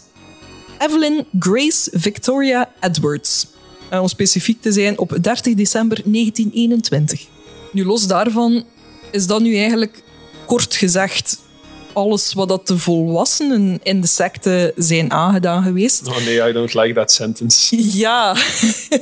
Evelyn 0.80 1.26
Grace 1.40 1.92
Victoria 1.94 2.74
Edwards. 2.80 3.48
En 3.90 4.00
om 4.00 4.08
specifiek 4.08 4.62
te 4.62 4.72
zijn, 4.72 4.98
op 4.98 5.18
30 5.22 5.54
december 5.54 6.02
1921. 6.06 7.26
Nu, 7.72 7.86
los 7.86 8.08
daarvan 8.08 8.64
is 9.12 9.28
dat 9.28 9.42
nu 9.42 9.56
eigenlijk 9.58 10.04
kort 10.46 10.76
gezegd 10.76 11.40
alles 11.98 12.34
wat 12.34 12.48
dat 12.48 12.68
de 12.68 12.78
volwassenen 12.78 13.80
in 13.84 14.02
de 14.02 14.08
secte 14.08 14.74
zijn 14.76 15.12
aangedaan 15.12 15.64
geweest. 15.64 16.08
Oh 16.08 16.18
nee, 16.26 16.50
I 16.50 16.52
don't 16.52 16.74
like 16.74 16.94
that 16.94 17.12
sentence. 17.12 17.98
Ja, 17.98 18.36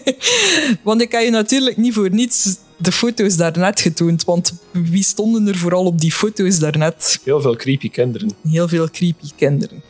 want 0.84 1.02
ik 1.02 1.12
heb 1.12 1.22
je 1.22 1.30
natuurlijk 1.30 1.78
niet 1.78 1.94
voor 1.94 2.10
niets 2.10 2.58
de 2.78 2.92
foto's 2.92 3.36
daarnet 3.36 3.80
getoond. 3.80 4.24
Want 4.24 4.54
wie 4.72 5.04
stonden 5.04 5.48
er 5.48 5.58
vooral 5.58 5.86
op 5.86 6.00
die 6.00 6.12
foto's 6.12 6.60
daarnet? 6.60 7.20
Heel 7.24 7.42
veel 7.42 7.56
creepy 7.56 7.90
kinderen. 7.90 8.32
Heel 8.50 8.68
veel 8.68 8.90
creepy 8.90 9.30
kinderen. 9.36 9.84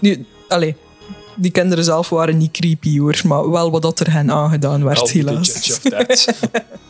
Nu, 0.00 0.24
allee, 0.48 0.76
die 1.36 1.50
kinderen 1.50 1.84
zelf 1.84 2.08
waren 2.08 2.36
niet 2.36 2.50
creepy 2.50 2.98
hoor, 2.98 3.20
maar 3.26 3.50
wel 3.50 3.70
wat 3.70 3.82
dat 3.82 4.00
er 4.00 4.12
hen 4.12 4.30
aangedaan 4.30 4.84
werd, 4.84 5.10
helaas. 5.10 5.80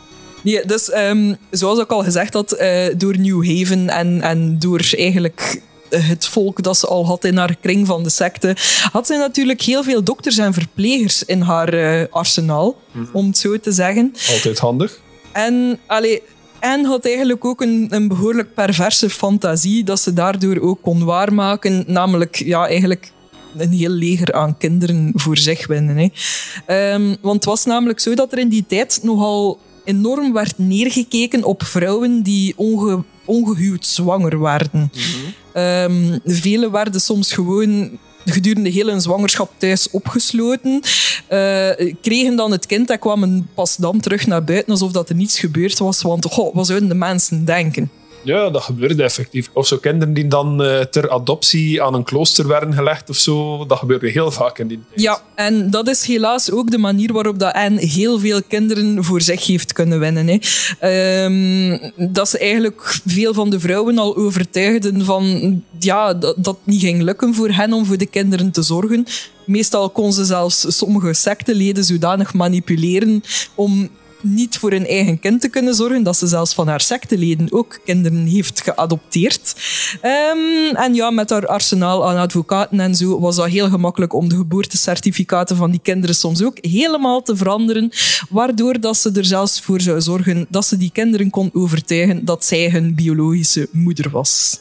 Nee, 0.45 0.67
dus 0.67 0.95
um, 0.95 1.37
zoals 1.51 1.79
ik 1.79 1.91
al 1.91 2.03
gezegd 2.03 2.35
had, 2.35 2.61
uh, 2.61 2.87
door 2.97 3.19
New 3.19 3.47
Haven 3.47 3.89
en, 3.89 4.21
en 4.21 4.59
door 4.59 4.91
eigenlijk 4.97 5.63
het 5.89 6.27
volk 6.27 6.63
dat 6.63 6.77
ze 6.77 6.87
al 6.87 7.07
had 7.07 7.25
in 7.25 7.37
haar 7.37 7.57
kring 7.61 7.87
van 7.87 8.03
de 8.03 8.11
secte, 8.11 8.57
had 8.93 9.07
ze 9.07 9.17
natuurlijk 9.17 9.63
heel 9.63 9.83
veel 9.83 10.05
dokters 10.05 10.39
en 10.39 10.53
verplegers 10.53 11.25
in 11.25 11.41
haar 11.41 11.75
uh, 11.75 12.05
arsenaal, 12.11 12.77
mm 12.93 13.03
-hmm. 13.03 13.11
om 13.13 13.27
het 13.27 13.39
zo 13.39 13.59
te 13.59 13.73
zeggen. 13.73 14.15
Altijd 14.33 14.59
handig. 14.59 15.01
En 15.33 15.79
allee, 15.87 16.23
en 16.59 16.85
had 16.85 17.07
eigenlijk 17.07 17.45
ook 17.45 17.61
een, 17.61 17.87
een 17.91 18.09
behoorlijk 18.09 18.55
perverse 18.55 19.11
fantasie 19.11 19.85
dat 19.85 20.01
ze 20.01 20.13
daardoor 20.13 20.61
ook 20.61 20.83
kon 20.83 21.05
waarmaken, 21.05 21.85
namelijk 21.87 22.37
ja, 22.37 22.69
eigenlijk 22.69 23.13
een 23.57 23.73
heel 23.73 23.91
leger 23.91 24.33
aan 24.33 24.57
kinderen 24.57 25.13
voor 25.15 25.37
zich 25.37 25.67
winnen. 25.67 25.97
Hè. 25.97 26.93
Um, 26.93 27.17
want 27.21 27.35
het 27.35 27.45
was 27.45 27.65
namelijk 27.65 28.01
zo 28.01 28.15
dat 28.15 28.33
er 28.33 28.39
in 28.39 28.49
die 28.49 28.65
tijd 28.69 29.01
nogal 29.03 29.59
enorm 29.85 30.33
werd 30.33 30.59
neergekeken 30.59 31.45
op 31.45 31.65
vrouwen 31.65 32.23
die 32.23 32.53
onge, 32.57 33.03
ongehuwd 33.25 33.87
zwanger 33.87 34.41
werden. 34.41 34.91
Mm 34.93 35.35
um, 35.55 36.21
velen 36.25 36.71
werden 36.71 37.01
soms 37.01 37.33
gewoon 37.33 37.99
gedurende 38.25 38.71
heel 38.71 38.87
hun 38.87 39.01
zwangerschap 39.01 39.53
thuis 39.57 39.91
opgesloten, 39.91 40.83
uh, 41.31 41.93
kregen 42.01 42.37
dan 42.37 42.51
het 42.51 42.67
kind 42.67 42.91
en 42.91 42.99
kwamen 42.99 43.49
pas 43.55 43.77
dan 43.77 44.01
terug 44.01 44.27
naar 44.27 44.45
buiten 44.45 44.73
alsof 44.73 44.93
dat 44.93 45.09
er 45.09 45.15
niets 45.15 45.39
gebeurd 45.39 45.79
was, 45.79 46.03
want 46.03 46.25
goh, 46.25 46.55
wat 46.55 46.67
zouden 46.67 46.89
de 46.89 46.95
mensen 46.95 47.45
denken? 47.45 47.91
Ja, 48.25 48.51
dat 48.51 48.63
gebeurde 48.63 49.03
effectief. 49.03 49.51
Of 49.53 49.67
zo 49.67 49.77
kinderen 49.77 50.15
die 50.15 50.29
dan 50.29 50.63
uh, 50.63 50.81
ter 50.81 51.11
adoptie 51.11 51.83
aan 51.83 51.95
een 51.95 52.05
klooster 52.05 52.47
werden 52.49 52.75
gelegd 52.75 53.11
of 53.11 53.17
zo. 53.17 53.67
Dat 53.67 53.79
gebeurde 53.79 54.11
heel 54.11 54.31
vaak 54.31 54.59
in 54.59 54.67
die 54.69 54.81
tijd. 54.89 55.01
Ja, 55.01 55.23
en 55.35 55.71
dat 55.71 55.89
is 55.89 56.07
helaas 56.07 56.51
ook 56.51 56.71
de 56.71 56.79
manier 56.79 57.13
waarop 57.13 57.39
dat 57.39 57.53
Anne 57.53 57.81
heel 57.81 58.19
veel 58.19 58.43
kinderen 58.43 59.05
voor 59.05 59.21
zich 59.21 59.47
heeft 59.47 59.73
kunnen 59.73 60.01
winnen. 60.01 60.27
Hè. 60.29 61.25
Um, 61.25 61.93
dat 61.97 62.29
ze 62.29 62.39
eigenlijk 62.39 63.01
veel 63.07 63.35
van 63.35 63.51
de 63.51 63.61
vrouwen 63.61 63.99
al 63.99 64.17
overtuigden 64.17 65.05
van 65.05 65.63
ja, 65.79 66.15
dat, 66.15 66.37
dat 66.39 66.57
niet 66.65 66.81
ging 66.81 67.03
lukken 67.03 67.35
voor 67.35 67.51
hen 67.51 67.73
om 67.73 67.85
voor 67.85 67.99
de 67.99 68.07
kinderen 68.07 68.51
te 68.51 68.63
zorgen. 68.63 69.07
Meestal 69.47 69.91
kon 69.91 70.13
ze 70.13 70.25
zelfs 70.25 70.77
sommige 70.77 71.15
secteleden 71.15 71.85
zodanig 71.85 72.35
manipuleren 72.35 73.23
om 73.55 73.89
niet 74.25 74.59
voor 74.59 74.71
hun 74.71 74.87
eigen 74.87 75.21
kind 75.21 75.41
te 75.41 75.49
kunnen 75.49 75.75
zorgen, 75.75 76.03
dat 76.03 76.17
ze 76.17 76.27
zelfs 76.27 76.55
van 76.55 76.69
haar 76.69 76.81
secteleden 76.81 77.53
ook 77.53 77.79
kinderen 77.85 78.27
heeft 78.27 78.61
geadopteerd. 78.61 79.55
Um, 80.03 80.77
en 80.77 80.95
ja, 80.95 81.11
met 81.11 81.31
haar 81.31 81.47
arsenaal 81.47 82.09
aan 82.09 82.17
advocaten 82.17 82.81
en 82.81 82.95
zo 82.95 83.21
was 83.21 83.37
dat 83.37 83.49
heel 83.49 83.69
gemakkelijk 83.69 84.13
om 84.13 84.29
de 84.29 84.37
geboortecertificaten 84.37 85.57
van 85.57 85.71
die 85.71 85.81
kinderen 85.83 86.15
soms 86.15 86.43
ook 86.43 86.59
helemaal 86.61 87.23
te 87.23 87.37
veranderen, 87.37 87.93
waardoor 88.29 88.81
dat 88.81 88.97
ze 88.97 89.11
er 89.15 89.25
zelfs 89.25 89.61
voor 89.61 89.81
zou 89.81 90.01
zorgen 90.01 90.47
dat 90.49 90.67
ze 90.67 90.77
die 90.77 90.91
kinderen 90.93 91.31
kon 91.31 91.51
overtuigen 91.53 92.25
dat 92.25 92.45
zij 92.45 92.71
hun 92.71 92.95
biologische 92.95 93.69
moeder 93.73 94.11
was. 94.11 94.59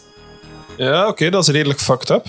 Ja, 0.77 1.01
oké, 1.01 1.09
okay, 1.09 1.29
dat 1.29 1.47
is 1.47 1.53
redelijk 1.53 1.79
fucked 1.79 2.09
up. 2.09 2.25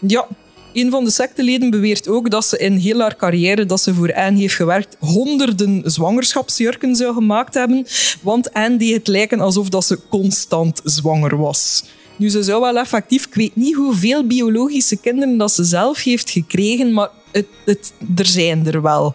Ja, 0.00 0.26
een 0.74 0.90
van 0.90 1.04
de 1.04 1.10
secteleden 1.10 1.70
beweert 1.70 2.08
ook 2.08 2.30
dat 2.30 2.46
ze 2.46 2.58
in 2.58 2.76
heel 2.76 3.00
haar 3.00 3.16
carrière 3.16 3.66
dat 3.66 3.80
ze 3.80 3.94
voor 3.94 4.14
Anne 4.14 4.38
heeft 4.38 4.54
gewerkt 4.54 4.96
honderden 4.98 5.82
zwangerschapsjurken 5.84 6.96
zou 6.96 7.14
gemaakt 7.14 7.54
hebben, 7.54 7.86
want 8.22 8.52
Anne 8.52 8.76
deed 8.76 8.94
het 8.94 9.06
lijken 9.06 9.40
alsof 9.40 9.68
dat 9.68 9.84
ze 9.84 9.98
constant 10.08 10.80
zwanger 10.84 11.36
was. 11.36 11.84
Nu, 12.16 12.28
ze 12.28 12.42
zou 12.42 12.60
wel 12.60 12.78
effectief, 12.78 13.26
ik 13.26 13.34
weet 13.34 13.56
niet 13.56 13.74
hoeveel 13.74 14.26
biologische 14.26 14.96
kinderen 14.96 15.36
dat 15.36 15.52
ze 15.52 15.64
zelf 15.64 16.02
heeft 16.02 16.30
gekregen, 16.30 16.92
maar 16.92 17.08
het, 17.32 17.46
het, 17.64 17.92
er 18.16 18.26
zijn 18.26 18.66
er 18.66 18.82
wel. 18.82 19.14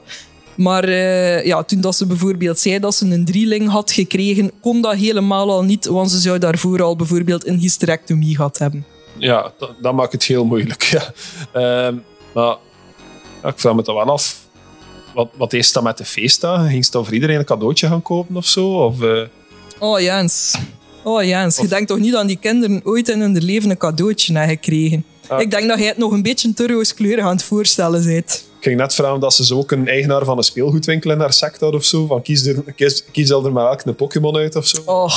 Maar 0.55 0.83
eh, 0.83 1.45
ja, 1.45 1.63
toen 1.63 1.81
dat 1.81 1.95
ze 1.95 2.05
bijvoorbeeld 2.05 2.59
zei 2.59 2.79
dat 2.79 2.95
ze 2.95 3.05
een 3.05 3.25
drieling 3.25 3.69
had 3.69 3.91
gekregen, 3.91 4.51
kon 4.61 4.81
dat 4.81 4.95
helemaal 4.95 5.51
al 5.51 5.63
niet, 5.63 5.85
want 5.85 6.11
ze 6.11 6.19
zou 6.19 6.39
daarvoor 6.39 6.81
al 6.81 6.95
bijvoorbeeld 6.95 7.47
een 7.47 7.57
hysterectomie 7.57 8.35
gehad 8.35 8.57
hebben. 8.57 8.85
Ja, 9.19 9.53
dat, 9.57 9.71
dat 9.81 9.93
maakt 9.93 10.11
het 10.11 10.23
heel 10.23 10.45
moeilijk. 10.45 10.83
Ja. 10.91 11.13
Ehm, 11.53 11.95
maar 12.33 12.55
ja, 13.43 13.49
ik 13.49 13.59
vraag 13.59 13.75
me 13.75 13.81
toch 13.81 14.03
wel 14.03 14.13
af. 14.13 14.37
Wat, 15.13 15.27
wat 15.37 15.53
is 15.53 15.71
dat 15.71 15.83
met 15.83 15.97
de 15.97 16.05
feestdagen? 16.05 16.69
Ging 16.69 16.85
ze 16.85 16.91
dan 16.91 17.05
voor 17.05 17.13
iedereen 17.13 17.39
een 17.39 17.45
cadeautje 17.45 17.87
gaan 17.87 18.01
kopen 18.01 18.35
of 18.35 18.45
zo? 18.45 18.85
Of, 18.85 19.01
eh, 19.01 19.21
Oh 19.79 19.99
Jens. 19.99 20.55
Oh 21.03 21.23
Jens, 21.23 21.57
je 21.57 21.67
denkt 21.67 21.87
toch 21.87 21.99
niet 21.99 22.11
dat 22.11 22.27
die 22.27 22.37
kinderen 22.37 22.81
ooit 22.83 23.09
in 23.09 23.21
hun 23.21 23.43
leven 23.43 23.69
een 23.69 23.77
cadeautje 23.77 24.33
hebben 24.33 24.55
gekregen? 24.55 25.05
Ah. 25.27 25.41
Ik 25.41 25.51
denk 25.51 25.67
dat 25.67 25.77
jij 25.77 25.87
het 25.87 25.97
nog 25.97 26.11
een 26.11 26.21
beetje 26.21 26.53
te 26.53 26.67
rooskleurig 26.67 27.25
aan 27.25 27.31
het 27.31 27.43
voorstellen 27.43 28.05
bent. 28.05 28.47
Ik 28.59 28.65
ging 28.65 28.77
net 28.79 28.93
vragen 28.93 29.19
dat 29.19 29.33
ze 29.33 29.45
zo 29.45 29.57
ook 29.57 29.71
een 29.71 29.87
eigenaar 29.87 30.25
van 30.25 30.37
een 30.37 30.43
speelgoedwinkel 30.43 31.11
in 31.11 31.19
haar 31.19 31.33
sect 31.33 31.59
had 31.59 31.73
of 31.73 31.83
zo. 31.85 32.05
Van 32.05 32.21
kies, 32.21 32.45
er, 32.45 32.63
kies, 32.75 33.03
kies 33.11 33.29
er 33.29 33.51
maar 33.51 33.67
elk 33.67 33.83
een 33.85 33.95
Pokémon 33.95 34.35
uit 34.35 34.55
of 34.55 34.67
zo. 34.67 34.81
Oh, 34.85 35.13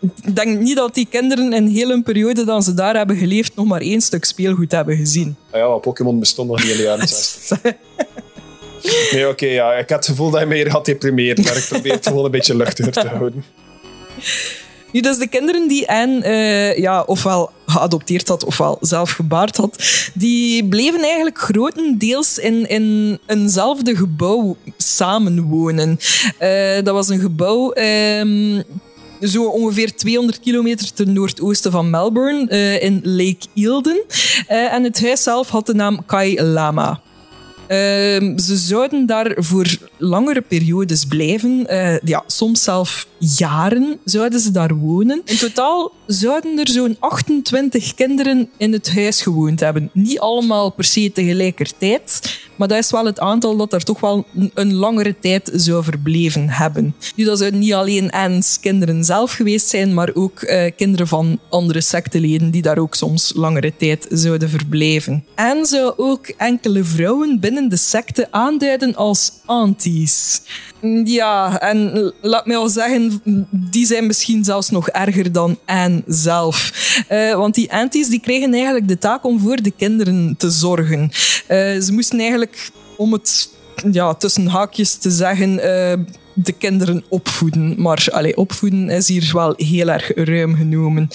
ik 0.00 0.36
denk 0.36 0.58
niet 0.58 0.76
dat 0.76 0.94
die 0.94 1.06
kinderen 1.10 1.52
in 1.52 1.66
heel 1.66 1.90
een 1.90 2.02
periode 2.02 2.44
dat 2.44 2.64
ze 2.64 2.74
daar 2.74 2.96
hebben 2.96 3.16
geleefd 3.16 3.54
nog 3.54 3.66
maar 3.66 3.80
één 3.80 4.00
stuk 4.00 4.24
speelgoed 4.24 4.72
hebben 4.72 4.96
gezien. 4.96 5.36
Ah 5.50 5.60
ja, 5.60 5.78
Pokémon 5.78 6.18
bestond 6.18 6.48
nog 6.50 6.62
niet 6.62 6.70
in 6.70 6.76
de 6.76 6.82
jaren 6.82 7.08
60. 7.18 7.60
Nee, 9.12 9.28
oké, 9.28 9.46
ja. 9.46 9.72
Ik 9.72 9.88
had 9.88 9.98
het 9.98 10.06
gevoel 10.06 10.30
dat 10.30 10.40
je 10.40 10.46
me 10.46 10.54
hier 10.54 10.70
had 10.70 10.84
deprimeerd, 10.84 11.44
maar 11.44 11.56
ik 11.56 11.66
probeer 11.68 11.92
het 11.92 12.06
gewoon 12.06 12.24
een 12.24 12.30
beetje 12.30 12.56
luchtiger 12.56 12.92
te 12.92 13.08
houden. 13.08 13.44
Nu, 14.92 15.00
dus 15.00 15.18
de 15.18 15.26
kinderen 15.26 15.68
die 15.68 15.88
Anne 15.88 16.22
eh, 16.22 16.78
ja, 16.78 17.02
ofwel 17.02 17.50
geadopteerd 17.66 18.28
had 18.28 18.44
ofwel 18.44 18.78
zelf 18.80 19.10
gebaard 19.10 19.56
had, 19.56 19.84
die 20.14 20.64
bleven 20.64 21.00
eigenlijk 21.02 21.38
grotendeels 21.38 22.38
in, 22.38 22.68
in 22.68 23.18
eenzelfde 23.26 23.96
gebouw 23.96 24.56
samenwonen. 24.76 25.98
Eh, 26.38 26.74
dat 26.82 26.94
was 26.94 27.08
een 27.08 27.20
gebouw 27.20 27.72
ehm, 27.72 28.62
zo 29.20 29.44
ongeveer 29.44 29.94
200 29.94 30.40
kilometer 30.40 30.92
ten 30.92 31.12
noordoosten 31.12 31.72
van 31.72 31.90
Melbourne, 31.90 32.48
eh, 32.48 32.82
in 32.82 33.00
Lake 33.02 33.46
Eildon. 33.54 34.02
Eh, 34.46 34.72
en 34.72 34.84
het 34.84 35.00
huis 35.00 35.22
zelf 35.22 35.48
had 35.48 35.66
de 35.66 35.74
naam 35.74 36.04
Kai 36.06 36.42
Lama. 36.42 37.00
Ehm, 37.66 38.38
ze 38.38 38.56
zouden 38.56 39.06
daar 39.06 39.34
voor 39.36 39.66
langere 39.98 40.40
periodes 40.40 41.04
blijven. 41.04 41.66
Eh, 41.66 41.98
ja, 42.04 42.22
soms 42.26 42.62
zelf 42.62 43.06
jaren 43.18 43.98
zouden 44.04 44.40
ze 44.40 44.50
daar 44.50 44.74
wonen. 44.74 45.22
In 45.24 45.36
totaal 45.36 45.92
zouden 46.06 46.58
er 46.58 46.68
zo'n 46.68 46.96
28 46.98 47.94
kinderen 47.94 48.48
in 48.56 48.72
het 48.72 48.94
huis 48.94 49.22
gewoond 49.22 49.60
hebben. 49.60 49.90
Niet 49.92 50.20
allemaal 50.20 50.70
per 50.70 50.84
se 50.84 51.12
tegelijkertijd, 51.12 52.38
maar 52.56 52.68
dat 52.68 52.78
is 52.78 52.90
wel 52.90 53.04
het 53.04 53.20
aantal 53.20 53.56
dat 53.56 53.72
er 53.72 53.84
toch 53.84 54.00
wel 54.00 54.26
een, 54.54 54.74
langere 54.74 55.14
tijd 55.20 55.50
zou 55.54 55.84
verbleven 55.84 56.48
hebben. 56.48 56.94
Nu, 57.16 57.24
dat 57.24 57.38
zouden 57.38 57.60
niet 57.60 57.74
alleen 57.74 58.10
Anne's 58.10 58.60
kinderen 58.60 59.04
zelf 59.04 59.32
geweest 59.32 59.68
zijn, 59.68 59.94
maar 59.94 60.10
ook 60.14 60.40
eh, 60.40 60.72
kinderen 60.76 61.08
van 61.08 61.40
andere 61.50 61.80
secteleden 61.80 62.50
die 62.50 62.62
daar 62.62 62.78
ook 62.78 62.94
soms 62.94 63.32
langere 63.34 63.72
tijd 63.76 64.06
zouden 64.10 64.48
verblijven. 64.48 65.24
Anne 65.34 65.66
zou 65.66 65.92
ook 65.96 66.26
enkele 66.26 66.84
vrouwen 66.84 67.40
binnen 67.40 67.68
de 67.68 67.76
secte 67.76 68.28
aanduiden 68.30 68.94
als 68.94 69.32
aunties. 69.46 70.40
Ja, 71.04 71.60
en 71.60 72.12
laat 72.20 72.46
mij 72.46 72.56
al 72.56 72.68
zeggen, 72.68 73.22
die 73.50 73.86
zijn 73.86 74.06
misschien 74.06 74.44
zelfs 74.44 74.70
nog 74.70 74.88
erger 74.88 75.32
dan 75.32 75.58
Anne 75.64 76.02
zelf. 76.06 76.72
Eh, 77.08 77.34
want 77.34 77.54
die 77.54 77.70
aunties 77.70 78.08
die 78.08 78.20
kregen 78.20 78.52
eigenlijk 78.54 78.88
de 78.88 78.98
taak 78.98 79.24
om 79.24 79.40
voor 79.40 79.62
de 79.62 79.70
kinderen 79.70 80.34
te 80.38 80.50
zorgen. 80.50 81.10
Eh, 81.46 81.80
ze 81.80 81.92
moesten 81.92 82.18
eigenlijk, 82.18 82.70
om 82.96 83.12
het 83.12 83.50
ja, 83.92 84.14
tussen 84.14 84.46
haakjes 84.46 84.94
te 84.94 85.10
zeggen, 85.10 85.58
eh, 85.58 85.98
de 86.36 86.52
kinderen 86.52 87.04
opvoeden. 87.08 87.74
Maar 87.76 88.06
allee, 88.10 88.36
opvoeden 88.36 88.90
is 88.90 89.08
hier 89.08 89.30
wel 89.32 89.54
heel 89.56 89.88
erg 89.88 90.14
ruim 90.14 90.54
genomen. 90.54 91.08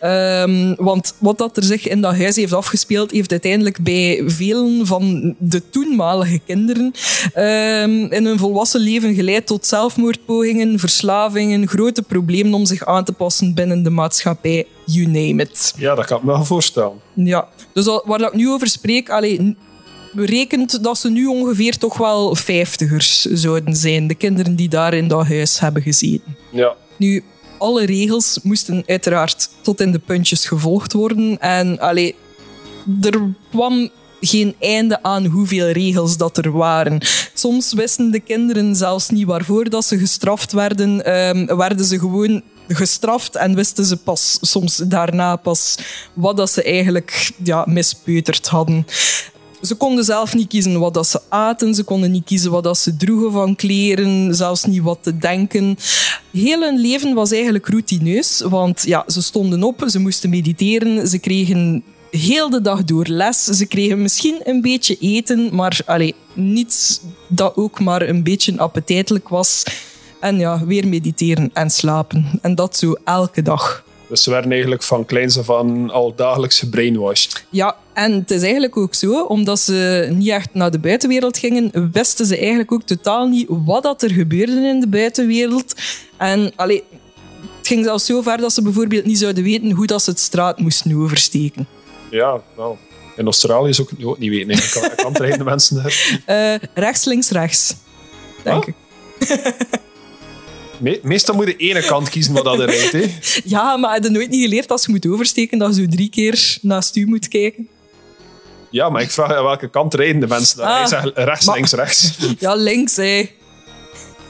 Ehm, 0.00 0.74
want 0.76 1.14
wat 1.18 1.38
dat 1.38 1.56
er 1.56 1.62
zich 1.62 1.88
in 1.88 2.00
dat 2.00 2.16
huis 2.16 2.36
heeft 2.36 2.52
afgespeeld, 2.52 3.10
heeft 3.10 3.30
uiteindelijk 3.30 3.78
bij 3.82 4.22
velen 4.26 4.86
van 4.86 5.34
de 5.38 5.70
toenmalige 5.70 6.40
kinderen 6.46 6.92
ehm, 7.32 7.90
in 7.90 8.24
hun 8.24 8.38
volwassen 8.38 8.80
leven 8.80 9.14
geleid 9.14 9.46
tot 9.46 9.66
zelfmoordpogingen, 9.66 10.78
verslavingen, 10.78 11.68
grote 11.68 12.02
problemen 12.02 12.54
om 12.54 12.66
zich 12.66 12.84
aan 12.84 13.04
te 13.04 13.12
passen 13.12 13.54
binnen 13.54 13.82
de 13.82 13.90
maatschappij. 13.90 14.66
You 14.84 15.06
name 15.06 15.42
it. 15.42 15.74
Ja, 15.76 15.94
dat 15.94 16.06
kan 16.06 16.18
ik 16.18 16.24
me 16.24 16.32
wel 16.32 16.44
voorstellen. 16.44 16.92
Ja, 17.14 17.48
dus 17.72 18.00
waar 18.04 18.20
ik 18.20 18.34
nu 18.34 18.48
over 18.48 18.66
spreek, 18.66 19.10
allee, 19.10 19.56
berekent 20.18 20.82
dat 20.82 20.98
ze 20.98 21.10
nu 21.10 21.26
ongeveer 21.26 21.76
toch 21.76 21.96
wel 21.96 22.34
vijftigers 22.34 23.22
zouden 23.22 23.76
zijn. 23.76 24.06
De 24.06 24.14
kinderen 24.14 24.56
die 24.56 24.68
daar 24.68 24.94
in 24.94 25.08
dat 25.08 25.26
huis 25.26 25.60
hebben 25.60 25.82
gezeten. 25.82 26.36
Ja. 26.50 26.74
Nu, 26.96 27.24
alle 27.58 27.86
regels 27.86 28.38
moesten 28.42 28.82
uiteraard 28.86 29.48
tot 29.60 29.80
in 29.80 29.92
de 29.92 29.98
puntjes 29.98 30.46
gevolgd 30.46 30.92
worden. 30.92 31.38
En 31.40 31.78
allee, 31.78 32.14
er 33.00 33.20
kwam 33.50 33.90
geen 34.20 34.54
einde 34.60 35.02
aan 35.02 35.26
hoeveel 35.26 35.70
regels 35.70 36.16
dat 36.16 36.36
er 36.36 36.52
waren. 36.52 37.00
Soms 37.34 37.72
wisten 37.72 38.10
de 38.10 38.20
kinderen 38.20 38.76
zelfs 38.76 39.08
niet 39.08 39.26
waarvoor 39.26 39.70
dat 39.70 39.84
ze 39.84 39.98
gestraft 39.98 40.52
werden. 40.52 41.04
Ehm, 41.04 41.56
werden 41.56 41.84
ze 41.84 41.98
gewoon 41.98 42.42
gestraft 42.68 43.36
en 43.36 43.54
wisten 43.54 43.84
ze 43.84 43.96
pas 43.96 44.38
soms 44.40 44.76
daarna 44.76 45.36
pas 45.36 45.78
wat 46.12 46.36
dat 46.36 46.50
ze 46.50 46.62
eigenlijk 46.62 47.30
ja, 47.44 47.64
mispeuterd 47.68 48.46
hadden. 48.46 48.86
Ze 49.62 49.74
konden 49.74 50.04
zelf 50.04 50.34
niet 50.34 50.48
kiezen 50.48 50.78
wat 50.78 50.94
dat 50.94 51.06
ze 51.06 51.20
aten, 51.28 51.74
ze 51.74 51.82
konden 51.84 52.10
niet 52.10 52.24
kiezen 52.24 52.50
wat 52.50 52.62
dat 52.62 52.78
ze 52.78 52.96
droegen 52.96 53.32
van 53.32 53.56
kleren, 53.56 54.34
zelfs 54.34 54.64
niet 54.64 54.82
wat 54.82 54.98
te 55.00 55.18
denken. 55.18 55.76
Heel 56.32 56.60
hun 56.60 56.78
leven 56.78 57.14
was 57.14 57.30
eigenlijk 57.30 57.68
routineus, 57.68 58.40
want 58.40 58.82
ja, 58.86 59.04
ze 59.06 59.22
stonden 59.22 59.62
op, 59.62 59.84
ze 59.86 59.98
moesten 59.98 60.30
mediteren, 60.30 61.08
ze 61.08 61.18
kregen 61.18 61.82
heel 62.10 62.50
de 62.50 62.60
dag 62.60 62.84
door 62.84 63.06
les, 63.06 63.44
ze 63.44 63.66
kregen 63.66 64.02
misschien 64.02 64.40
een 64.44 64.60
beetje 64.60 64.96
eten, 65.00 65.54
maar 65.54 65.80
allee, 65.86 66.14
niets 66.32 67.00
dat 67.28 67.56
ook 67.56 67.80
maar 67.80 68.02
een 68.02 68.22
beetje 68.22 68.58
appetijtelijk 68.58 69.28
was. 69.28 69.62
En 70.20 70.38
ja, 70.38 70.64
weer 70.64 70.88
mediteren 70.88 71.50
en 71.52 71.70
slapen. 71.70 72.38
En 72.42 72.54
dat 72.54 72.76
zo 72.76 72.94
elke 73.04 73.42
dag. 73.42 73.84
Dus 74.08 74.22
ze 74.22 74.30
werden 74.30 74.50
eigenlijk 74.50 74.82
van 74.82 75.04
kleins 75.04 75.38
af 75.38 75.50
aan 75.50 75.90
al 75.90 76.14
dagelijks 76.16 76.58
gebrainwashed. 76.58 77.44
Ja, 77.50 77.76
en 77.98 78.12
het 78.12 78.30
is 78.30 78.42
eigenlijk 78.42 78.76
ook 78.76 78.94
zo, 78.94 79.20
omdat 79.22 79.60
ze 79.60 80.08
niet 80.12 80.28
echt 80.28 80.48
naar 80.54 80.70
de 80.70 80.78
buitenwereld 80.78 81.38
gingen, 81.38 81.90
wisten 81.92 82.26
ze 82.26 82.36
eigenlijk 82.38 82.72
ook 82.72 82.82
totaal 82.82 83.26
niet 83.26 83.46
wat 83.48 83.82
dat 83.82 84.02
er 84.02 84.10
gebeurde 84.10 84.52
in 84.68 84.80
de 84.80 84.88
buitenwereld. 84.88 85.74
En 86.16 86.52
allee, 86.56 86.82
het 87.58 87.66
ging 87.66 87.84
zelfs 87.84 88.06
zo 88.06 88.22
ver 88.22 88.36
dat 88.36 88.52
ze 88.52 88.62
bijvoorbeeld 88.62 89.04
niet 89.04 89.18
zouden 89.18 89.44
weten 89.44 89.70
hoe 89.70 89.86
dat 89.86 90.02
ze 90.02 90.10
het 90.10 90.20
straat 90.20 90.58
moesten 90.58 90.96
oversteken. 90.96 91.66
Ja, 92.10 92.40
nou. 92.56 92.76
In 93.16 93.24
Australië 93.24 93.68
ik 93.70 93.76
het 93.76 94.04
ook 94.04 94.18
niet 94.18 94.30
weten. 94.30 94.50
Ik 94.50 94.70
kan, 94.72 94.84
ik 94.84 94.96
kan 94.96 95.14
er 95.14 95.38
de 95.38 95.44
mensen 95.44 95.76
daar. 95.82 96.20
Eh, 96.26 96.68
rechts, 96.74 97.04
links, 97.04 97.30
rechts. 97.30 97.74
Denk 98.44 98.62
Ah. 98.62 98.68
ik. 98.68 98.74
Me- 100.80 101.00
meestal 101.02 101.34
moet 101.34 101.46
je 101.46 101.56
de 101.56 101.64
ene 101.64 101.82
kant 101.82 102.08
kiezen 102.08 102.32
wat 102.34 102.44
dat 102.44 102.58
er 102.60 102.66
rijdt. 102.66 102.92
Hè. 102.92 103.04
Ja, 103.54 103.76
maar 103.76 103.94
heb 103.94 104.02
je 104.02 104.10
nooit 104.10 104.30
niet 104.30 104.42
geleerd 104.42 104.70
als 104.70 104.84
je 104.84 104.90
moet 104.90 105.06
oversteken 105.06 105.58
dat 105.58 105.76
je 105.76 105.82
zo 105.82 105.88
drie 105.88 106.10
keer 106.10 106.58
naast 106.62 106.96
u 106.96 107.06
moet 107.06 107.28
kijken? 107.28 107.68
Ja, 108.70 108.88
maar 108.88 109.02
ik 109.02 109.10
vraag 109.10 109.32
aan 109.32 109.44
welke 109.44 109.68
kant 109.68 109.94
rijden 109.94 110.20
de 110.20 110.26
mensen 110.26 110.58
daar. 110.58 110.66
Ah. 110.68 110.76
Hij 110.78 110.86
zegt 110.86 111.10
rechts, 111.14 111.46
Maar- 111.46 111.54
links, 111.54 111.72
rechts. 111.72 112.18
Ja, 112.38 112.54
links, 112.54 112.96
hè. 112.96 113.30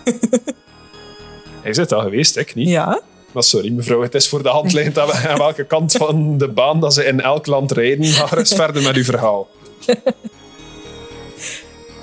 Hij 1.63 1.75
zit 1.75 1.93
al 1.93 2.01
geweest, 2.01 2.37
ik 2.37 2.55
niet. 2.55 2.69
Ja. 2.69 3.01
Maar 3.33 3.43
sorry, 3.43 3.71
mevrouw, 3.71 4.03
het 4.03 4.15
is 4.15 4.29
voor 4.29 4.43
de 4.43 4.49
hand 4.49 4.73
liggend 4.73 4.99
aan 4.99 5.13
aan 5.13 5.39
welke 5.39 5.65
kant 5.65 5.93
van 5.93 6.39
de 6.39 6.49
baan 6.49 6.81
dat 6.81 6.95
ze 6.95 7.05
in 7.05 7.21
elk 7.21 7.47
land 7.47 7.73
rijden. 7.73 8.05
Ga 8.05 8.37
eens 8.37 8.55
verder 8.63 8.83
met 8.83 8.97
uw 8.97 9.05
verhaal. 9.05 9.49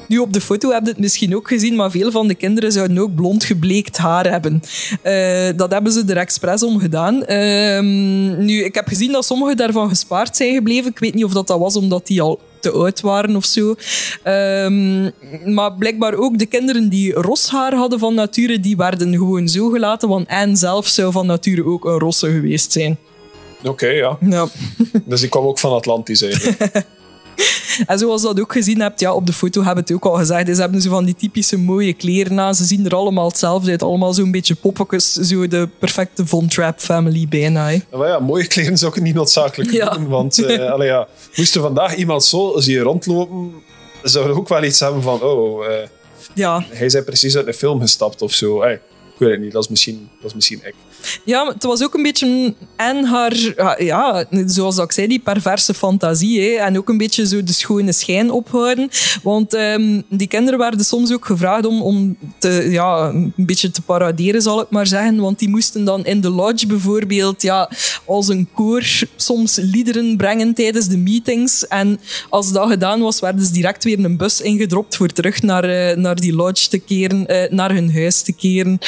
Nu, 0.07 0.17
op 0.17 0.33
de 0.33 0.41
foto 0.41 0.71
heb 0.71 0.83
je 0.83 0.89
het 0.89 0.99
misschien 0.99 1.35
ook 1.35 1.47
gezien, 1.47 1.75
maar 1.75 1.91
veel 1.91 2.11
van 2.11 2.27
de 2.27 2.35
kinderen 2.35 2.71
zouden 2.71 2.97
ook 2.97 3.15
blond 3.15 3.43
gebleekt 3.43 3.97
haar 3.97 4.29
hebben. 4.29 4.61
Eh, 5.01 5.47
dat 5.55 5.71
hebben 5.71 5.91
ze 5.91 6.03
er 6.07 6.17
expres 6.17 6.63
om 6.63 6.79
gedaan. 6.79 7.25
Ehm, 7.25 8.45
nu, 8.45 8.63
ik 8.63 8.75
heb 8.75 8.87
gezien 8.87 9.11
dat 9.11 9.25
sommige 9.25 9.55
daarvan 9.55 9.89
gespaard 9.89 10.35
zijn 10.35 10.53
gebleven. 10.53 10.91
Ik 10.91 10.99
weet 10.99 11.13
niet 11.13 11.23
of 11.23 11.33
dat, 11.33 11.47
dat 11.47 11.59
was 11.59 11.75
omdat 11.75 12.07
die 12.07 12.21
al 12.21 12.39
te 12.59 12.71
oud 12.71 13.01
waren 13.01 13.35
of 13.35 13.45
zo. 13.45 13.75
Ehm, 14.23 15.03
maar 15.53 15.73
blijkbaar 15.73 16.13
ook 16.13 16.37
de 16.37 16.45
kinderen 16.45 16.89
die 16.89 17.13
ros 17.13 17.49
haar 17.49 17.73
hadden 17.73 17.99
van 17.99 18.13
nature, 18.13 18.59
die 18.59 18.77
werden 18.77 19.13
gewoon 19.13 19.47
zo 19.47 19.69
gelaten, 19.69 20.09
want 20.09 20.27
Anne 20.27 20.55
zelf 20.55 20.87
zou 20.87 21.11
van 21.11 21.25
nature 21.25 21.65
ook 21.65 21.85
een 21.85 21.99
rosse 21.99 22.31
geweest 22.31 22.71
zijn. 22.71 22.97
Oké, 23.63 23.87
ja. 23.87 24.17
Ja. 24.19 24.47
Dus 25.05 25.19
die 25.19 25.29
kwam 25.29 25.45
ook 25.45 25.59
van 25.59 25.71
Atlantis 25.71 26.21
eigenlijk. 26.21 26.85
En 27.87 27.99
zoals 27.99 28.21
je 28.21 28.27
dat 28.27 28.39
ook 28.39 28.51
gezien 28.51 28.79
hebt, 28.81 28.99
ja, 28.99 29.13
op 29.13 29.25
de 29.25 29.33
foto 29.33 29.63
hebben 29.63 29.83
het 29.83 29.93
ook 29.93 30.05
al 30.05 30.13
gezegd, 30.13 30.55
ze 30.55 30.61
hebben 30.61 30.81
zo 30.81 30.89
van 30.89 31.05
die 31.05 31.15
typische 31.15 31.57
mooie 31.57 31.93
kleren 31.93 32.39
aan. 32.39 32.55
Ze 32.55 32.63
zien 32.65 32.85
er 32.85 32.95
allemaal 32.95 33.27
hetzelfde 33.27 33.71
uit, 33.71 33.83
allemaal 33.83 34.13
zo'n 34.13 34.31
beetje 34.31 34.55
poppetjes, 34.55 35.13
zo 35.13 35.47
de 35.47 35.69
perfecte 35.79 36.25
Von 36.25 36.47
Trapp 36.47 36.79
family 36.79 37.27
bijna. 37.29 37.69
hè. 37.69 37.77
Maar 37.97 38.07
ja, 38.07 38.19
mooie 38.19 38.47
kleren 38.47 38.77
zou 38.77 38.95
ik 38.95 39.01
niet 39.01 39.15
noodzakelijk 39.15 39.71
Ja. 39.71 39.89
doen. 39.89 40.07
Want 40.07 40.43
eh 40.43 40.71
allee, 40.73 40.87
ja, 40.87 41.07
moest 41.35 41.55
er 41.55 41.61
vandaag 41.61 41.95
iemand 41.95 42.23
zo 42.23 42.53
zien 42.57 42.79
rondlopen, 42.79 43.51
zou 44.03 44.29
er 44.29 44.35
ook 44.37 44.47
wel 44.47 44.63
iets 44.63 44.79
hebben 44.79 45.01
van... 45.01 45.21
Oh, 45.21 45.65
eh, 45.65 45.87
Ja. 46.33 46.65
Hij 46.69 46.85
is 46.85 47.03
precies 47.05 47.35
uit 47.37 47.47
een 47.47 47.53
film 47.53 47.79
gestapt 47.81 48.21
of 48.21 48.33
zo. 48.33 48.61
Hey, 48.61 48.73
ik 48.73 49.19
weet 49.19 49.31
het 49.31 49.39
niet, 49.41 49.51
dat 49.51 49.63
is 49.63 49.69
misschien, 49.69 50.09
dat 50.21 50.29
is 50.29 50.35
misschien 50.35 50.59
ik. 50.63 50.73
Ja, 51.23 51.47
het 51.47 51.63
was 51.63 51.83
ook 51.83 51.93
een 51.93 52.03
beetje 52.03 52.53
en 52.75 53.05
haar, 53.05 53.35
ja, 53.83 54.25
zoals 54.45 54.77
ik 54.77 54.91
zei, 54.91 55.07
die 55.07 55.19
perverse 55.19 55.73
fantasie. 55.73 56.57
En 56.57 56.77
ook 56.77 56.89
een 56.89 56.97
beetje 56.97 57.27
zo 57.27 57.43
de 57.43 57.53
schone 57.53 57.91
schijn 57.91 58.31
ophouden. 58.31 58.89
Want 59.23 59.53
um, 59.53 60.03
die 60.09 60.27
kinderen 60.27 60.59
werden 60.59 60.85
soms 60.85 61.13
ook 61.13 61.25
gevraagd 61.25 61.65
om, 61.65 61.81
om 61.81 62.17
te, 62.39 62.67
ja, 62.69 63.07
een 63.07 63.33
beetje 63.35 63.71
te 63.71 63.81
paraderen, 63.81 64.41
zal 64.41 64.61
ik 64.61 64.69
maar 64.69 64.87
zeggen. 64.87 65.17
Want 65.17 65.39
die 65.39 65.49
moesten 65.49 65.85
dan 65.85 66.05
in 66.05 66.21
de 66.21 66.29
lodge 66.29 66.67
bijvoorbeeld 66.67 67.41
ja, 67.41 67.69
als 68.05 68.27
een 68.27 68.47
koor 68.53 68.83
soms 69.15 69.57
liederen 69.61 70.17
brengen 70.17 70.53
tijdens 70.53 70.87
de 70.87 70.97
meetings. 70.97 71.67
En 71.67 71.99
als 72.29 72.51
dat 72.51 72.69
gedaan 72.69 73.01
was, 73.01 73.19
werden 73.19 73.45
ze 73.45 73.51
direct 73.51 73.83
weer 73.83 74.03
een 74.03 74.17
bus 74.17 74.41
ingedropt 74.41 74.95
voor 74.95 75.07
terug 75.07 75.41
naar, 75.41 75.69
uh, 75.69 75.95
naar 75.95 76.15
die 76.15 76.33
lodge 76.33 76.69
te 76.69 76.77
keren, 76.77 77.25
uh, 77.31 77.49
naar 77.49 77.73
hun 77.73 77.93
huis 77.93 78.21
te 78.21 78.33
keren 78.33 78.79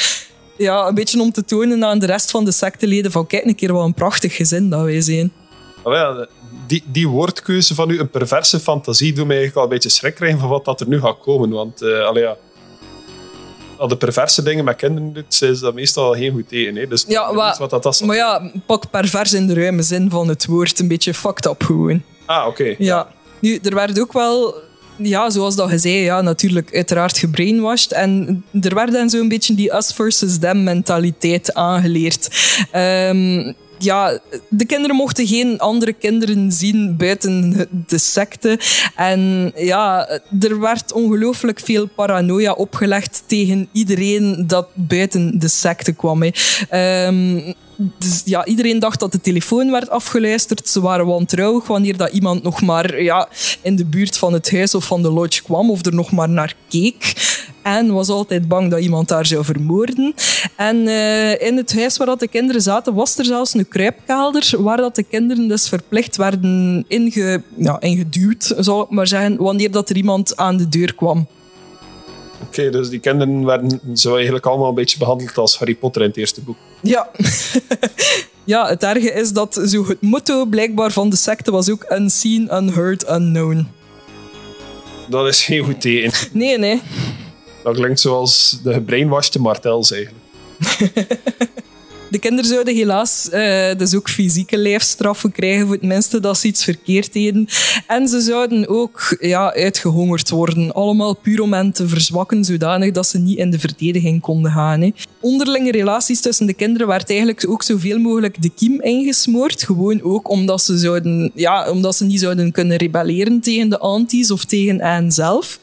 ja, 0.58 0.86
een 0.86 0.94
beetje 0.94 1.20
om 1.20 1.32
te 1.32 1.44
tonen 1.44 1.84
aan 1.84 1.98
de 1.98 2.06
rest 2.06 2.30
van 2.30 2.44
de 2.44 2.52
secteleden 2.52 3.10
van 3.10 3.26
kijk 3.26 3.44
een 3.44 3.54
keer 3.54 3.72
wat 3.72 3.84
een 3.84 3.94
prachtig 3.94 4.36
gezin 4.36 4.70
dat 4.70 4.82
wij 4.82 5.00
zijn. 5.00 5.32
Oh 5.82 5.92
ja, 5.92 6.28
die, 6.66 6.82
die 6.86 7.08
woordkeuze 7.08 7.74
van 7.74 7.90
u, 7.90 7.98
een 7.98 8.10
perverse 8.10 8.60
fantasie, 8.60 9.12
doet 9.12 9.26
mij 9.26 9.36
eigenlijk 9.36 9.56
al 9.56 9.62
een 9.62 9.78
beetje 9.78 9.88
schrik 9.88 10.14
krijgen 10.14 10.38
van 10.38 10.48
wat 10.48 10.64
dat 10.64 10.80
er 10.80 10.88
nu 10.88 11.00
gaat 11.00 11.20
komen. 11.20 11.50
Want 11.50 11.82
uh, 11.82 12.06
allee, 12.06 12.22
ja, 12.22 12.36
al 13.78 13.88
de 13.88 13.96
perverse 13.96 14.42
dingen 14.42 14.64
met 14.64 14.76
kinderen 14.76 15.12
doet, 15.12 15.42
is 15.42 15.60
dat 15.60 15.74
meestal 15.74 16.14
geen 16.14 16.32
goed 16.32 16.48
tegen. 16.48 16.76
Hè? 16.76 16.86
Dus 16.86 17.04
ja, 17.08 17.34
wat, 17.34 17.58
wat 17.58 17.70
dat 17.70 17.86
is. 17.86 18.00
Maar 18.00 18.16
ja, 18.16 18.50
pak 18.66 18.90
pervers 18.90 19.32
in 19.32 19.46
de 19.46 19.54
ruime 19.54 19.82
zin 19.82 20.10
van 20.10 20.28
het 20.28 20.46
woord. 20.46 20.78
Een 20.78 20.88
beetje 20.88 21.14
fucked 21.14 21.46
up 21.46 21.62
gewoon. 21.62 22.02
Ah, 22.26 22.46
oké. 22.46 22.48
Okay. 22.48 22.76
Ja. 22.78 23.08
Nu, 23.40 23.58
er 23.62 23.74
werd 23.74 24.00
ook 24.00 24.12
wel 24.12 24.54
ja, 24.98 25.30
zoals 25.30 25.56
dat 25.56 25.70
je 25.70 25.78
zei, 25.78 25.94
ja, 25.94 26.20
natuurlijk 26.20 26.74
uiteraard 26.74 27.18
gebrainwashed. 27.18 27.92
En 27.92 28.44
er 28.60 28.74
werd 28.74 28.92
dan 28.92 29.10
zo'n 29.10 29.28
beetje 29.28 29.54
die 29.54 29.74
us 29.74 29.92
versus 29.92 30.38
them 30.38 30.62
mentaliteit 30.62 31.54
aangeleerd. 31.54 32.28
Um, 32.76 33.54
ja, 33.78 34.18
de 34.48 34.64
kinderen 34.64 34.96
mochten 34.96 35.26
geen 35.26 35.58
andere 35.58 35.92
kinderen 35.92 36.52
zien 36.52 36.96
buiten 36.96 37.66
de 37.86 37.98
secte. 37.98 38.58
En 38.94 39.52
ja, 39.56 40.08
er 40.40 40.60
werd 40.60 40.92
ongelooflijk 40.92 41.60
veel 41.60 41.86
paranoia 41.86 42.52
opgelegd 42.52 43.22
tegen 43.26 43.68
iedereen 43.72 44.44
dat 44.46 44.68
buiten 44.74 45.38
de 45.38 45.48
secte 45.48 45.92
kwam. 45.92 46.22
Um, 46.72 47.54
dus 47.98 48.22
ja, 48.24 48.44
iedereen 48.44 48.78
dacht 48.78 49.00
dat 49.00 49.12
de 49.12 49.20
telefoon 49.20 49.70
werd 49.70 49.90
afgeluisterd. 49.90 50.68
Ze 50.68 50.80
waren 50.80 51.06
wantrouwig 51.06 51.66
wanneer 51.66 51.96
dat 51.96 52.12
iemand 52.12 52.42
nog 52.42 52.62
maar 52.62 53.02
ja, 53.02 53.28
in 53.62 53.76
de 53.76 53.84
buurt 53.84 54.18
van 54.18 54.32
het 54.32 54.50
huis 54.50 54.74
of 54.74 54.84
van 54.84 55.02
de 55.02 55.10
lodge 55.10 55.42
kwam 55.42 55.70
of 55.70 55.84
er 55.84 55.94
nog 55.94 56.10
maar 56.10 56.28
naar 56.28 56.54
keek. 56.68 57.12
En 57.76 57.92
was 57.92 58.08
altijd 58.08 58.48
bang 58.48 58.70
dat 58.70 58.80
iemand 58.80 59.08
daar 59.08 59.26
zou 59.26 59.44
vermoorden. 59.44 60.14
En 60.56 60.76
uh, 60.76 61.42
in 61.42 61.56
het 61.56 61.74
huis 61.74 61.96
waar 61.96 62.06
dat 62.06 62.20
de 62.20 62.28
kinderen 62.28 62.62
zaten, 62.62 62.94
was 62.94 63.18
er 63.18 63.24
zelfs 63.24 63.54
een 63.54 63.68
kruipkelder 63.68 64.50
waar 64.58 64.76
dat 64.76 64.94
de 64.94 65.02
kinderen 65.02 65.48
dus 65.48 65.68
verplicht 65.68 66.16
werden 66.16 66.84
inge, 66.88 67.42
ja, 67.56 67.80
ingeduwd, 67.80 68.54
zal 68.58 68.82
ik 68.82 68.90
maar 68.90 69.06
zeggen, 69.06 69.36
wanneer 69.36 69.70
dat 69.70 69.90
er 69.90 69.96
iemand 69.96 70.36
aan 70.36 70.56
de 70.56 70.68
deur 70.68 70.94
kwam. 70.94 71.26
Oké, 72.42 72.60
okay, 72.60 72.70
dus 72.70 72.88
die 72.88 72.98
kinderen 72.98 73.44
werden 73.44 73.80
zo 73.94 74.14
eigenlijk 74.14 74.46
allemaal 74.46 74.68
een 74.68 74.74
beetje 74.74 74.98
behandeld 74.98 75.38
als 75.38 75.58
Harry 75.58 75.74
Potter 75.74 76.02
in 76.02 76.08
het 76.08 76.16
eerste 76.16 76.40
boek. 76.40 76.56
Ja. 76.82 77.10
ja, 78.44 78.68
het 78.68 78.82
erge 78.82 79.12
is 79.12 79.32
dat 79.32 79.62
zo 79.66 79.86
het 79.86 80.02
motto 80.02 80.44
blijkbaar 80.44 80.90
van 80.90 81.10
de 81.10 81.16
secte 81.16 81.50
was 81.50 81.70
ook 81.70 81.86
unseen, 81.88 82.48
unheard, 82.52 83.10
unknown. 83.10 83.66
Dat 85.08 85.26
is 85.26 85.44
geen 85.44 85.64
goed 85.64 85.80
teken. 85.80 86.12
Nee, 86.32 86.58
nee. 86.58 86.80
Dat 87.68 87.76
klinkt 87.76 88.00
zoals 88.00 88.58
de 88.62 88.72
gebrainwashte 88.72 89.40
Martels 89.40 89.92
eigenlijk. 89.92 90.24
De 92.10 92.18
kinderen 92.18 92.50
zouden 92.50 92.74
helaas 92.74 93.28
uh, 93.32 93.74
dus 93.76 93.94
ook 93.94 94.10
fysieke 94.10 94.58
lijfstraffen 94.58 95.32
krijgen 95.32 95.66
voor 95.66 95.74
het 95.74 95.84
minste 95.84 96.20
dat 96.20 96.38
ze 96.38 96.46
iets 96.46 96.64
verkeerd 96.64 97.12
deden. 97.12 97.48
En 97.86 98.08
ze 98.08 98.20
zouden 98.20 98.68
ook 98.68 99.16
ja, 99.20 99.54
uitgehongerd 99.54 100.30
worden. 100.30 100.72
Allemaal 100.72 101.14
puur 101.14 101.40
om 101.40 101.52
hen 101.52 101.72
te 101.72 101.88
verzwakken, 101.88 102.44
zodanig 102.44 102.92
dat 102.92 103.06
ze 103.06 103.18
niet 103.18 103.38
in 103.38 103.50
de 103.50 103.58
verdediging 103.58 104.20
konden 104.20 104.52
gaan. 104.52 104.80
Hè. 104.80 104.92
Onderlinge 105.20 105.70
relaties 105.70 106.20
tussen 106.20 106.46
de 106.46 106.54
kinderen 106.54 106.86
werd 106.86 107.10
eigenlijk 107.10 107.44
ook 107.48 107.62
zoveel 107.62 107.98
mogelijk 107.98 108.42
de 108.42 108.50
kiem 108.56 108.80
ingesmoord. 108.80 109.62
Gewoon 109.62 110.02
ook 110.02 110.30
omdat 110.30 110.62
ze, 110.62 110.78
zouden, 110.78 111.30
ja, 111.34 111.70
omdat 111.70 111.96
ze 111.96 112.04
niet 112.04 112.20
zouden 112.20 112.52
kunnen 112.52 112.76
rebelleren 112.76 113.40
tegen 113.40 113.68
de 113.68 113.78
antis 113.78 114.30
of 114.30 114.44
tegen 114.44 114.80
hen 114.80 115.12
zelf. 115.12 115.58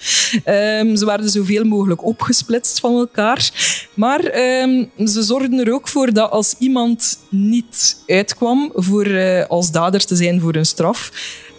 Um, 0.46 0.96
ze 0.96 1.06
werden 1.06 1.30
zoveel 1.30 1.64
mogelijk 1.64 2.06
opgesplitst 2.06 2.80
van 2.80 2.96
elkaar. 2.96 3.52
Maar 3.94 4.24
um, 4.62 4.90
ze 5.08 5.24
zorgden 5.24 5.60
er 5.60 5.74
ook 5.74 5.88
voor 5.88 6.14
dat 6.14 6.32
als 6.36 6.56
iemand 6.60 7.20
niet 7.30 8.04
uitkwam 8.08 8.72
voor, 8.74 9.08
uh, 9.08 9.46
als 9.46 9.72
dader 9.72 10.06
te 10.06 10.16
zijn 10.16 10.42
voor 10.42 10.56
een 10.56 10.66
straf, 10.66 11.12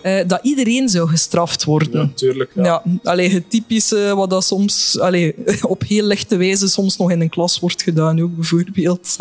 uh, 0.03 0.21
dat 0.27 0.41
iedereen 0.43 0.89
zou 0.89 1.09
gestraft 1.09 1.65
worden. 1.65 2.07
Natuurlijk. 2.07 2.51
Ja. 2.55 2.63
ja 2.63 2.83
allee, 3.03 3.31
het 3.31 3.51
typische 3.51 4.13
wat 4.15 4.31
dat 4.31 4.45
soms 4.45 4.99
allee, 5.01 5.35
op 5.75 5.83
heel 5.83 6.05
lichte 6.05 6.37
wijze 6.37 6.69
soms 6.69 6.97
nog 6.97 7.11
in 7.11 7.21
een 7.21 7.29
klas 7.29 7.61
wordt 7.61 7.83
gedaan, 7.83 8.23
ook 8.23 8.35
bijvoorbeeld. 8.37 9.17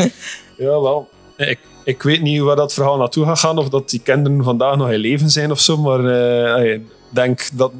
Ja, 0.58 0.82
wel. 0.82 1.10
Ik, 1.38 1.60
ik 1.84 2.02
weet 2.02 2.22
niet 2.22 2.42
waar 2.42 2.56
dat 2.56 2.74
verhaal 2.74 2.98
naartoe 2.98 3.26
gaat 3.26 3.40
gaan, 3.40 3.58
of 3.58 3.70
dat 3.70 3.90
die 3.90 4.00
kinderen 4.00 4.44
vandaag 4.44 4.78
nog 4.78 4.92
in 4.92 5.00
leven 5.00 5.30
zijn 5.30 5.52
of 5.52 5.60
zo, 5.60 5.78
maar 5.78 6.04
uh, 6.60 6.74
ik 6.74 6.82
denk 7.10 7.50
dat, 7.54 7.72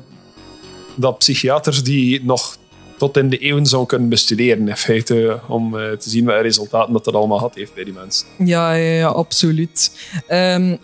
dat 0.96 1.18
psychiaters 1.18 1.84
die 1.84 2.24
nog 2.24 2.58
tot 2.98 3.18
in 3.18 3.30
de 3.30 3.38
eeuwen 3.38 3.66
zou 3.66 3.86
kunnen 3.86 4.10
bestuderen, 4.10 4.68
in 4.68 4.76
feite, 4.76 5.40
om 5.48 5.76
uh, 5.76 5.92
te 5.92 6.10
zien 6.10 6.26
welke 6.26 6.42
resultaten 6.42 6.94
dat 6.94 7.06
dat 7.06 7.14
allemaal 7.14 7.40
had 7.40 7.56
heeft 7.56 7.74
bij 7.74 7.84
die 7.84 7.94
mensen. 7.94 8.28
Ja, 8.38 8.74
ja, 8.74 8.92
ja 8.92 9.08
absoluut. 9.08 9.92
Um, 10.30 10.78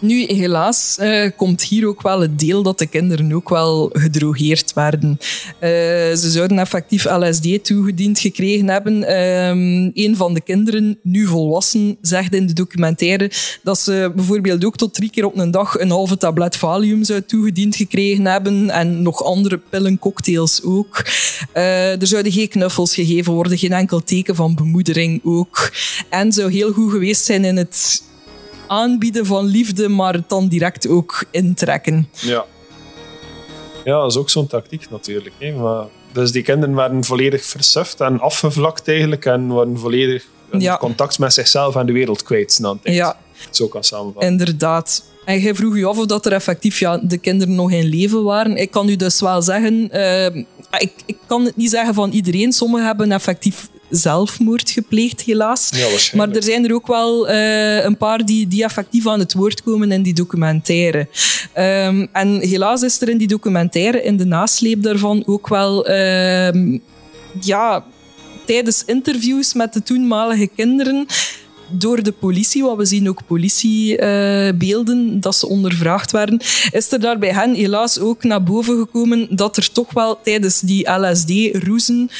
nu, 0.00 0.24
helaas 0.26 0.96
uh, 1.00 1.30
komt 1.36 1.62
hier 1.62 1.86
ook 1.86 2.02
wel 2.02 2.20
het 2.20 2.38
deel 2.38 2.62
dat 2.62 2.78
de 2.78 2.86
kinderen 2.86 3.32
ook 3.32 3.48
wel 3.48 3.90
gedrogeerd 3.92 4.72
werden. 4.72 5.18
Uh, 5.20 5.68
ze 6.16 6.30
zouden 6.30 6.58
effectief 6.58 7.04
LSD 7.04 7.64
toegediend 7.64 8.18
gekregen 8.18 8.68
hebben. 8.68 9.18
Um, 9.20 9.90
een 9.94 10.16
van 10.16 10.34
de 10.34 10.40
kinderen, 10.40 10.98
nu 11.02 11.26
volwassen, 11.26 11.96
zegt 12.00 12.34
in 12.34 12.46
de 12.46 12.52
documentaire 12.52 13.30
dat 13.62 13.78
ze 13.78 14.12
bijvoorbeeld 14.14 14.64
ook 14.64 14.76
tot 14.76 14.94
drie 14.94 15.10
keer 15.10 15.24
op 15.24 15.38
een 15.38 15.50
dag 15.50 15.78
een 15.78 15.90
halve 15.90 16.16
tablet 16.16 16.56
Valium 16.56 17.04
zou 17.04 17.22
toegediend 17.22 17.76
gekregen 17.76 18.26
hebben 18.26 18.70
en 18.70 19.02
nog 19.02 19.24
andere 19.24 19.60
pillencocktails 19.70 20.62
ook. 20.62 21.04
Uh, 21.54 22.00
er 22.00 22.06
zouden 22.06 22.32
geen 22.32 22.48
knuffels 22.48 22.94
gegeven 22.94 23.32
worden, 23.32 23.58
geen 23.58 23.72
enkel 23.72 24.02
teken 24.02 24.34
van 24.34 24.54
bemoedering 24.54 25.20
ook. 25.24 25.72
En 26.08 26.32
zou 26.32 26.52
heel 26.52 26.72
goed 26.72 26.90
geweest 26.90 27.24
zijn 27.24 27.44
in 27.44 27.56
het 27.56 28.08
aanbieden 28.70 29.26
van 29.26 29.44
liefde, 29.44 29.88
maar 29.88 30.12
het 30.12 30.28
dan 30.28 30.48
direct 30.48 30.88
ook 30.88 31.24
intrekken. 31.30 32.08
Ja. 32.20 32.44
Ja, 33.84 34.00
dat 34.00 34.10
is 34.10 34.16
ook 34.16 34.30
zo'n 34.30 34.46
tactiek 34.46 34.90
natuurlijk. 34.90 35.34
Hè. 35.38 35.52
Maar, 35.52 35.84
dus 36.12 36.32
die 36.32 36.42
kinderen 36.42 36.74
werden 36.74 37.04
volledig 37.04 37.44
versuft 37.44 38.00
en 38.00 38.20
afgevlakt 38.20 38.88
eigenlijk 38.88 39.24
en 39.24 39.46
waren 39.46 39.78
volledig 39.78 40.26
ja. 40.58 40.76
contact 40.76 41.18
met 41.18 41.32
zichzelf 41.32 41.76
en 41.76 41.86
de 41.86 41.92
wereld 41.92 42.22
kwijt. 42.22 42.60
Ja. 42.82 43.16
Zo 43.50 43.68
kan 43.68 43.84
samenvatten. 43.84 44.30
Inderdaad. 44.30 45.04
En 45.24 45.40
jij 45.40 45.54
vroeg 45.54 45.76
je 45.76 45.86
af 45.86 45.98
of 45.98 46.06
dat 46.06 46.26
er 46.26 46.32
effectief 46.32 46.78
ja, 46.78 46.98
de 46.98 47.18
kinderen 47.18 47.54
nog 47.54 47.72
in 47.72 47.88
leven 47.88 48.24
waren. 48.24 48.56
Ik 48.56 48.70
kan 48.70 48.88
u 48.88 48.96
dus 48.96 49.20
wel 49.20 49.42
zeggen, 49.42 49.88
uh, 49.92 50.26
ik, 50.78 50.92
ik 51.06 51.16
kan 51.26 51.44
het 51.44 51.56
niet 51.56 51.70
zeggen 51.70 51.94
van 51.94 52.10
iedereen. 52.10 52.52
Sommigen 52.52 52.86
hebben 52.86 53.12
effectief 53.12 53.68
zelfmoord 53.90 54.70
gepleegd, 54.70 55.20
helaas. 55.20 55.68
Ja, 55.72 56.16
maar 56.16 56.30
er 56.30 56.42
zijn 56.42 56.64
er 56.64 56.74
ook 56.74 56.86
wel 56.86 57.30
uh, 57.30 57.84
een 57.84 57.96
paar 57.96 58.24
die, 58.24 58.48
die 58.48 58.64
effectief 58.64 59.06
aan 59.06 59.18
het 59.18 59.32
woord 59.32 59.62
komen 59.62 59.92
in 59.92 60.02
die 60.02 60.14
documentaire. 60.14 61.08
Um, 61.58 62.08
en 62.12 62.40
helaas 62.40 62.82
is 62.82 63.00
er 63.00 63.08
in 63.08 63.18
die 63.18 63.28
documentaire, 63.28 64.02
in 64.02 64.16
de 64.16 64.24
nasleep 64.24 64.82
daarvan, 64.82 65.22
ook 65.26 65.48
wel... 65.48 65.90
Uh, 65.90 66.78
ja, 67.40 67.84
tijdens 68.46 68.84
interviews 68.84 69.54
met 69.54 69.72
de 69.72 69.82
toenmalige 69.82 70.46
kinderen 70.56 71.06
door 71.70 72.02
de 72.02 72.12
politie, 72.12 72.62
want 72.62 72.78
we 72.78 72.84
zien 72.84 73.08
ook 73.08 73.26
politiebeelden 73.26 75.20
dat 75.20 75.36
ze 75.36 75.46
ondervraagd 75.46 76.10
werden, 76.10 76.40
is 76.70 76.92
er 76.92 77.00
daar 77.00 77.18
bij 77.18 77.32
hen 77.32 77.54
helaas 77.54 77.98
ook 77.98 78.24
naar 78.24 78.42
boven 78.42 78.78
gekomen 78.78 79.36
dat 79.36 79.56
er 79.56 79.72
toch 79.72 79.92
wel 79.92 80.20
tijdens 80.22 80.60
die 80.60 80.90
LSD-roezen 80.90 82.10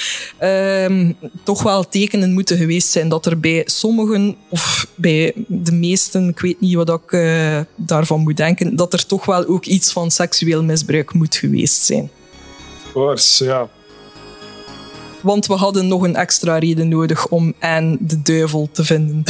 um, 0.42 1.16
toch 1.42 1.62
wel 1.62 1.88
tekenen 1.88 2.32
moeten 2.32 2.57
geweest 2.57 2.88
zijn 2.88 3.09
dat 3.09 3.26
er 3.26 3.40
bij 3.40 3.62
sommigen, 3.64 4.36
of 4.48 4.86
bij 4.94 5.32
de 5.46 5.72
meesten, 5.72 6.28
ik 6.28 6.40
weet 6.40 6.61
niet 6.61 6.74
wat 6.74 6.88
ik 6.88 7.12
uh, 7.12 7.61
daarvan 7.76 8.20
moet 8.20 8.36
denken, 8.36 8.76
dat 8.76 8.92
er 8.92 9.07
toch 9.07 9.24
wel 9.24 9.46
ook 9.46 9.64
iets 9.64 9.92
van 9.92 10.11
seksueel 10.11 10.62
misbruik 10.64 11.14
moet 11.14 11.36
geweest 11.36 11.82
zijn. 11.82 12.11
Of 12.94 13.38
ja. 13.38 13.68
Want 15.23 15.47
we 15.47 15.55
hadden 15.55 15.87
nog 15.87 16.03
een 16.03 16.16
extra 16.16 16.59
reden 16.59 16.89
nodig 16.89 17.29
om 17.29 17.55
Anne 17.59 17.97
de 18.01 18.23
duivel 18.23 18.68
te 18.73 18.85
vinden. 18.85 19.23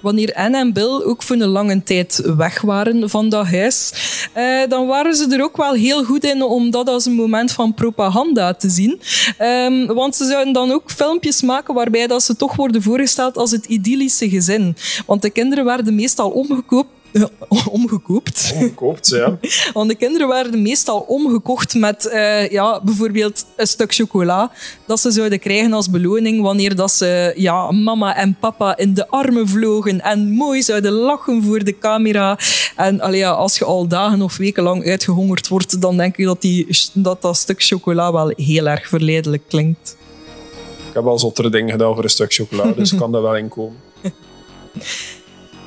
wanneer 0.00 0.34
Anne 0.34 0.58
en 0.58 0.72
Bill 0.72 1.02
ook 1.04 1.22
voor 1.22 1.36
een 1.36 1.48
lange 1.48 1.82
tijd 1.82 2.22
weg 2.36 2.60
waren 2.60 3.10
van 3.10 3.28
dat 3.28 3.46
huis, 3.46 3.92
eh, 4.32 4.44
dan 4.68 4.86
waren 4.86 5.14
ze 5.14 5.34
er 5.34 5.42
ook 5.42 5.56
wel 5.56 5.72
heel 5.72 6.04
goed 6.04 6.24
in 6.24 6.42
om 6.42 6.70
dat 6.70 6.88
als 6.88 7.06
een 7.06 7.14
moment 7.14 7.52
van 7.52 7.74
propaganda 7.74 8.54
te 8.54 8.70
zien. 8.70 9.00
Ehm, 9.38 9.86
want 9.86 10.16
ze 10.16 10.24
zouden 10.24 10.52
dan 10.52 10.72
ook 10.72 10.90
filmpjes 10.90 11.42
maken 11.42 11.74
waarbij 11.74 12.06
dat 12.06 12.22
ze 12.22 12.36
toch 12.36 12.56
worden 12.56 12.82
voorgesteld 12.82 13.36
als 13.36 13.50
het 13.50 13.66
idyllische 13.66 14.28
gezin. 14.28 14.76
Want 15.06 15.22
de 15.22 15.30
kinderen 15.30 15.64
werden 15.64 15.94
meestal 15.94 16.30
omgekoopt 16.30 16.99
omgekoopt. 17.70 18.52
Omgekoopt, 18.54 19.08
ja. 19.08 19.38
Want 19.72 19.88
de 19.88 19.94
kinderen 19.94 20.28
werden 20.28 20.62
meestal 20.62 21.00
omgekocht 21.00 21.74
met 21.74 22.10
uh, 22.12 22.50
ja, 22.50 22.80
bijvoorbeeld 22.82 23.46
een 23.56 23.66
stuk 23.66 23.94
chocola 23.94 24.52
dat 24.86 25.00
ze 25.00 25.10
zouden 25.10 25.38
krijgen 25.38 25.72
als 25.72 25.90
beloning 25.90 26.42
wanneer 26.42 26.74
dat 26.74 26.92
ze 26.92 27.32
ja, 27.36 27.70
mama 27.70 28.16
en 28.16 28.36
papa 28.40 28.76
in 28.76 28.94
de 28.94 29.08
armen 29.08 29.48
vlogen 29.48 30.00
en 30.00 30.30
mooi 30.30 30.62
zouden 30.62 30.92
lachen 30.92 31.42
voor 31.42 31.64
de 31.64 31.78
camera. 31.78 32.38
En 32.76 33.00
allee, 33.00 33.18
ja, 33.18 33.30
als 33.30 33.58
je 33.58 33.64
al 33.64 33.88
dagen 33.88 34.22
of 34.22 34.36
weken 34.36 34.62
lang 34.62 34.86
uitgehongerd 34.86 35.48
wordt, 35.48 35.80
dan 35.80 35.96
denk 35.96 36.16
je 36.16 36.24
dat, 36.24 36.40
die, 36.40 36.66
dat 36.92 37.22
dat 37.22 37.36
stuk 37.36 37.62
chocola 37.62 38.12
wel 38.12 38.32
heel 38.36 38.66
erg 38.66 38.88
verleidelijk 38.88 39.42
klinkt. 39.48 39.96
Ik 40.88 40.96
heb 40.96 41.06
al 41.06 41.18
zottere 41.18 41.50
dingen 41.50 41.70
gedaan 41.70 41.94
voor 41.94 42.04
een 42.04 42.10
stuk 42.10 42.32
chocola, 42.32 42.72
dus 42.72 42.94
kan 42.94 43.12
dat 43.12 43.22
wel 43.22 43.36
inkomen. 43.36 43.76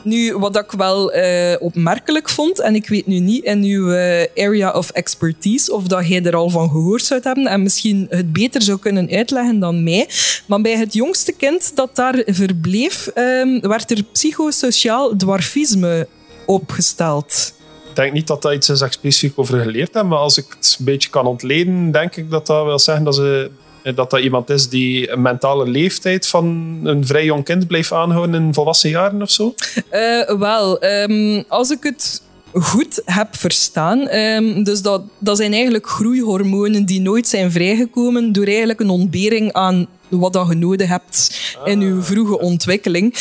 Nu, 0.04 0.38
wat 0.38 0.58
ik 0.58 0.72
wel 0.72 1.16
uh, 1.16 1.56
opmerkelijk 1.60 2.30
vond, 2.30 2.60
en 2.60 2.76
ik 2.76 2.88
weet 2.88 3.08
nu 3.08 3.20
niet 3.20 3.43
in 3.43 3.64
uw 3.64 3.91
uh, 3.91 4.24
area 4.36 4.72
of 4.72 4.89
expertise 4.89 5.74
of 5.74 5.84
dat 5.84 6.08
jij 6.08 6.24
er 6.24 6.36
al 6.36 6.49
van 6.49 6.70
gehoord 6.70 7.04
zou 7.04 7.20
hebben 7.24 7.47
en 7.47 7.64
misschien 7.64 8.08
het 8.10 8.34
beter 8.34 8.62
zou 8.62 8.80
kunnen 8.80 9.10
uitleggen 9.10 9.60
dan 9.60 9.84
mij, 9.84 10.10
maar 10.45 10.62
bij 10.62 10.78
het 10.78 10.93
jongste 10.93 11.32
kind 11.32 11.76
dat 11.76 11.95
daar 11.95 12.24
verbleef, 12.26 13.12
um, 13.16 13.60
werd 13.62 13.91
er 13.91 14.04
psychosociaal 14.12 15.16
dwarfisme 15.16 16.08
opgesteld. 16.45 17.54
Ik 17.89 17.95
denk 17.95 18.14
niet 18.14 18.28
dat 18.28 18.41
dat 18.41 18.54
iets 18.54 18.70
is 18.70 18.80
dat 18.80 18.93
specifiek 18.93 19.39
over 19.39 19.60
geleerd 19.60 19.93
heb, 19.93 20.06
maar 20.06 20.18
als 20.18 20.38
ik 20.38 20.45
het 20.49 20.76
een 20.80 20.86
beetje 20.86 21.10
kan 21.10 21.26
ontleden, 21.26 21.91
denk 21.91 22.16
ik 22.16 22.30
dat 22.30 22.47
dat 22.47 22.66
wil 22.66 22.80
zeggen 22.80 23.04
dat 23.04 23.16
ze 23.16 23.51
dat 23.84 24.10
dat 24.10 24.20
iemand 24.20 24.50
is 24.50 24.70
die 24.70 25.12
een 25.12 25.22
mentale 25.22 25.68
leeftijd 25.68 26.28
van 26.28 26.80
een 26.84 27.06
vrij 27.06 27.26
jong 27.26 27.44
kind 27.44 27.68
blijft 27.68 27.92
aanhouden 27.92 28.44
in 28.44 28.54
volwassen 28.54 28.90
jaren 28.90 29.22
of 29.22 29.32
zo? 29.32 29.54
Uh, 29.92 30.40
wel, 30.40 30.84
um, 30.84 31.44
als 31.48 31.72
ik 31.72 31.84
het 31.84 32.22
goed 32.54 33.02
heb 33.06 33.36
verstaan. 33.36 34.16
Um, 34.16 34.64
dus 34.64 34.82
dat, 34.82 35.02
dat 35.18 35.38
zijn 35.38 35.54
eigenlijk 35.54 35.88
groeihormonen 35.88 36.86
die 36.86 37.02
nooit 37.02 37.28
zijn 37.28 37.52
vrijgekomen 37.52 38.32
door 38.32 38.46
eigenlijk 38.46 38.80
een 38.80 38.90
ontbering 38.90 39.54
aan 39.54 39.88
wat 40.20 40.34
dat 40.34 40.47
je 40.47 40.55
nodig 40.55 40.88
hebt 40.88 41.41
in 41.66 41.82
je 41.82 41.93
ah. 41.93 42.03
vroege 42.03 42.39
ontwikkeling. 42.39 43.16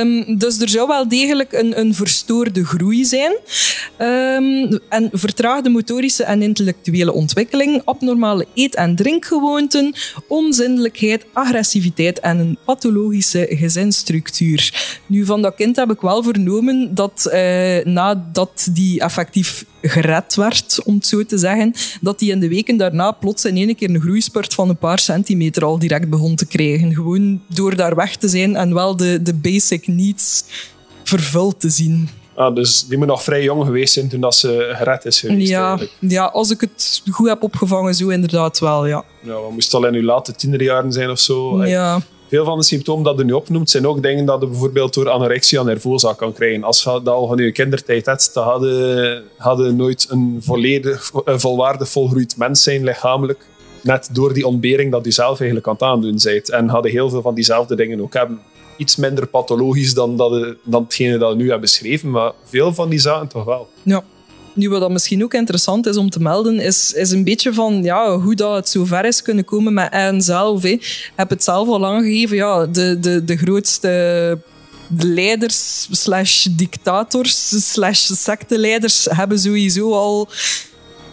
Um, 0.00 0.38
dus 0.38 0.60
er 0.60 0.68
zou 0.68 0.88
wel 0.88 1.08
degelijk 1.08 1.52
een, 1.52 1.78
een 1.78 1.94
verstoorde 1.94 2.64
groei 2.64 3.04
zijn. 3.04 3.36
Um, 3.98 4.78
en 4.88 5.08
vertraagde 5.12 5.68
motorische 5.68 6.24
en 6.24 6.42
intellectuele 6.42 7.12
ontwikkeling, 7.12 7.82
abnormale 7.84 8.46
eet- 8.54 8.74
en 8.74 8.96
drinkgewoonten, 8.96 9.94
onzindelijkheid, 10.28 11.24
agressiviteit 11.32 12.20
en 12.20 12.38
een 12.38 12.58
pathologische 12.64 13.46
gezinsstructuur. 13.50 14.92
Nu, 15.06 15.24
van 15.24 15.42
dat 15.42 15.54
kind 15.54 15.76
heb 15.76 15.90
ik 15.90 16.00
wel 16.00 16.22
vernomen 16.22 16.94
dat 16.94 17.30
uh, 17.32 17.84
nadat 17.84 18.68
die 18.72 19.00
effectief 19.00 19.64
gered 19.82 20.34
werd, 20.34 20.80
om 20.84 20.94
het 20.94 21.06
zo 21.06 21.24
te 21.24 21.38
zeggen, 21.38 21.74
dat 22.00 22.18
die 22.18 22.30
in 22.30 22.40
de 22.40 22.48
weken 22.48 22.76
daarna 22.76 23.10
plots 23.10 23.44
in 23.44 23.56
één 23.56 23.74
keer 23.74 23.90
een 23.90 24.00
groeispurt 24.00 24.54
van 24.54 24.68
een 24.68 24.76
paar 24.76 24.98
centimeter 24.98 25.64
al 25.64 25.78
direct 25.78 25.93
begon 26.00 26.34
te 26.34 26.46
krijgen. 26.46 26.94
Gewoon 26.94 27.40
door 27.46 27.76
daar 27.76 27.94
weg 27.94 28.16
te 28.16 28.28
zijn 28.28 28.56
en 28.56 28.74
wel 28.74 28.96
de, 28.96 29.22
de 29.22 29.34
basic 29.34 29.86
needs 29.86 30.44
vervuld 31.04 31.60
te 31.60 31.70
zien. 31.70 32.08
Ah, 32.34 32.54
dus 32.54 32.86
die 32.86 32.98
moet 32.98 33.06
nog 33.06 33.22
vrij 33.22 33.42
jong 33.42 33.64
geweest 33.64 33.92
zijn 33.92 34.08
toen 34.08 34.20
dat 34.20 34.34
ze 34.34 34.72
gered 34.76 35.04
is 35.04 35.20
geweest. 35.20 35.48
Ja, 35.48 35.78
ja, 36.00 36.24
als 36.24 36.50
ik 36.50 36.60
het 36.60 37.02
goed 37.10 37.28
heb 37.28 37.42
opgevangen, 37.42 37.94
zo 37.94 38.08
inderdaad 38.08 38.58
wel, 38.58 38.86
ja. 38.86 39.04
Ja, 39.22 39.32
wat 39.32 39.50
moest 39.50 39.74
al 39.74 39.86
in 39.86 39.94
uw 39.94 40.02
late 40.02 40.32
tienerjaren 40.32 40.92
zijn 40.92 41.10
of 41.10 41.18
zo? 41.18 41.66
Ja. 41.66 42.00
Veel 42.28 42.44
van 42.44 42.58
de 42.58 42.64
symptomen 42.64 43.04
dat 43.04 43.18
je 43.18 43.24
nu 43.24 43.32
opnoemt, 43.32 43.70
zijn 43.70 43.86
ook 43.86 44.02
dingen 44.02 44.24
dat 44.24 44.40
je 44.40 44.46
bijvoorbeeld 44.46 44.94
door 44.94 45.10
anorexia 45.10 45.62
nervosa 45.62 46.12
kan 46.12 46.32
krijgen. 46.32 46.64
Als 46.64 46.82
je 46.82 46.90
dat 46.90 47.08
al 47.08 47.26
van 47.26 47.36
je 47.38 47.52
kindertijd 47.52 48.06
hebt, 48.06 48.30
dan 48.34 48.44
hadden 48.44 49.24
hadden 49.36 49.76
nooit 49.76 50.06
een 50.10 50.38
volledig, 50.40 51.10
een 51.24 51.40
volwaardig 51.40 51.88
volgroeid 51.88 52.36
mens 52.36 52.62
zijn 52.62 52.84
lichamelijk. 52.84 53.46
Net 53.84 54.08
door 54.12 54.32
die 54.32 54.46
ontbering 54.46 54.92
dat 54.92 55.04
je 55.04 55.10
zelf 55.10 55.38
eigenlijk 55.38 55.68
aan 55.68 55.74
het 55.74 55.82
aandoen 55.82 56.18
bent. 56.22 56.50
En 56.50 56.68
hadden 56.68 56.90
heel 56.90 57.10
veel 57.10 57.22
van 57.22 57.34
diezelfde 57.34 57.76
dingen 57.76 58.00
ook 58.00 58.14
hebben. 58.14 58.40
Iets 58.76 58.96
minder 58.96 59.26
pathologisch 59.26 59.94
dan, 59.94 60.16
dat, 60.16 60.56
dan 60.64 60.82
hetgene 60.82 61.18
dat 61.18 61.30
we 61.30 61.36
nu 61.36 61.42
hebben 61.42 61.60
beschreven, 61.60 62.10
maar 62.10 62.32
veel 62.44 62.74
van 62.74 62.88
die 62.88 62.98
zaken 62.98 63.28
toch 63.28 63.44
wel. 63.44 63.68
Ja. 63.82 64.04
Nu, 64.54 64.68
wat 64.68 64.90
misschien 64.90 65.22
ook 65.24 65.34
interessant 65.34 65.86
is 65.86 65.96
om 65.96 66.10
te 66.10 66.20
melden, 66.20 66.60
is, 66.60 66.92
is 66.92 67.10
een 67.10 67.24
beetje 67.24 67.52
van 67.52 67.82
ja, 67.82 68.18
hoe 68.18 68.34
dat 68.34 68.54
het 68.54 68.68
zo 68.68 68.84
ver 68.84 69.04
is 69.04 69.22
kunnen 69.22 69.44
komen 69.44 69.74
met 69.74 69.92
Anne 69.92 70.20
zelf. 70.20 70.64
Ik 70.64 71.12
heb 71.16 71.30
het 71.30 71.44
zelf 71.44 71.68
al 71.68 71.86
aangegeven, 71.86 72.36
ja, 72.36 72.66
de, 72.66 73.00
de, 73.00 73.24
de 73.24 73.36
grootste 73.36 74.38
leiders 74.98 75.88
slash 75.90 76.46
dictators 76.50 77.70
slash 77.72 78.10
secteleiders 78.12 79.06
hebben 79.10 79.38
sowieso 79.38 79.92
al, 79.92 80.28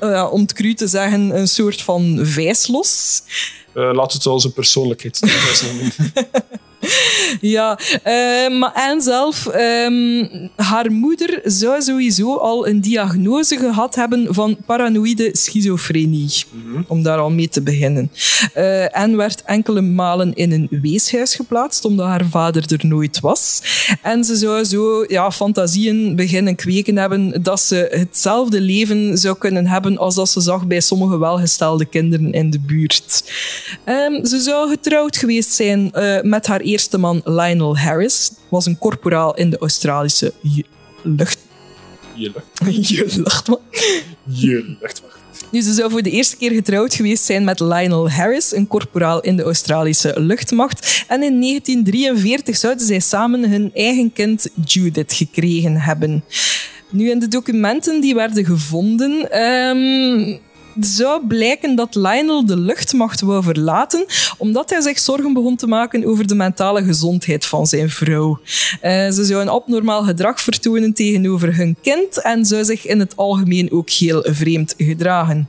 uh, 0.02 0.28
om 0.32 0.42
het 0.42 0.54
cru 0.54 0.74
te 0.74 0.88
zeggen, 0.88 1.38
een 1.38 1.48
soort 1.48 1.82
van 1.82 2.20
vijslos. 2.22 3.22
Uh, 3.74 3.94
laat 3.94 4.14
het 4.14 4.22
zoals 4.22 4.44
een 4.44 4.54
persoonlijkheid 4.54 5.20
noemen. 5.62 5.94
ja, 7.56 7.80
uh, 8.08 8.60
maar 8.60 8.74
en 8.74 9.02
zelf, 9.02 9.50
um, 9.56 10.30
haar 10.56 10.92
moeder 10.92 11.40
zou 11.44 11.82
sowieso 11.82 12.36
al 12.36 12.68
een 12.68 12.82
diagnose 12.82 13.58
gehad 13.58 13.96
hebben 13.96 14.34
van 14.34 14.58
paranoïde 14.66 15.30
schizofrenie. 15.32 16.44
Mm 16.52 16.86
Om 16.88 17.04
daar 17.04 17.18
al 17.18 17.30
mee 17.30 17.50
te 17.50 17.62
beginnen. 17.62 18.12
Uh, 18.58 18.98
en 18.98 19.18
werd 19.18 19.44
enkele 19.46 19.82
malen 19.82 20.34
in 20.34 20.52
een 20.52 20.68
weeshuis 20.82 21.36
geplaatst, 21.36 21.86
omdat 21.86 22.06
haar 22.06 22.26
vader 22.26 22.74
er 22.74 22.88
nooit 22.88 23.20
was. 23.20 23.62
En 24.02 24.24
ze 24.24 24.36
zou 24.36 24.64
zo 24.64 25.06
ja, 25.08 25.32
fantasieën 25.32 26.16
beginnen 26.16 26.56
kweken 26.56 26.98
hebben 26.98 27.44
dat 27.44 27.62
ze 27.62 27.88
hetzelfde 27.92 28.62
leven 28.62 29.18
zou 29.18 29.38
kunnen 29.38 29.68
hebben 29.68 29.98
als 29.98 30.16
dat 30.16 30.30
ze 30.30 30.42
zag 30.42 30.68
bij 30.68 30.80
sommige 30.80 31.18
welgestelde 31.18 31.86
kinderen 31.86 32.32
in 32.32 32.50
de 32.50 32.60
buurt. 32.60 33.24
Um, 33.86 34.26
ze 34.26 34.40
zou 34.40 34.70
getrouwd 34.70 35.18
geweest 35.18 35.52
zijn 35.52 35.92
uh, 35.94 36.22
met 36.22 36.48
haar 36.48 36.62
eerste 36.72 36.98
man 36.98 37.22
Lionel 37.24 37.78
Harris 37.78 38.32
was 38.50 38.66
een 38.66 38.78
corporaal 38.78 39.36
in 39.36 39.50
de 39.50 39.58
Australische 39.58 40.34
lucht... 41.02 41.38
Je 42.16 42.32
lucht. 42.34 42.48
Je 42.90 43.06
luchtmacht. 43.16 43.62
Je 44.26 44.76
luchtmacht. 44.80 45.20
Nu, 45.52 45.62
ze 45.62 45.74
zou 45.74 45.92
voor 45.92 46.02
de 46.02 46.12
eerste 46.12 46.38
keer 46.38 46.52
getrouwd 46.52 46.94
geweest 46.94 47.24
zijn 47.24 47.44
met 47.44 47.60
Lionel 47.60 48.10
Harris, 48.10 48.56
een 48.56 48.68
corporaal 48.68 49.22
in 49.22 49.36
de 49.36 49.44
Australische 49.44 50.14
luchtmacht. 50.20 51.06
En 51.08 51.24
in 51.24 51.42
1943 51.42 52.58
zouden 52.58 52.86
zij 52.86 53.00
samen 53.00 53.50
hun 53.50 53.72
eigen 53.74 54.14
kind 54.14 54.50
Judith 54.66 55.14
gekregen 55.14 55.78
hebben. 55.78 56.24
Nu, 56.90 57.10
in 57.10 57.20
de 57.20 57.28
documenten 57.28 58.02
die 58.02 58.16
werden 58.16 58.46
gevonden, 58.46 59.42
um, 59.42 60.40
zou 60.80 61.28
blijken 61.28 61.76
dat 61.76 61.96
Lionel 61.96 62.46
de 62.46 62.58
luchtmacht 62.58 63.22
wou 63.22 63.44
verlaten, 63.44 64.06
omdat 64.38 64.70
hij 64.70 64.82
zich 64.82 65.00
zorgen 65.00 65.34
begon 65.34 65.56
te 65.56 65.68
maken 65.68 66.06
over 66.06 66.28
de 66.28 66.36
mentale 66.36 66.84
gezondheid 66.84 67.46
van 67.46 67.68
zijn 67.68 67.90
vrouw. 67.90 68.40
Uh, 68.84 69.10
ze 69.10 69.26
zou 69.26 69.42
een 69.42 69.50
abnormaal 69.50 70.04
gedrag 70.04 70.42
vertonen 70.42 70.94
tegenover 70.94 71.56
hun 71.56 71.78
kind 71.82 72.22
en 72.22 72.46
zou 72.46 72.64
zich 72.64 72.86
in 72.86 73.00
het 73.00 73.16
algemeen 73.16 73.72
ook 73.72 73.90
heel 73.90 74.26
vreemd 74.30 74.74
gedragen. 74.78 75.48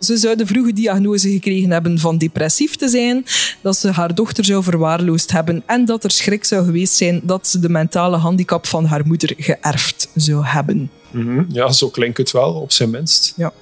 Ze 0.00 0.16
zou 0.16 0.36
de 0.36 0.46
vroege 0.46 0.72
diagnose 0.72 1.30
gekregen 1.30 1.70
hebben 1.70 1.98
van 1.98 2.18
depressief 2.18 2.76
te 2.76 2.88
zijn, 2.88 3.24
dat 3.60 3.76
ze 3.76 3.90
haar 3.90 4.14
dochter 4.14 4.44
zou 4.44 4.62
verwaarloosd 4.62 5.32
hebben 5.32 5.62
en 5.66 5.84
dat 5.84 6.04
er 6.04 6.10
schrik 6.10 6.44
zou 6.44 6.64
geweest 6.64 6.94
zijn 6.94 7.20
dat 7.22 7.48
ze 7.48 7.58
de 7.58 7.68
mentale 7.68 8.16
handicap 8.16 8.66
van 8.66 8.84
haar 8.84 9.06
moeder 9.06 9.34
geërfd 9.36 10.10
zou 10.14 10.44
hebben. 10.44 10.90
Mm 11.10 11.26
-hmm. 11.26 11.46
Ja, 11.48 11.72
zo 11.72 11.88
klinkt 11.88 12.18
het 12.18 12.30
wel, 12.30 12.52
op 12.52 12.72
zijn 12.72 12.90
minst. 12.90 13.32
Ja. 13.36 13.52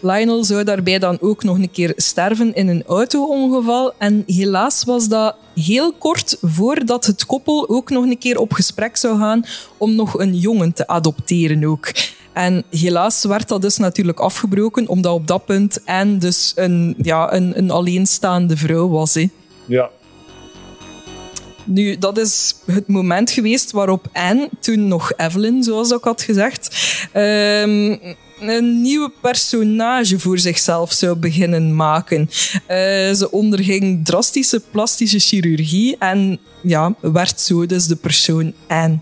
Lionel 0.00 0.44
zou 0.44 0.64
daarbij 0.64 0.98
dan 0.98 1.18
ook 1.20 1.44
nog 1.44 1.56
een 1.56 1.70
keer 1.70 1.92
sterven 1.96 2.54
in 2.54 2.68
een 2.68 2.84
auto-ongeval. 2.86 3.92
En 3.98 4.22
helaas 4.26 4.84
was 4.84 5.08
dat 5.08 5.36
heel 5.54 5.92
kort 5.92 6.36
voordat 6.42 7.06
het 7.06 7.26
koppel 7.26 7.68
ook 7.68 7.90
nog 7.90 8.04
een 8.04 8.18
keer 8.18 8.38
op 8.38 8.52
gesprek 8.52 8.96
zou 8.96 9.18
gaan 9.18 9.44
om 9.76 9.94
nog 9.94 10.18
een 10.18 10.34
jongen 10.34 10.72
te 10.72 10.86
adopteren 10.86 11.64
ook. 11.64 11.92
En 12.32 12.64
helaas 12.70 13.24
werd 13.24 13.48
dat 13.48 13.62
dus 13.62 13.76
natuurlijk 13.76 14.20
afgebroken, 14.20 14.88
omdat 14.88 15.12
op 15.12 15.26
dat 15.26 15.44
punt 15.44 15.84
en 15.84 16.18
dus 16.18 16.52
een, 16.54 16.94
ja, 17.02 17.32
een, 17.32 17.58
een 17.58 17.70
alleenstaande 17.70 18.56
vrouw 18.56 18.88
was. 18.88 19.14
Hè. 19.14 19.28
Ja. 19.66 19.90
Nu, 21.64 21.98
dat 21.98 22.18
is 22.18 22.54
het 22.66 22.88
moment 22.88 23.30
geweest 23.30 23.70
waarop 23.70 24.06
Anne, 24.12 24.48
toen 24.60 24.88
nog 24.88 25.12
Evelyn, 25.16 25.62
zoals 25.62 25.90
ik 25.90 26.02
had 26.02 26.22
gezegd, 26.22 26.68
um, 27.14 27.98
een 28.40 28.80
nieuwe 28.80 29.12
personage 29.20 30.18
voor 30.18 30.38
zichzelf 30.38 30.92
zou 30.92 31.16
beginnen 31.16 31.76
maken. 31.76 32.30
Eh, 32.66 32.76
ze 33.12 33.28
onderging 33.30 34.04
drastische 34.04 34.62
plastische 34.70 35.18
chirurgie 35.18 35.96
en 35.98 36.38
ja, 36.60 36.94
werd 37.00 37.40
zo 37.40 37.66
dus 37.66 37.86
de 37.86 37.96
persoon 37.96 38.52
Anne. 38.66 38.98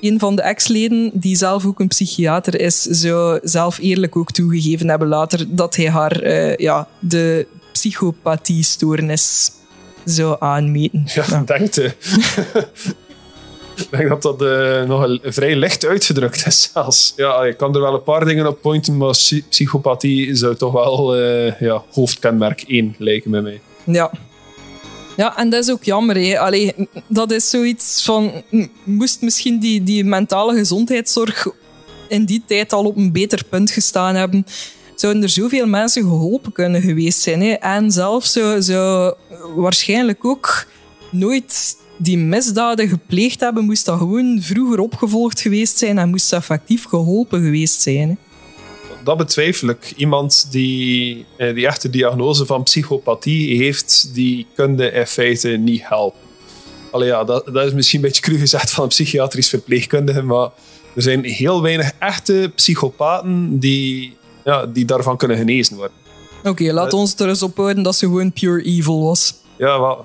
Een 0.00 0.18
van 0.18 0.36
de 0.36 0.42
ex-leden, 0.42 1.10
die 1.14 1.36
zelf 1.36 1.66
ook 1.66 1.80
een 1.80 1.88
psychiater 1.88 2.60
is, 2.60 2.82
zou 2.82 3.40
zelf 3.42 3.78
eerlijk 3.78 4.16
ook 4.16 4.30
toegegeven 4.30 4.88
hebben 4.88 5.08
later 5.08 5.46
dat 5.48 5.76
hij 5.76 5.90
haar 5.90 6.24
uh, 6.24 6.56
ja, 6.56 6.88
de 6.98 7.46
psychopathie-stoornis 7.72 9.50
zou 10.04 10.36
aanmeten. 10.38 11.02
Ja, 11.14 11.24
ja. 11.28 11.42
denkt 11.46 11.80
Ik 13.76 13.86
denk 13.90 14.08
dat 14.08 14.22
dat 14.22 14.42
uh, 14.42 14.82
nog 14.82 15.18
vrij 15.22 15.56
licht 15.56 15.86
uitgedrukt 15.86 16.46
is 16.46 16.70
zelfs. 16.72 17.12
Ja, 17.16 17.44
ik 17.44 17.56
kan 17.56 17.74
er 17.74 17.80
wel 17.80 17.94
een 17.94 18.02
paar 18.02 18.24
dingen 18.24 18.46
op 18.46 18.60
pointen, 18.60 18.96
maar 18.96 19.14
psychopathie 19.48 20.34
zou 20.34 20.56
toch 20.56 20.72
wel 20.72 21.18
uh, 21.18 21.60
ja, 21.60 21.82
hoofdkenmerk 21.92 22.64
1 22.66 22.94
lijken 22.98 23.30
bij 23.30 23.40
mij. 23.40 23.60
Ja. 23.84 24.10
Ja, 25.16 25.36
en 25.36 25.50
dat 25.50 25.62
is 25.62 25.70
ook 25.70 25.84
jammer. 25.84 26.16
Hè. 26.16 26.38
Allee, 26.38 26.74
dat 27.08 27.30
is 27.30 27.50
zoiets 27.50 28.04
van... 28.04 28.42
Moest 28.84 29.20
misschien 29.20 29.58
die, 29.58 29.82
die 29.82 30.04
mentale 30.04 30.54
gezondheidszorg 30.54 31.46
in 32.08 32.24
die 32.24 32.42
tijd 32.46 32.72
al 32.72 32.84
op 32.84 32.96
een 32.96 33.12
beter 33.12 33.44
punt 33.48 33.70
gestaan 33.70 34.14
hebben, 34.14 34.46
zouden 34.94 35.22
er 35.22 35.28
zoveel 35.28 35.66
mensen 35.66 36.02
geholpen 36.02 36.52
kunnen 36.52 36.82
geweest 36.82 37.20
zijn. 37.20 37.42
Hè. 37.42 37.52
En 37.52 37.90
zelf 37.90 38.24
zou, 38.24 38.62
zou 38.62 39.14
waarschijnlijk 39.56 40.24
ook 40.24 40.66
nooit 41.10 41.76
die 41.96 42.18
misdaden 42.18 42.88
gepleegd 42.88 43.40
hebben, 43.40 43.64
moest 43.64 43.84
dat 43.84 43.98
gewoon 43.98 44.38
vroeger 44.40 44.78
opgevolgd 44.78 45.40
geweest 45.40 45.78
zijn 45.78 45.98
en 45.98 46.08
moest 46.08 46.32
effectief 46.32 46.84
geholpen 46.84 47.42
geweest 47.42 47.80
zijn. 47.80 48.08
Hè. 48.08 48.14
Dat 49.04 49.16
betwijfel 49.16 49.68
ik. 49.68 49.92
Iemand 49.96 50.46
die 50.50 51.26
eh, 51.36 51.54
die 51.54 51.66
echte 51.66 51.90
diagnose 51.90 52.46
van 52.46 52.62
psychopathie 52.62 53.56
heeft, 53.56 54.10
die 54.12 54.46
kunde 54.54 54.90
in 54.90 55.06
feite 55.06 55.48
niet 55.48 55.82
helpen. 55.84 56.20
Allee, 56.90 57.08
ja, 57.08 57.24
dat, 57.24 57.46
dat 57.52 57.66
is 57.66 57.72
misschien 57.72 58.00
een 58.00 58.06
beetje 58.06 58.22
cru 58.22 58.38
gezegd 58.38 58.70
van 58.70 58.82
een 58.82 58.88
psychiatrisch 58.88 59.48
verpleegkundige, 59.48 60.22
maar 60.22 60.48
er 60.94 61.02
zijn 61.02 61.24
heel 61.24 61.62
weinig 61.62 61.92
echte 61.98 62.52
psychopaten 62.54 63.58
die, 63.58 64.16
ja, 64.44 64.66
die 64.66 64.84
daarvan 64.84 65.16
kunnen 65.16 65.36
genezen 65.36 65.76
worden. 65.76 65.96
Oké, 66.38 66.48
okay, 66.48 66.70
laat 66.70 66.92
uh, 66.92 66.98
ons 66.98 67.14
er 67.14 67.28
eens 67.28 67.42
op 67.42 67.56
houden 67.56 67.82
dat 67.82 67.96
ze 67.96 68.06
gewoon 68.06 68.32
pure 68.32 68.62
evil 68.62 69.02
was. 69.02 69.34
Ja, 69.64 69.96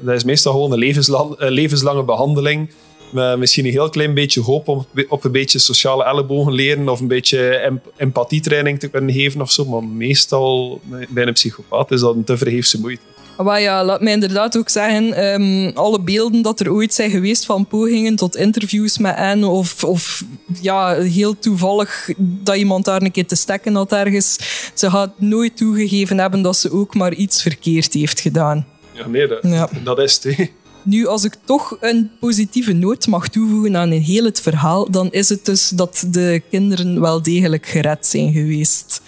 dat 0.00 0.14
is 0.14 0.24
meestal 0.24 0.52
gewoon 0.52 0.72
een 0.72 0.78
levenslang, 0.78 1.34
levenslange 1.38 2.02
behandeling. 2.02 2.70
Met 3.12 3.38
misschien 3.38 3.64
een 3.64 3.70
heel 3.70 3.90
klein 3.90 4.14
beetje 4.14 4.40
hoop 4.40 4.68
op, 4.68 4.86
op 5.08 5.24
een 5.24 5.32
beetje 5.32 5.58
sociale 5.58 6.04
ellebogen 6.04 6.52
leren 6.52 6.88
of 6.88 7.00
een 7.00 7.08
beetje 7.08 7.72
empathietraining 7.96 8.78
te 8.78 8.88
kunnen 8.88 9.14
geven 9.14 9.40
of 9.40 9.50
zo. 9.50 9.64
Maar 9.64 9.84
meestal 9.84 10.80
bij 11.08 11.26
een 11.26 11.32
psychopaat 11.32 11.90
is 11.90 12.00
dat 12.00 12.14
een 12.14 12.24
te 12.24 12.36
vergeefse 12.36 12.80
moeite. 12.80 13.02
Maar 13.38 13.60
ja, 13.60 13.84
laat 13.84 14.00
mij 14.00 14.12
inderdaad 14.12 14.58
ook 14.58 14.68
zeggen, 14.68 15.24
um, 15.24 15.72
alle 15.74 16.00
beelden 16.00 16.42
dat 16.42 16.60
er 16.60 16.72
ooit 16.72 16.94
zijn 16.94 17.10
geweest 17.10 17.44
van 17.44 17.66
pogingen 17.66 18.16
tot 18.16 18.36
interviews 18.36 18.98
met 18.98 19.16
Anne 19.16 19.46
of, 19.46 19.84
of 19.84 20.24
ja, 20.60 20.94
heel 20.94 21.38
toevallig 21.38 22.10
dat 22.16 22.56
iemand 22.56 22.84
daar 22.84 23.02
een 23.02 23.10
keer 23.10 23.26
te 23.26 23.34
stekken 23.34 23.74
had 23.74 23.92
ergens, 23.92 24.38
ze 24.74 24.90
gaat 24.90 25.20
nooit 25.20 25.56
toegegeven 25.56 26.18
hebben 26.18 26.42
dat 26.42 26.56
ze 26.56 26.72
ook 26.72 26.94
maar 26.94 27.14
iets 27.14 27.42
verkeerd 27.42 27.92
heeft 27.92 28.20
gedaan. 28.20 28.66
Ja, 28.92 29.06
nee, 29.08 29.26
dat, 29.26 29.38
ja. 29.42 29.68
dat 29.84 29.98
is 29.98 30.20
het. 30.22 30.50
Nu, 30.84 31.06
als 31.06 31.24
ik 31.24 31.34
toch 31.44 31.76
een 31.80 32.10
positieve 32.20 32.72
noot 32.72 33.06
mag 33.06 33.28
toevoegen 33.28 33.76
aan 33.76 33.90
heel 33.90 34.24
het 34.24 34.40
verhaal, 34.40 34.90
dan 34.90 35.10
is 35.10 35.28
het 35.28 35.44
dus 35.44 35.68
dat 35.68 36.06
de 36.10 36.42
kinderen 36.50 37.00
wel 37.00 37.22
degelijk 37.22 37.66
gered 37.66 38.06
zijn 38.06 38.32
geweest. 38.32 39.02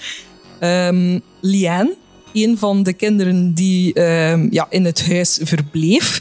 Um, 0.60 1.22
Liane, 1.40 1.96
een 2.32 2.58
van 2.58 2.82
de 2.82 2.92
kinderen 2.92 3.54
die 3.54 4.00
um, 4.00 4.48
ja, 4.50 4.66
in 4.70 4.84
het 4.84 5.06
huis 5.06 5.38
verbleef, 5.42 6.20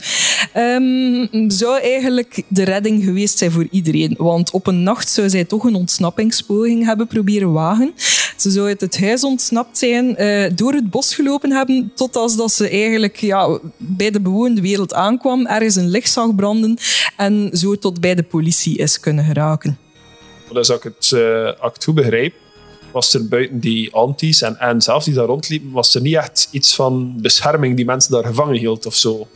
um, 0.57 1.29
zou 1.47 1.81
eigenlijk 1.81 2.43
de 2.47 2.63
redding 2.63 3.03
geweest 3.03 3.37
zijn 3.37 3.51
voor 3.51 3.67
iedereen. 3.71 4.15
Want 4.17 4.51
op 4.51 4.67
een 4.67 4.83
nacht 4.83 5.09
zou 5.09 5.29
zij 5.29 5.43
toch 5.43 5.63
een 5.63 5.75
ontsnappingspoging 5.75 6.85
hebben 6.85 7.07
proberen 7.07 7.51
wagen. 7.51 7.93
Ze 8.37 8.51
zou 8.51 8.67
uit 8.67 8.81
het 8.81 8.99
huis 8.99 9.23
ontsnapt 9.23 9.77
zijn, 9.77 10.21
uh, 10.21 10.51
door 10.55 10.73
het 10.73 10.89
bos 10.89 11.15
gelopen 11.15 11.51
hebben, 11.51 11.91
tot 11.95 12.15
als 12.15 12.35
dat 12.35 12.51
ze 12.51 12.69
eigenlijk 12.69 13.15
ja, 13.15 13.59
bij 13.77 14.11
de 14.11 14.21
bewoonde 14.21 14.61
wereld 14.61 14.93
aankwam, 14.93 15.45
ergens 15.45 15.75
een 15.75 15.89
licht 15.89 16.11
zag 16.11 16.35
branden 16.35 16.77
en 17.17 17.49
zo 17.53 17.75
tot 17.75 17.99
bij 17.99 18.15
de 18.15 18.23
politie 18.23 18.77
is 18.77 18.99
kunnen 18.99 19.25
geraken. 19.25 19.77
Dus 20.53 20.69
als 20.69 20.77
ik 20.77 20.83
het 20.83 21.11
uh, 21.13 21.49
goed 21.79 21.95
begrijp, 21.95 22.33
was 22.91 23.13
er 23.13 23.27
buiten 23.27 23.59
die 23.59 23.93
antis 23.93 24.41
en, 24.41 24.59
en 24.59 24.81
zelf 24.81 25.03
die 25.03 25.13
daar 25.13 25.25
rondliepen, 25.25 25.71
was 25.71 25.95
er 25.95 26.01
niet 26.01 26.15
echt 26.15 26.47
iets 26.51 26.75
van 26.75 27.13
bescherming 27.21 27.75
die 27.75 27.85
mensen 27.85 28.11
daar 28.11 28.25
gevangen 28.25 28.57
hield 28.57 28.85
of 28.85 28.95
zo. 28.95 29.27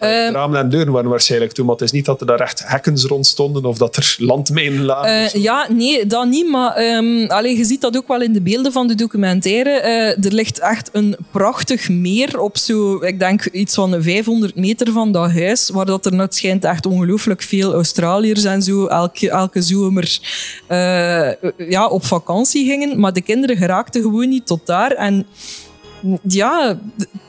Uh, 0.00 0.30
ramen 0.30 0.58
en 0.58 0.68
deuren 0.68 0.92
waren 0.92 1.10
waarschijnlijk 1.10 1.52
toen, 1.52 1.66
maar 1.66 1.74
het 1.74 1.84
is 1.84 1.92
niet 1.92 2.04
dat 2.04 2.20
er 2.20 2.26
daar 2.26 2.40
echt 2.40 2.62
hekkens 2.66 3.04
rond 3.04 3.26
stonden 3.26 3.64
of 3.64 3.78
dat 3.78 3.96
er 3.96 4.16
landmijnen 4.18 4.84
lagen. 4.84 5.36
Uh, 5.36 5.42
ja, 5.42 5.66
nee, 5.70 6.06
dat 6.06 6.26
niet. 6.26 6.50
Maar 6.50 6.82
um, 6.82 7.26
allee, 7.26 7.56
je 7.56 7.64
ziet 7.64 7.80
dat 7.80 7.96
ook 7.96 8.08
wel 8.08 8.22
in 8.22 8.32
de 8.32 8.40
beelden 8.40 8.72
van 8.72 8.86
de 8.86 8.94
documentaire. 8.94 9.70
Uh, 9.70 10.24
er 10.24 10.32
ligt 10.32 10.58
echt 10.58 10.90
een 10.92 11.16
prachtig 11.30 11.88
meer 11.88 12.40
op 12.40 12.56
zo, 12.56 13.04
ik 13.04 13.18
denk 13.18 13.44
iets 13.44 13.74
van 13.74 14.02
500 14.02 14.54
meter 14.54 14.92
van 14.92 15.12
dat 15.12 15.30
huis, 15.32 15.68
waar 15.68 15.86
dat 15.86 16.06
er 16.06 16.14
net 16.14 16.34
schijnt 16.34 16.64
echt 16.64 16.86
ongelooflijk 16.86 17.42
veel 17.42 17.72
Australiërs 17.72 18.44
en 18.44 18.62
zo 18.62 18.86
elke, 18.86 19.30
elke 19.30 19.62
zomer 19.62 20.18
ja, 21.56 21.86
op 21.88 22.04
vakantie 22.04 22.66
gingen. 22.66 23.00
Maar 23.00 23.12
de 23.12 23.20
kinderen 23.20 23.56
geraakten 23.56 24.02
gewoon 24.02 24.28
niet 24.28 24.46
tot 24.46 24.66
daar. 24.66 24.90
En 24.90 25.26
ja, 26.22 26.78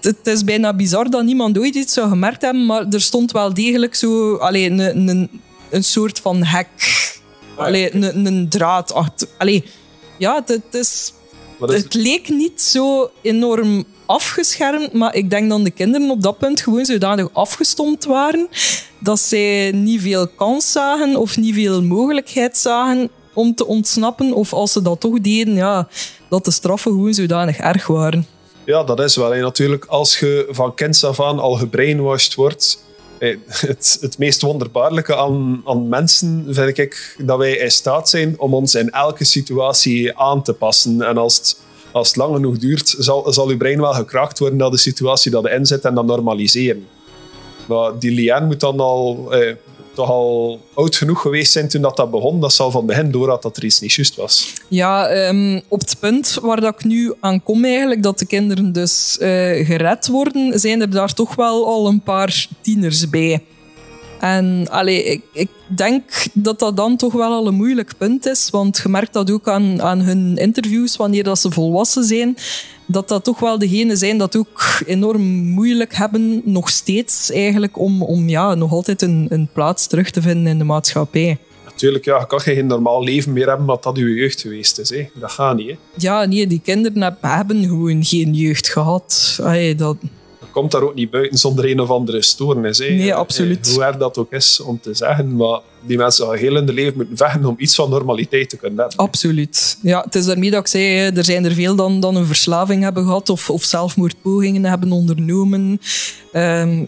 het 0.02 0.28
is 0.28 0.44
bijna 0.44 0.74
bizar 0.74 1.10
dat 1.10 1.24
niemand 1.24 1.58
ooit 1.58 1.76
iets 1.76 1.94
zou 1.94 2.10
gemerkt 2.10 2.42
hebben, 2.42 2.66
maar 2.66 2.86
er 2.90 3.02
stond 3.02 3.32
wel 3.32 3.54
degelijk 3.54 3.96
zo 3.96 4.36
alleen 4.36 4.80
een, 4.80 5.08
een, 5.08 5.42
een 5.70 5.84
soort 5.84 6.20
van 6.20 6.44
hek. 6.44 6.68
Allee, 7.56 7.96
een, 7.96 8.26
een 8.26 8.50
draad 8.50 8.94
achter. 8.94 9.28
Allee, 9.38 9.64
ja, 10.18 10.44
het, 10.46 10.64
is, 10.72 11.14
het 11.60 11.94
leek 11.94 12.30
niet 12.30 12.62
zo 12.62 13.12
enorm 13.22 13.84
afgeschermd, 14.06 14.94
maar 14.94 15.16
ik 15.16 15.30
denk 15.30 15.50
dat 15.50 15.64
de 15.64 15.72
kinderen 15.72 16.10
op 16.10 16.22
dat 16.22 16.38
punt 16.38 16.62
gewoon 16.62 16.86
zodanig 16.86 17.34
afgestomd 17.34 18.06
waren 18.06 18.48
dat 19.00 19.20
zij 19.20 19.72
niet 19.72 20.02
veel 20.02 20.28
kans 20.28 20.72
zagen 20.72 21.16
of 21.16 21.38
niet 21.38 21.54
veel 21.54 21.84
mogelijkheid 21.84 22.58
zagen 22.58 23.10
om 23.34 23.56
te 23.56 23.66
ontsnappen. 23.66 24.34
Of 24.34 24.54
als 24.54 24.72
ze 24.72 24.82
dat 24.82 25.00
toch 25.00 25.20
deden, 25.22 25.54
ja, 25.54 25.88
dat 26.30 26.46
de 26.46 26.52
straffen 26.52 26.92
gewoon 26.92 27.14
zodanig 27.14 27.58
erg 27.58 27.88
waren. 27.88 28.28
Ja, 28.66 28.84
dat 28.84 29.00
is 29.00 29.16
wel. 29.16 29.34
Natuurlijk, 29.34 29.86
als 29.86 30.20
je 30.20 30.48
van 30.50 30.74
kinds 30.74 31.04
af 31.04 31.22
aan 31.22 31.40
al 31.40 31.54
gebrainwashed 31.54 32.36
wordt, 32.36 32.80
het, 33.20 33.98
het 34.02 34.18
meest 34.18 34.42
wonderbaarlijke 34.42 35.16
aan, 35.16 35.62
aan 35.66 35.88
mensen 35.88 36.46
vind 36.50 36.78
ik 36.78 37.16
dat 37.18 37.38
wij 37.38 37.52
in 37.52 37.72
staat 37.72 38.10
zijn 38.10 38.40
om 38.40 38.54
ons 38.54 38.76
in 38.76 38.90
elke 38.90 39.24
situatie 39.24 40.18
aan 40.18 40.44
te 40.44 40.54
passen. 40.54 41.02
En 41.02 41.18
als 41.18 41.38
het, 41.38 41.60
als 41.92 42.08
het 42.08 42.18
lang 42.18 42.36
genoeg 42.36 42.58
duurt, 42.58 42.96
zal, 42.98 43.34
zal 43.34 43.50
je 43.50 43.58
brein 43.58 43.82
wel 43.82 43.94
gekraakt 43.94 44.40
worden 44.40 44.58
naar 44.58 44.70
de 44.70 44.78
situatie 44.78 45.32
dat 45.32 45.44
je 45.44 45.50
inzet 45.50 45.86
en 45.86 45.94
dan 45.96 46.06
normaliseren. 46.06 46.88
Maar 47.66 48.00
die 48.00 48.12
liane 48.12 48.46
moet 48.46 48.60
dan 48.60 48.80
al 48.80 49.28
eh, 49.34 49.56
toch 50.00 50.10
al 50.10 50.62
oud 50.74 50.96
genoeg 50.96 51.22
geweest 51.22 51.52
zijn 51.52 51.68
toen 51.68 51.82
dat, 51.82 51.96
dat 51.96 52.12
begon, 52.12 52.40
dat 52.40 52.54
zal 52.54 52.72
van 52.72 52.86
begin 52.86 53.12
door 53.12 53.30
had 53.30 53.42
dat 53.42 53.58
er 53.58 53.64
iets 53.64 53.80
niet 53.80 53.94
juist 53.94 54.16
was. 54.16 54.54
Ja, 54.68 55.28
um, 55.28 55.62
op 55.68 55.80
het 55.80 55.96
punt 56.00 56.38
waar 56.42 56.62
dat 56.62 56.74
ik 56.74 56.84
nu 56.84 57.14
aan 57.20 57.44
kom 57.44 57.66
eigenlijk, 57.66 58.04
dat 58.04 58.20
de 58.20 58.26
kinderen 58.26 58.72
dus 58.72 59.18
uh, 59.22 59.28
gered 59.66 60.08
worden, 60.08 60.60
zijn 60.60 60.82
er 60.82 60.90
daar 60.90 61.14
toch 61.14 61.36
wel 61.36 61.66
al 61.66 61.88
een 61.88 62.02
paar 62.02 62.48
tieners 62.62 63.10
bij. 63.10 63.44
En 64.20 64.68
allee, 64.70 65.04
ik, 65.04 65.22
ik, 65.34 65.50
denk 65.76 66.04
dat 66.34 66.60
dat 66.60 66.78
dan 66.78 66.98
toch 66.98 67.14
wel 67.14 67.32
al 67.32 67.48
een 67.48 67.54
moeilijk 67.54 67.94
punt 67.98 68.26
is, 68.26 68.50
want 68.50 68.80
je 68.84 68.90
merkt 68.90 69.14
dat 69.14 69.32
ook 69.32 69.48
aan, 69.48 69.82
aan 69.82 70.00
hun 70.00 70.38
interviews, 70.38 70.96
wanneer 70.96 71.24
dat 71.24 71.40
ze 71.40 71.52
volwassen 71.52 72.04
zijn, 72.04 72.38
dat 72.92 73.08
dat 73.08 73.24
toch 73.24 73.40
wel 73.40 73.60
degenen 73.60 73.98
zijn 73.98 74.18
dat 74.18 74.38
ook 74.38 74.82
enorm 74.86 75.22
moeilijk 75.46 75.96
hebben, 75.96 76.42
nog 76.46 76.70
steeds 76.70 77.32
eigenlijk, 77.32 77.80
om, 77.80 78.02
om 78.02 78.30
ja, 78.30 78.56
nog 78.56 78.72
altijd 78.72 79.02
een, 79.02 79.26
een 79.30 79.50
plaats 79.54 79.88
terug 79.88 80.10
te 80.10 80.22
vinden 80.22 80.52
in 80.52 80.58
de 80.58 80.64
maatschappij. 80.64 81.38
Natuurlijk, 81.66 82.06
ja, 82.06 82.20
je 82.20 82.28
kan 82.28 82.40
geen 82.40 82.68
normaal 82.68 83.04
leven 83.04 83.34
meer 83.34 83.48
hebben 83.48 83.66
wat 83.66 83.84
dat 83.84 83.98
je 83.98 84.14
jeugd 84.14 84.42
geweest 84.42 84.80
is. 84.80 84.90
Hè. 84.90 85.10
Dat 85.14 85.32
gaat 85.32 85.56
niet. 85.56 85.70
Hè. 85.70 85.76
Ja, 85.96 86.26
nee, 86.26 86.48
die 86.48 86.62
kinderen 86.64 87.18
hebben 87.22 87.64
gewoon 87.64 88.04
geen 88.04 88.34
jeugd 88.34 88.70
gehad. 88.70 89.40
Ay, 89.44 89.76
dat, 89.76 89.98
komt 90.52 90.72
daar 90.72 90.82
ook 90.82 90.96
niet 90.96 91.10
buiten 91.10 91.38
zonder 91.38 91.70
een 91.70 91.80
of 91.80 91.90
andere 91.90 92.22
stoornis. 92.22 92.78
Hè. 92.78 92.90
Nee, 92.90 93.14
absoluut. 93.14 93.74
Hoe 93.74 93.84
erg 93.84 93.98
dat 93.98 94.18
ook 94.18 94.32
is 94.32 94.60
om 94.60 94.80
te 94.82 94.94
zeggen, 94.94 95.36
maar 95.36 95.60
die 95.82 95.98
mensen 95.98 96.26
gaan 96.26 96.36
heel 96.36 96.58
in 96.58 96.66
hun 96.66 96.76
leven 96.76 96.98
moeten 96.98 97.18
vechten 97.18 97.46
om 97.46 97.56
iets 97.58 97.76
van 97.76 97.90
normaliteit 97.90 98.50
te 98.50 98.58
kunnen 98.58 98.80
hebben. 98.80 98.98
Absoluut. 98.98 99.78
Ja, 99.82 100.02
het 100.02 100.16
is 100.16 100.26
daarmee 100.26 100.52
dat 100.52 100.60
ik 100.60 100.68
zei, 100.68 101.12
er 101.16 101.24
zijn 101.24 101.46
er 101.46 101.54
veel 101.54 101.76
dan, 101.76 102.00
dan 102.00 102.16
een 102.16 102.26
verslaving 102.26 102.84
hebben 102.84 103.04
gehad 103.04 103.30
of, 103.30 103.50
of 103.50 103.64
zelfmoordpogingen 103.64 104.66
hebben 104.66 104.92
ondernomen. 104.92 105.82
Um, 106.34 106.88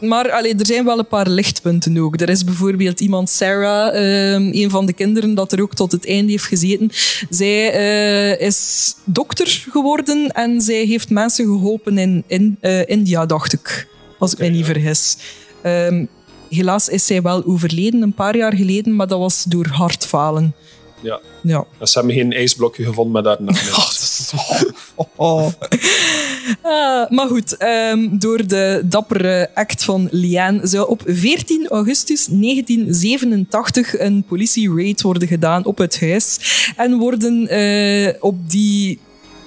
maar 0.00 0.30
allee, 0.30 0.54
er 0.54 0.66
zijn 0.66 0.84
wel 0.84 0.98
een 0.98 1.06
paar 1.06 1.28
lichtpunten 1.28 1.98
ook. 1.98 2.20
Er 2.20 2.28
is 2.28 2.44
bijvoorbeeld 2.44 3.00
iemand, 3.00 3.30
Sarah, 3.30 3.86
ehm, 3.94 4.50
een 4.52 4.70
van 4.70 4.86
de 4.86 4.92
kinderen 4.92 5.34
dat 5.34 5.52
er 5.52 5.62
ook 5.62 5.74
tot 5.74 5.92
het 5.92 6.06
einde 6.06 6.30
heeft 6.30 6.44
gezeten. 6.44 6.90
Zij 7.30 7.72
eh, 7.72 8.46
is 8.46 8.94
dokter 9.04 9.64
geworden 9.70 10.30
en 10.32 10.60
zij 10.60 10.84
heeft 10.84 11.10
mensen 11.10 11.44
geholpen 11.44 11.98
in, 11.98 12.24
in 12.26 12.56
eh, 12.60 12.88
India, 12.88 13.26
dacht 13.26 13.52
ik. 13.52 13.88
Als 14.18 14.32
ik 14.32 14.38
me 14.38 14.48
niet 14.48 14.66
ja. 14.66 14.72
vergis. 14.72 15.16
Ehm, 15.62 16.04
helaas 16.48 16.88
is 16.88 17.06
zij 17.06 17.22
wel 17.22 17.44
overleden 17.44 18.02
een 18.02 18.14
paar 18.14 18.36
jaar 18.36 18.54
geleden, 18.54 18.96
maar 18.96 19.06
dat 19.06 19.18
was 19.18 19.44
door 19.44 19.66
hartfalen. 19.66 20.54
Ja. 21.06 21.20
Ja. 21.42 21.64
Ze 21.82 21.98
hebben 21.98 22.16
geen 22.16 22.32
ijsblokje 22.32 22.84
gevonden 22.84 23.12
met 23.12 23.24
haar 23.24 23.36
naam. 23.42 23.54
Oh, 23.54 23.76
dat 23.76 23.92
is- 23.92 24.32
oh, 24.94 25.06
oh. 25.16 25.46
Ah, 26.62 27.10
maar 27.10 27.26
goed, 27.26 27.56
ehm, 27.56 28.08
door 28.18 28.46
de 28.46 28.82
dappere 28.84 29.50
act 29.54 29.84
van 29.84 30.08
Liane 30.10 30.66
zou 30.66 30.88
op 30.88 31.02
14 31.06 31.66
augustus 31.68 32.26
1987 32.30 33.98
een 33.98 34.24
politie-raid 34.28 35.02
worden 35.02 35.28
gedaan 35.28 35.64
op 35.64 35.78
het 35.78 36.00
huis. 36.00 36.38
En 36.76 36.96
worden 36.98 37.48
eh, 37.48 38.12
op 38.20 38.50
die 38.50 38.98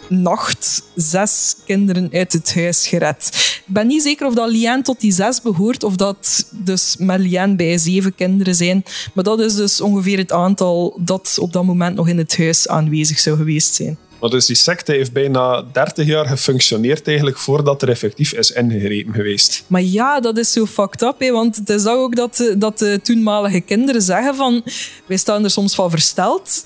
nacht 0.09 0.83
zes 0.95 1.55
kinderen 1.65 2.09
uit 2.11 2.33
het 2.33 2.53
huis 2.55 2.87
gered. 2.87 3.29
Ik 3.67 3.73
ben 3.73 3.87
niet 3.87 4.03
zeker 4.03 4.27
of 4.27 4.33
dat 4.33 4.49
Liane 4.49 4.81
tot 4.81 4.99
die 4.99 5.11
zes 5.13 5.41
behoort 5.41 5.83
of 5.83 5.95
dat 5.95 6.45
dus 6.51 6.95
met 6.99 7.19
Liane 7.19 7.55
bij 7.55 7.77
zeven 7.77 8.15
kinderen 8.15 8.55
zijn. 8.55 8.83
Maar 9.13 9.23
dat 9.23 9.39
is 9.39 9.55
dus 9.55 9.81
ongeveer 9.81 10.17
het 10.17 10.31
aantal 10.31 10.99
dat 11.01 11.37
op 11.41 11.53
dat 11.53 11.63
moment 11.63 11.95
nog 11.95 12.07
in 12.07 12.17
het 12.17 12.37
huis 12.37 12.67
aanwezig 12.67 13.19
zou 13.19 13.37
geweest 13.37 13.73
zijn. 13.75 13.97
Maar 14.19 14.29
dus 14.29 14.45
die 14.45 14.55
secte 14.55 14.91
heeft 14.91 15.13
bijna 15.13 15.61
30 15.71 16.05
jaar 16.07 16.25
gefunctioneerd 16.27 17.07
eigenlijk 17.07 17.37
voordat 17.37 17.81
er 17.81 17.89
effectief 17.89 18.33
is 18.33 18.51
ingegrepen 18.51 19.13
geweest. 19.13 19.63
Maar 19.67 19.81
ja, 19.81 20.19
dat 20.19 20.37
is 20.37 20.51
zo 20.51 20.65
fucked 20.65 21.01
up. 21.01 21.15
Hè? 21.19 21.31
Want 21.31 21.55
het 21.55 21.69
is 21.69 21.85
ook 21.85 22.15
dat, 22.15 22.35
de- 22.35 22.57
dat 22.57 22.79
de 22.79 22.99
toenmalige 23.03 23.59
kinderen 23.61 24.01
zeggen 24.01 24.35
van... 24.35 24.63
Wij 25.05 25.17
staan 25.17 25.43
er 25.43 25.49
soms 25.49 25.75
van 25.75 25.89
versteld. 25.89 26.65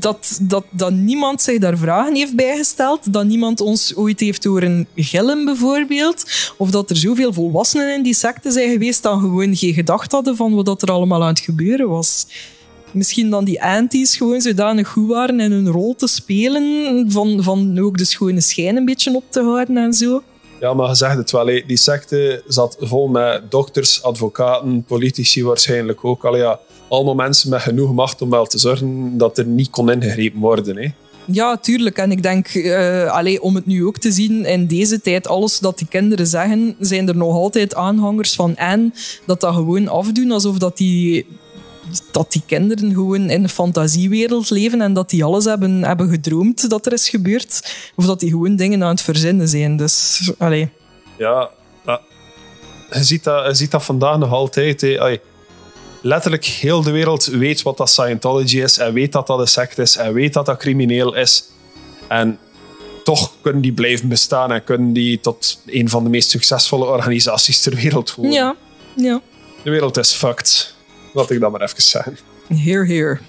Dat, 0.00 0.38
dat, 0.42 0.64
dat 0.70 0.92
niemand 0.92 1.42
zich 1.42 1.58
daar 1.58 1.78
vragen 1.78 2.14
heeft 2.14 2.36
bijgesteld. 2.36 3.12
Dat 3.12 3.24
niemand 3.24 3.60
ons 3.60 3.96
ooit 3.96 4.20
heeft 4.20 4.44
horen 4.44 4.86
gillen, 4.94 5.44
bijvoorbeeld. 5.44 6.24
Of 6.56 6.70
dat 6.70 6.90
er 6.90 6.96
zoveel 6.96 7.32
volwassenen 7.32 7.94
in 7.94 8.02
die 8.02 8.14
secte 8.14 8.50
zijn 8.50 8.70
geweest... 8.70 9.02
dan 9.02 9.20
gewoon 9.20 9.56
geen 9.56 9.74
gedacht 9.74 10.12
hadden 10.12 10.36
van 10.36 10.64
wat 10.64 10.82
er 10.82 10.90
allemaal 10.90 11.22
aan 11.22 11.28
het 11.28 11.40
gebeuren 11.40 11.88
was. 11.88 12.26
Misschien 12.90 13.30
dan 13.30 13.44
die 13.44 13.62
anties 13.62 14.16
gewoon 14.16 14.40
zodanig 14.40 14.88
goed 14.88 15.08
waren 15.08 15.40
in 15.40 15.52
hun 15.52 15.68
rol 15.68 15.94
te 15.94 16.06
spelen. 16.06 17.06
Van, 17.10 17.42
van 17.42 17.78
ook 17.78 17.98
de 17.98 18.04
schone 18.04 18.40
schijn 18.40 18.76
een 18.76 18.84
beetje 18.84 19.14
op 19.14 19.24
te 19.28 19.42
houden 19.42 19.76
en 19.76 19.92
zo. 19.92 20.22
Ja, 20.60 20.74
maar 20.74 20.88
je 20.88 20.94
zegt 20.94 21.16
het 21.16 21.30
wel, 21.30 21.44
die 21.44 21.76
secte 21.76 22.42
zat 22.46 22.76
vol 22.80 23.08
met 23.08 23.50
dokters, 23.50 24.02
advocaten, 24.02 24.84
politici 24.84 25.44
waarschijnlijk 25.44 26.04
ook. 26.04 26.24
Allee, 26.24 26.40
ja, 26.40 26.60
allemaal 26.88 27.14
mensen 27.14 27.50
met 27.50 27.60
genoeg 27.60 27.94
macht 27.94 28.22
om 28.22 28.30
wel 28.30 28.46
te 28.46 28.58
zorgen 28.58 29.18
dat 29.18 29.38
er 29.38 29.46
niet 29.46 29.70
kon 29.70 29.90
ingegrepen 29.90 30.40
worden. 30.40 30.76
Hè. 30.76 30.92
Ja, 31.26 31.56
tuurlijk. 31.56 31.98
En 31.98 32.10
ik 32.10 32.22
denk, 32.22 32.66
allee, 33.08 33.42
om 33.42 33.54
het 33.54 33.66
nu 33.66 33.86
ook 33.86 33.98
te 33.98 34.12
zien, 34.12 34.44
in 34.44 34.66
deze 34.66 35.00
tijd, 35.00 35.26
alles 35.26 35.58
dat 35.58 35.78
die 35.78 35.86
kinderen 35.86 36.26
zeggen, 36.26 36.76
zijn 36.80 37.08
er 37.08 37.16
nog 37.16 37.34
altijd 37.34 37.74
aanhangers 37.74 38.34
van 38.34 38.56
en 38.56 38.94
dat 39.26 39.40
dat 39.40 39.54
gewoon 39.54 39.88
afdoen 39.88 40.30
alsof 40.30 40.58
dat 40.58 40.76
die, 40.76 41.26
dat 42.10 42.32
die 42.32 42.42
kinderen 42.46 42.92
gewoon 42.92 43.30
in 43.30 43.42
een 43.42 43.48
fantasiewereld 43.48 44.50
leven 44.50 44.80
en 44.80 44.92
dat 44.92 45.10
die 45.10 45.24
alles 45.24 45.44
hebben, 45.44 45.84
hebben 45.84 46.08
gedroomd 46.08 46.70
dat 46.70 46.86
er 46.86 46.92
is 46.92 47.08
gebeurd. 47.08 47.74
Of 47.96 48.06
dat 48.06 48.20
die 48.20 48.30
gewoon 48.30 48.56
dingen 48.56 48.82
aan 48.82 48.90
het 48.90 49.02
verzinnen 49.02 49.48
zijn. 49.48 49.76
Dus, 49.76 50.30
allee. 50.38 50.68
Ja, 51.18 51.50
ja. 51.86 52.00
Je, 52.90 53.04
ziet 53.04 53.24
dat, 53.24 53.46
je 53.46 53.54
ziet 53.54 53.70
dat 53.70 53.84
vandaag 53.84 54.18
nog 54.18 54.32
altijd. 54.32 54.80
Hè. 54.80 55.18
Letterlijk 56.06 56.44
heel 56.44 56.82
de 56.82 56.90
wereld 56.90 57.24
weet 57.24 57.62
wat 57.62 57.76
dat 57.76 57.90
Scientology 57.90 58.60
is 58.60 58.78
en 58.78 58.92
weet 58.92 59.12
dat 59.12 59.26
dat 59.26 59.38
een 59.38 59.48
sect 59.48 59.78
is 59.78 59.96
en 59.96 60.12
weet 60.12 60.32
dat 60.32 60.46
dat 60.46 60.58
crimineel 60.58 61.14
is. 61.14 61.44
En 62.08 62.38
toch 63.04 63.32
kunnen 63.42 63.62
die 63.62 63.72
blijven 63.72 64.08
bestaan 64.08 64.52
en 64.52 64.64
kunnen 64.64 64.92
die 64.92 65.20
tot 65.20 65.60
een 65.66 65.88
van 65.88 66.04
de 66.04 66.10
meest 66.10 66.30
succesvolle 66.30 66.84
organisaties 66.84 67.60
ter 67.60 67.74
wereld 67.74 68.14
worden. 68.14 68.34
Ja, 68.34 68.56
ja. 68.96 69.20
De 69.62 69.70
wereld 69.70 69.96
is 69.96 70.12
fucked. 70.12 70.74
Laat 71.12 71.30
ik 71.30 71.40
dat 71.40 71.52
maar 71.52 71.62
even 71.62 71.82
zeggen. 71.82 72.18
Heer, 72.48 72.86
heer. 72.86 73.20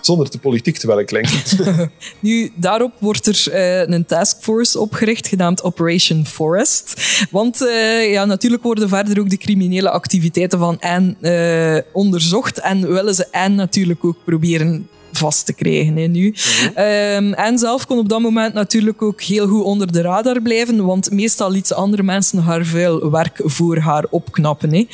Zonder 0.00 0.30
de 0.30 0.38
politiek 0.38 0.76
te 0.76 0.86
willen 0.86 1.06
klinken. 1.06 1.40
Nu, 2.20 2.52
daarop 2.54 2.92
wordt 2.98 3.26
er 3.26 3.52
eh, 3.52 3.88
een 3.94 4.06
taskforce 4.06 4.78
opgericht, 4.78 5.26
genaamd 5.26 5.62
Operation 5.62 6.26
Forest. 6.26 7.02
Want 7.30 7.66
eh, 7.66 8.12
ja, 8.12 8.24
natuurlijk 8.24 8.62
worden 8.62 8.88
verder 8.88 9.20
ook 9.20 9.30
de 9.30 9.36
criminele 9.36 9.90
activiteiten 9.90 10.58
van 10.58 10.78
Anne 10.80 11.14
eh, 11.20 11.92
onderzocht. 11.92 12.60
En 12.60 12.92
willen 12.92 13.14
ze 13.14 13.32
Anne 13.32 13.56
natuurlijk 13.56 14.04
ook 14.04 14.16
proberen 14.24 14.88
vast 15.12 15.46
te 15.46 15.52
krijgen 15.52 15.96
hè, 15.96 16.06
nu. 16.06 16.34
Ehm, 16.74 17.32
Anne 17.32 17.58
zelf 17.58 17.86
kon 17.86 17.98
op 17.98 18.08
dat 18.08 18.20
moment 18.20 18.54
natuurlijk 18.54 19.02
ook 19.02 19.22
heel 19.22 19.48
goed 19.48 19.62
onder 19.62 19.92
de 19.92 20.00
radar 20.00 20.42
blijven, 20.42 20.84
want 20.84 21.10
meestal 21.10 21.50
liet 21.50 21.66
ze 21.66 21.74
andere 21.74 22.02
mensen 22.02 22.38
haar 22.38 22.64
vuil 22.64 23.10
werk 23.10 23.40
voor 23.44 23.78
haar 23.78 24.04
opknappen. 24.10 24.72
Hè. 24.72 24.86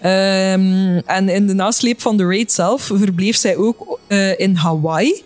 Ehm, 0.00 1.00
en 1.06 1.28
in 1.28 1.46
de 1.46 1.54
nasleep 1.54 2.00
van 2.00 2.16
de 2.16 2.24
raid 2.26 2.52
zelf 2.52 2.82
verbleef 2.82 3.36
zij 3.36 3.56
ook 3.56 3.98
eh, 4.06 4.38
in 4.38 4.54
Hawaii. 4.54 5.22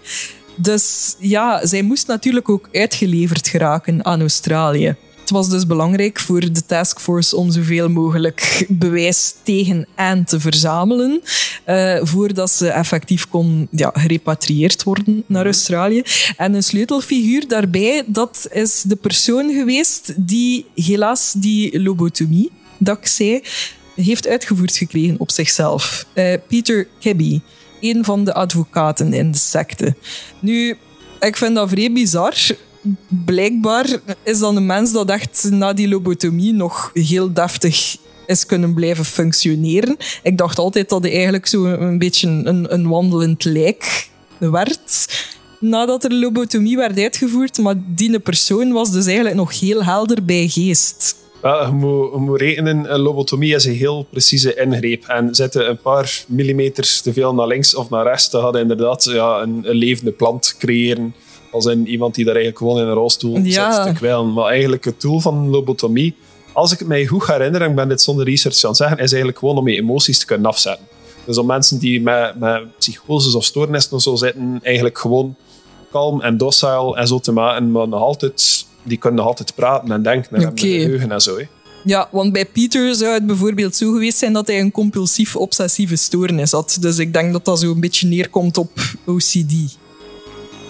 Dus 0.56 1.16
ja, 1.18 1.66
zij 1.66 1.82
moest 1.82 2.06
natuurlijk 2.06 2.48
ook 2.48 2.68
uitgeleverd 2.72 3.48
geraken 3.48 4.04
aan 4.04 4.20
Australië. 4.20 4.96
Het 5.26 5.34
was 5.34 5.48
dus 5.48 5.66
belangrijk 5.66 6.20
voor 6.20 6.40
de 6.40 6.64
taskforce 6.66 7.36
om 7.36 7.50
zoveel 7.50 7.88
mogelijk 7.88 8.66
bewijs 8.68 9.34
tegen 9.42 9.86
Anne 9.94 10.24
te 10.24 10.40
verzamelen, 10.40 11.22
eh, 11.64 11.98
voordat 12.02 12.50
ze 12.50 12.68
effectief 12.68 13.28
kon 13.28 13.68
ja, 13.70 13.90
gerepatrieerd 13.94 14.82
worden 14.82 15.24
naar 15.26 15.44
Australië. 15.44 16.02
En 16.36 16.54
een 16.54 16.62
sleutelfiguur 16.62 17.48
daarbij, 17.48 18.04
dat 18.06 18.48
is 18.52 18.82
de 18.82 18.96
persoon 18.96 19.54
geweest 19.54 20.12
die 20.16 20.66
helaas 20.74 21.32
die 21.36 21.82
lobotomie, 21.82 22.50
dat 22.78 22.98
ik 22.98 23.06
zei, 23.06 23.42
heeft 23.94 24.26
uitgevoerd 24.28 24.76
gekregen 24.76 25.20
op 25.20 25.30
zichzelf. 25.30 26.06
Eh, 26.12 26.34
Peter 26.48 26.88
Kebby, 27.00 27.40
een 27.80 28.04
van 28.04 28.24
de 28.24 28.34
advocaten 28.34 29.12
in 29.12 29.30
de 29.30 29.38
secte. 29.38 29.94
Nu, 30.40 30.76
ik 31.20 31.36
vind 31.36 31.54
dat 31.54 31.68
vrij 31.68 31.92
bizar. 31.92 32.34
Blijkbaar 33.24 34.00
is 34.22 34.38
dan 34.38 34.56
een 34.56 34.66
mens 34.66 34.92
dat 34.92 35.10
echt 35.10 35.48
na 35.50 35.72
die 35.72 35.88
lobotomie 35.88 36.52
nog 36.52 36.90
heel 36.94 37.32
deftig 37.32 37.96
is 38.26 38.46
kunnen 38.46 38.74
blijven 38.74 39.04
functioneren. 39.04 39.96
Ik 40.22 40.38
dacht 40.38 40.58
altijd 40.58 40.88
dat 40.88 41.02
hij 41.02 41.12
eigenlijk 41.12 41.46
zo 41.46 41.64
een 41.64 41.98
beetje 41.98 42.28
een, 42.28 42.72
een 42.74 42.88
wandelend 42.88 43.44
lijk 43.44 44.08
werd 44.38 45.06
nadat 45.60 46.04
er 46.04 46.14
lobotomie 46.14 46.76
werd 46.76 46.98
uitgevoerd, 46.98 47.58
maar 47.58 47.74
die 47.86 48.18
persoon 48.18 48.72
was 48.72 48.92
dus 48.92 49.06
eigenlijk 49.06 49.36
nog 49.36 49.60
heel 49.60 49.84
helder 49.84 50.24
bij 50.24 50.48
geest. 50.48 51.16
Je, 51.42 51.68
moet, 51.72 52.16
moet 52.16 52.40
rekenen, 52.40 52.92
een 52.92 53.00
lobotomie 53.00 53.54
is 53.54 53.64
een 53.64 53.74
heel 53.74 54.06
precieze 54.10 54.54
ingreep. 54.54 55.04
En 55.06 55.34
zitten 55.34 55.68
een 55.68 55.80
paar 55.80 56.24
millimeters 56.28 57.00
te 57.00 57.12
veel 57.12 57.34
naar 57.34 57.46
links 57.46 57.74
of 57.74 57.90
naar 57.90 58.04
rechts, 58.04 58.30
dan 58.30 58.52
je 58.52 58.60
inderdaad 58.60 59.04
ja, 59.04 59.40
een 59.40 59.64
levende 59.68 60.10
plant 60.10 60.54
creëren. 60.58 61.14
Als 61.56 61.66
in 61.66 61.86
iemand 61.88 62.14
die 62.14 62.24
daar 62.24 62.34
eigenlijk 62.34 62.64
gewoon 62.64 62.82
in 62.82 62.88
een 62.88 62.94
rolstoel 62.94 63.38
Ja. 63.38 63.84
zit 63.84 63.92
te 63.94 63.98
kwijlen. 63.98 64.32
Maar 64.32 64.46
eigenlijk 64.46 64.84
het 64.84 65.00
doel 65.00 65.20
van 65.20 65.48
lobotomie, 65.50 66.14
als 66.52 66.72
ik 66.72 66.78
het 66.78 66.88
mij 66.88 67.06
goed 67.06 67.26
herinner, 67.26 67.62
en 67.62 67.70
ik 67.70 67.76
ben 67.76 67.88
dit 67.88 68.02
zonder 68.02 68.24
research 68.24 68.62
aan 68.62 68.68
het 68.70 68.78
zeggen, 68.78 68.96
is 68.98 69.08
eigenlijk 69.10 69.38
gewoon 69.38 69.56
om 69.58 69.68
je 69.68 69.76
emoties 69.76 70.18
te 70.18 70.26
kunnen 70.26 70.46
afzetten. 70.46 70.86
Dus 71.26 71.38
om 71.38 71.46
mensen 71.46 71.78
die 71.78 72.00
met, 72.02 72.38
met 72.38 72.76
psychoses 72.78 73.34
of 73.34 73.44
stoornissen 73.44 73.92
of 73.92 74.02
zo 74.02 74.14
zitten, 74.16 74.58
eigenlijk 74.62 74.98
gewoon 74.98 75.34
kalm 75.90 76.20
en 76.20 76.36
docile 76.36 76.96
en 76.96 77.06
zo 77.06 77.18
te 77.18 77.32
maken, 77.32 77.70
maar 77.70 77.88
nog 77.88 78.00
altijd, 78.00 78.66
die 78.82 78.98
kunnen 78.98 79.18
nog 79.18 79.28
altijd 79.28 79.54
praten 79.54 79.92
en 79.92 80.02
denken 80.02 80.30
en 80.30 80.40
hebben 80.42 80.58
Oké. 80.64 80.66
een 80.66 80.80
geheugen 80.80 81.12
en 81.12 81.20
zo. 81.20 81.36
Hè. 81.36 81.44
Ja, 81.84 82.08
want 82.12 82.32
bij 82.32 82.46
Pieter 82.46 82.94
zou 82.94 83.12
het 83.12 83.26
bijvoorbeeld 83.26 83.76
zo 83.76 83.92
geweest 83.92 84.18
zijn 84.18 84.32
dat 84.32 84.46
hij 84.46 84.60
een 84.60 84.70
compulsief-obsessieve 84.70 85.96
stoornis 85.96 86.50
had. 86.52 86.76
Dus 86.80 86.98
ik 86.98 87.12
denk 87.12 87.32
dat 87.32 87.44
dat 87.44 87.58
zo 87.60 87.70
een 87.70 87.80
beetje 87.80 88.06
neerkomt 88.06 88.58
op 88.58 88.70
OCD. 89.06 89.52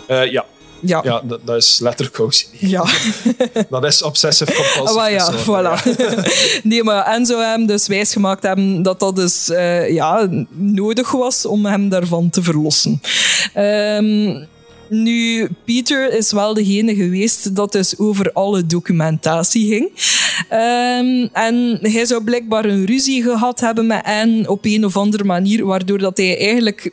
Eh, 0.07 0.31
ja, 0.33 0.45
Ja. 0.87 1.01
ja 1.05 1.23
dat, 1.25 1.41
dat 1.45 1.57
is 1.57 1.79
letterlijk 1.79 2.19
OCD. 2.19 2.49
Ja. 2.59 2.85
Dat 3.71 3.85
is 3.85 4.03
obsessive 4.03 4.53
Ah, 4.53 4.57
compulsive 4.57 4.99
maar 4.99 5.13
ja, 5.13 5.33
voilà. 5.33 5.83
nee, 6.63 6.83
maar 6.83 7.07
en 7.07 7.27
zou 7.27 7.43
hem 7.43 7.67
dus 7.67 7.87
wijsgemaakt 7.87 8.43
hebben 8.43 8.83
dat 8.83 9.01
dat 9.01 9.17
dus 9.17 9.51
eh, 9.51 9.91
ja, 9.93 10.29
nodig 10.51 11.11
was 11.11 11.47
om 11.47 11.67
hem 11.67 11.89
daarvan 11.89 12.31
te 12.31 12.43
verlossen. 12.43 13.01
Ehm, 13.55 14.45
nu, 14.89 15.49
Pieter 15.65 16.13
is 16.13 16.33
wel 16.33 16.55
degene 16.55 16.95
geweest 16.95 17.57
dat 17.57 17.73
dus 17.73 17.99
over 17.99 18.33
alle 18.33 18.67
documentatie 18.67 19.69
ging. 19.69 19.91
Ehm, 20.49 21.27
en 21.33 21.79
hij 21.83 22.05
zou 22.05 22.25
blijkbaar 22.25 22.65
een 22.65 22.85
ruzie 22.85 23.23
gehad 23.23 23.61
hebben 23.61 23.87
met 23.87 24.05
Anne 24.05 24.49
op 24.49 24.65
een 24.65 24.85
of 24.85 24.97
andere 24.97 25.25
manier, 25.25 25.67
waardoor 25.67 25.99
dat 25.99 26.17
hij 26.17 26.39
eigenlijk 26.39 26.91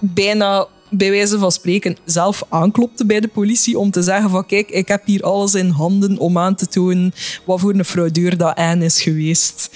bijna 0.00 0.66
bij 0.90 1.10
wijze 1.10 1.38
van 1.38 1.52
spreken 1.52 1.96
zelf 2.04 2.42
aanklopte 2.48 3.06
bij 3.06 3.20
de 3.20 3.28
politie 3.28 3.78
om 3.78 3.90
te 3.90 4.02
zeggen 4.02 4.30
van 4.30 4.46
kijk, 4.46 4.70
ik 4.70 4.88
heb 4.88 5.06
hier 5.06 5.22
alles 5.22 5.54
in 5.54 5.68
handen 5.68 6.18
om 6.18 6.38
aan 6.38 6.54
te 6.54 6.66
tonen 6.66 7.14
wat 7.44 7.60
voor 7.60 7.74
een 7.74 7.84
fraudeur 7.84 8.36
dat 8.36 8.54
Anne 8.54 8.84
is 8.84 9.02
geweest. 9.02 9.70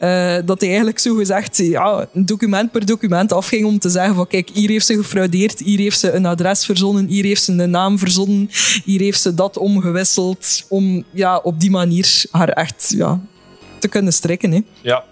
Uh, 0.00 0.36
dat 0.44 0.60
hij 0.60 0.68
eigenlijk 0.68 0.98
zo 0.98 1.14
gezegd 1.14 1.56
ja, 1.56 2.08
document 2.12 2.70
per 2.70 2.86
document 2.86 3.32
afging 3.32 3.64
om 3.64 3.78
te 3.78 3.88
zeggen 3.88 4.14
van 4.14 4.26
kijk, 4.26 4.50
hier 4.52 4.68
heeft 4.68 4.86
ze 4.86 4.94
gefraudeerd, 4.94 5.58
hier 5.58 5.78
heeft 5.78 5.98
ze 5.98 6.12
een 6.12 6.26
adres 6.26 6.64
verzonnen, 6.64 7.06
hier 7.06 7.24
heeft 7.24 7.42
ze 7.42 7.52
een 7.52 7.70
naam 7.70 7.98
verzonnen, 7.98 8.50
hier 8.84 9.00
heeft 9.00 9.20
ze 9.20 9.34
dat 9.34 9.58
omgewisseld 9.58 10.64
om 10.68 11.04
ja, 11.10 11.36
op 11.36 11.60
die 11.60 11.70
manier 11.70 12.24
haar 12.30 12.48
echt 12.48 12.92
ja, 12.96 13.20
te 13.78 13.88
kunnen 13.88 14.12
strikken. 14.12 14.52
Hè. 14.52 14.60
Ja, 14.80 15.04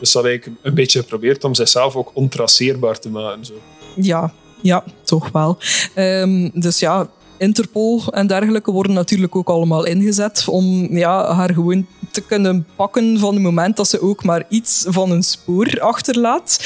dus 0.00 0.12
dat 0.12 0.24
ik 0.24 0.50
een 0.62 0.74
beetje 0.74 0.98
geprobeerd 0.98 1.44
om 1.44 1.54
zichzelf 1.54 1.96
ook 1.96 2.10
ontraceerbaar 2.14 2.98
te 2.98 3.08
maken. 3.08 3.44
Zo. 3.44 3.52
Ja, 3.96 4.32
ja, 4.62 4.84
toch 5.04 5.30
wel. 5.30 5.58
Um, 5.96 6.50
dus 6.54 6.78
ja, 6.78 7.08
Interpol 7.42 8.02
en 8.10 8.26
dergelijke 8.26 8.70
worden 8.70 8.92
natuurlijk 8.92 9.36
ook 9.36 9.48
allemaal 9.48 9.84
ingezet 9.84 10.44
om 10.48 10.96
ja, 10.96 11.34
haar 11.34 11.52
gewoon 11.54 11.86
te 12.10 12.20
kunnen 12.20 12.66
pakken 12.76 13.18
van 13.18 13.34
het 13.34 13.42
moment 13.42 13.76
dat 13.76 13.88
ze 13.88 14.00
ook 14.00 14.24
maar 14.24 14.44
iets 14.48 14.84
van 14.88 15.10
een 15.10 15.22
spoor 15.22 15.80
achterlaat. 15.80 16.58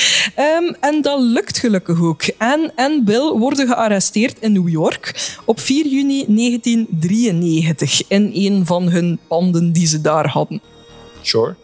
Um, 0.59 0.77
en 0.81 1.03
dat 1.03 1.21
lukt 1.21 1.59
gelukkig 1.59 2.03
ook. 2.03 2.23
Anne 2.39 2.73
en 2.75 3.05
Bill 3.05 3.33
worden 3.33 3.67
gearresteerd 3.67 4.39
in 4.41 4.53
New 4.53 4.69
York 4.69 5.35
op 5.45 5.61
4 5.61 5.87
juni 5.87 6.25
1993 6.29 8.03
in 8.09 8.31
een 8.35 8.67
van 8.67 8.89
hun 8.89 9.19
panden 9.29 9.73
die 9.73 9.87
ze 9.87 10.01
daar 10.01 10.29
hadden. 10.29 10.61
Sure. 11.23 11.55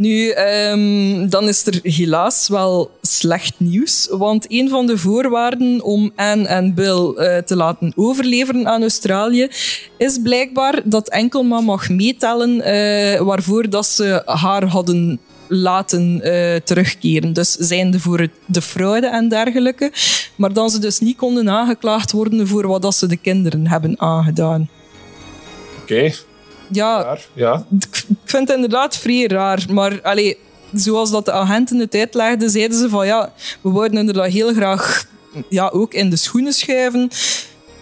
Nu, 0.00 0.34
um, 0.34 1.28
dan 1.28 1.48
is 1.48 1.66
er 1.66 1.78
helaas 1.82 2.48
wel 2.48 2.90
slecht 3.02 3.54
nieuws. 3.56 4.08
Want 4.10 4.46
een 4.48 4.68
van 4.68 4.86
de 4.86 4.98
voorwaarden 4.98 5.82
om 5.82 6.12
Anne 6.16 6.46
en 6.46 6.74
Bill 6.74 7.14
uh, 7.16 7.36
te 7.36 7.56
laten 7.56 7.92
overleveren 7.96 8.68
aan 8.68 8.82
Australië 8.82 9.48
is 9.96 10.18
blijkbaar 10.22 10.80
dat 10.84 11.08
enkel 11.08 11.42
maar 11.42 11.62
mag 11.62 11.88
meetellen 11.88 12.56
uh, 12.56 13.20
waarvoor 13.20 13.70
dat 13.70 13.86
ze 13.86 14.22
haar 14.24 14.64
hadden 14.64 15.20
laten 15.48 16.20
uh, 16.24 16.56
terugkeren. 16.56 17.32
Dus 17.32 17.52
zijnde 17.52 18.00
voor 18.00 18.28
de 18.46 18.62
fraude 18.62 19.06
en 19.06 19.28
dergelijke. 19.28 19.92
Maar 20.36 20.52
dan 20.52 20.70
ze 20.70 20.78
dus 20.78 20.98
niet 20.98 21.16
konden 21.16 21.50
aangeklaagd 21.50 22.12
worden 22.12 22.46
voor 22.46 22.66
wat 22.66 22.82
dat 22.82 22.94
ze 22.94 23.06
de 23.06 23.16
kinderen 23.16 23.66
hebben 23.66 24.00
aangedaan. 24.00 24.68
Oké. 25.82 25.94
Okay 25.94 26.14
ja, 26.70 27.18
ja. 27.32 27.66
Ik 27.78 28.16
vind 28.24 28.48
het 28.48 28.56
inderdaad 28.56 28.96
vrij 28.96 29.26
raar. 29.26 29.64
Maar 29.70 30.02
allee, 30.02 30.38
zoals 30.72 31.10
dat 31.10 31.24
de 31.24 31.32
agenten 31.32 31.78
het 31.78 31.94
uitlegden, 31.94 32.50
zeiden 32.50 32.78
ze 32.78 32.88
van 32.88 33.06
ja, 33.06 33.32
we 33.60 33.70
worden 33.70 33.98
inderdaad 33.98 34.30
heel 34.30 34.52
graag 34.52 35.08
ja, 35.48 35.68
ook 35.68 35.94
in 35.94 36.10
de 36.10 36.16
schoenen 36.16 36.52
schuiven. 36.52 37.10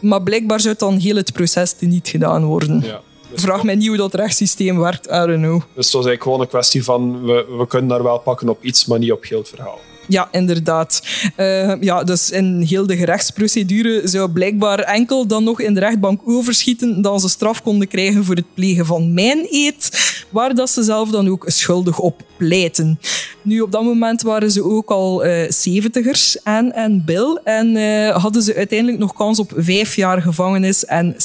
Maar 0.01 0.23
blijkbaar 0.23 0.61
zou 0.61 0.75
dan 0.79 0.97
heel 0.97 1.17
het 1.17 1.33
proces 1.33 1.75
niet 1.79 2.09
gedaan 2.09 2.45
worden. 2.45 2.83
Ja. 2.85 3.01
Dus 3.31 3.43
Vraag 3.43 3.63
mij 3.63 3.75
niet 3.75 3.89
hoe 3.89 3.97
dat 3.97 4.15
rechtssysteem 4.15 4.79
werkt, 4.79 5.07
I 5.07 5.11
don't 5.11 5.43
know. 5.43 5.61
Dus 5.75 5.85
het 5.85 5.95
was 5.95 6.07
eigenlijk 6.07 6.23
gewoon 6.23 6.41
een 6.41 6.49
kwestie 6.49 6.85
van 6.85 7.25
we, 7.25 7.47
we 7.59 7.67
kunnen 7.67 7.89
daar 7.89 8.03
wel 8.03 8.19
pakken 8.19 8.49
op 8.49 8.65
iets, 8.65 8.87
maar 8.87 8.99
niet 8.99 9.13
op 9.13 9.25
heel 9.25 9.39
het 9.39 9.49
verhaal. 9.49 9.79
Ja, 10.09 10.29
inderdaad. 10.31 11.03
Uh, 11.37 11.81
ja, 11.81 12.05
dus 12.05 12.31
in 12.31 12.61
heel 12.61 12.87
de 12.87 12.97
gerechtsprocedure 12.97 14.01
zou 14.05 14.31
blijkbaar 14.31 14.79
enkel 14.79 15.27
dan 15.27 15.45
nog 15.45 15.61
in 15.61 15.75
de 15.75 15.81
rechtbank 15.81 16.21
overschieten 16.25 17.03
dat 17.03 17.21
ze 17.21 17.29
straf 17.29 17.63
konden 17.63 17.89
krijgen 17.89 18.25
voor 18.25 18.35
het 18.35 18.55
plegen 18.55 18.87
van 18.87 19.15
mijn 19.15 19.47
eet, 19.51 19.91
waar 20.31 20.55
dat 20.55 20.71
ze 20.71 20.83
zelf 20.83 21.11
dan 21.11 21.29
ook 21.29 21.45
schuldig 21.47 21.99
op 21.99 22.23
pleiten. 22.37 22.99
Nu, 23.43 23.61
op 23.61 23.73
dat 23.73 23.83
moment 23.83 24.23
waren 24.23 24.51
ze 24.51 24.65
ook 24.65 24.91
al 24.91 25.23
zeventigers, 25.49 26.37
uh, 26.37 26.43
Anne 26.43 26.73
en 26.73 27.03
Bill, 27.05 27.41
en 27.45 27.77
uh, 27.77 28.17
hadden 28.17 28.43
ze 28.43 28.55
uiteindelijk 28.55 28.99
nog 28.99 29.15
kans 29.15 29.39
op 29.39 29.53
vijf 29.57 29.97
jaar 29.97 30.23
gevangenis 30.23 30.85
en 30.85 31.15
60.000 31.15 31.19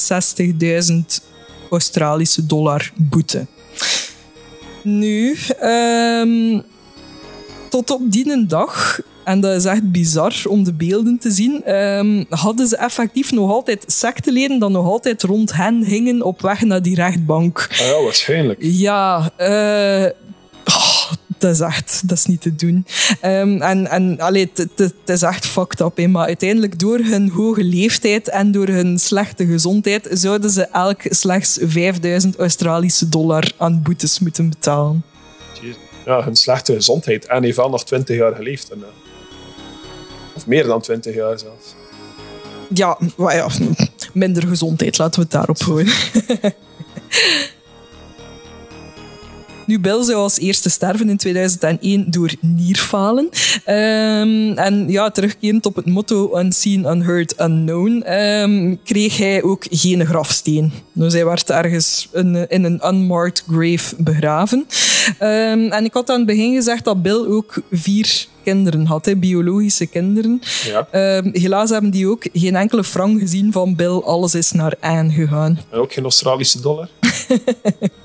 Australische 1.70 2.46
dollar 2.46 2.92
boete. 2.94 3.46
Nu, 4.82 5.36
um, 5.62 6.62
tot 7.74 7.90
op 7.90 8.12
die 8.12 8.46
dag, 8.46 9.00
en 9.24 9.40
dat 9.40 9.54
is 9.56 9.64
echt 9.64 9.90
bizar 9.90 10.42
om 10.48 10.64
de 10.64 10.72
beelden 10.72 11.18
te 11.18 11.30
zien, 11.30 11.74
um, 11.74 12.26
hadden 12.28 12.66
ze 12.66 12.76
effectief 12.76 13.32
nog 13.32 13.50
altijd 13.50 13.84
secteleden 13.86 14.58
dat 14.58 14.70
nog 14.70 14.86
altijd 14.86 15.22
rond 15.22 15.52
hen 15.52 15.84
hingen 15.84 16.22
op 16.22 16.40
weg 16.40 16.60
naar 16.60 16.82
die 16.82 16.94
rechtbank. 16.94 17.68
Ah 17.70 17.86
ja, 17.86 18.02
waarschijnlijk. 18.02 18.58
Ja, 18.62 19.30
uh, 19.38 20.10
oh, 20.64 21.12
dat 21.38 21.54
is 21.54 21.60
echt, 21.60 22.08
dat 22.08 22.18
is 22.18 22.26
niet 22.26 22.40
te 22.40 22.54
doen. 22.54 22.86
Um, 23.24 23.62
en 23.62 23.90
en 23.90 24.20
allee, 24.20 24.50
het 24.64 24.94
is 25.04 25.22
echt 25.22 25.46
fucked 25.46 25.80
up. 25.80 25.96
Hè. 25.96 26.06
Maar 26.06 26.26
uiteindelijk, 26.26 26.78
door 26.78 26.98
hun 26.98 27.30
hoge 27.30 27.64
leeftijd 27.64 28.28
en 28.28 28.52
door 28.52 28.66
hun 28.66 28.98
slechte 28.98 29.46
gezondheid, 29.46 30.08
zouden 30.12 30.50
ze 30.50 30.62
elk 30.62 31.00
slechts 31.02 31.58
5000 31.62 32.36
Australische 32.36 33.08
dollar 33.08 33.52
aan 33.56 33.82
boetes 33.82 34.18
moeten 34.18 34.48
betalen 34.48 35.04
ja, 36.04 36.24
hun 36.24 36.36
slechte 36.36 36.74
gezondheid. 36.74 37.26
En 37.26 37.42
heeft 37.42 37.56
wel 37.56 37.70
nog 37.70 37.84
20 37.84 38.16
jaar 38.16 38.34
geleefd. 38.34 38.70
En, 38.70 38.78
uh, 38.78 38.84
of 40.34 40.46
meer 40.46 40.66
dan 40.66 40.80
20 40.80 41.14
jaar 41.14 41.38
zelfs. 41.38 41.74
Ja, 42.68 42.98
ja, 43.16 43.48
minder 44.12 44.46
gezondheid, 44.46 44.98
laten 44.98 45.14
we 45.14 45.22
het 45.22 45.30
daarop 45.30 45.62
gooien. 45.62 45.92
Nu, 49.66 49.80
Bill 49.80 50.02
zou 50.02 50.18
als 50.18 50.38
eerste 50.38 50.70
sterven 50.70 51.08
in 51.08 51.16
2001 51.16 52.10
door 52.10 52.32
nierfalen. 52.40 53.24
Um, 53.66 54.58
en 54.58 54.88
ja, 54.88 55.10
terugkerend 55.10 55.66
op 55.66 55.76
het 55.76 55.86
motto 55.86 56.38
Unseen, 56.38 56.84
Unheard, 56.84 57.40
Unknown, 57.40 58.12
um, 58.12 58.82
kreeg 58.84 59.16
hij 59.16 59.42
ook 59.42 59.66
geen 59.70 60.06
grafsteen. 60.06 60.72
Dus 60.92 61.12
hij 61.12 61.24
werd 61.24 61.50
ergens 61.50 62.08
in, 62.12 62.48
in 62.48 62.64
een 62.64 62.86
unmarked 62.86 63.44
grave 63.48 63.94
begraven. 63.98 64.66
Um, 65.20 65.70
en 65.70 65.84
ik 65.84 65.92
had 65.92 66.10
aan 66.10 66.16
het 66.16 66.26
begin 66.26 66.54
gezegd 66.54 66.84
dat 66.84 67.02
Bill 67.02 67.26
ook 67.26 67.62
vier 67.70 68.26
kinderen 68.42 68.86
had, 68.86 69.04
hè, 69.04 69.16
biologische 69.16 69.86
kinderen. 69.86 70.40
Ja. 70.64 70.88
helaas 71.32 71.70
hebben 71.70 71.90
die 71.90 72.08
ook 72.08 72.26
geen 72.32 72.56
enkele 72.56 72.84
frank 72.84 73.20
gezien 73.20 73.52
van 73.52 73.76
Bill. 73.76 74.00
Alles 74.00 74.34
is 74.34 74.52
naar 74.52 74.74
Anne 74.80 75.12
gegaan. 75.12 75.58
En 75.70 75.78
ook 75.78 75.92
geen 75.92 76.04
Australische 76.04 76.60
dollar? 76.60 76.88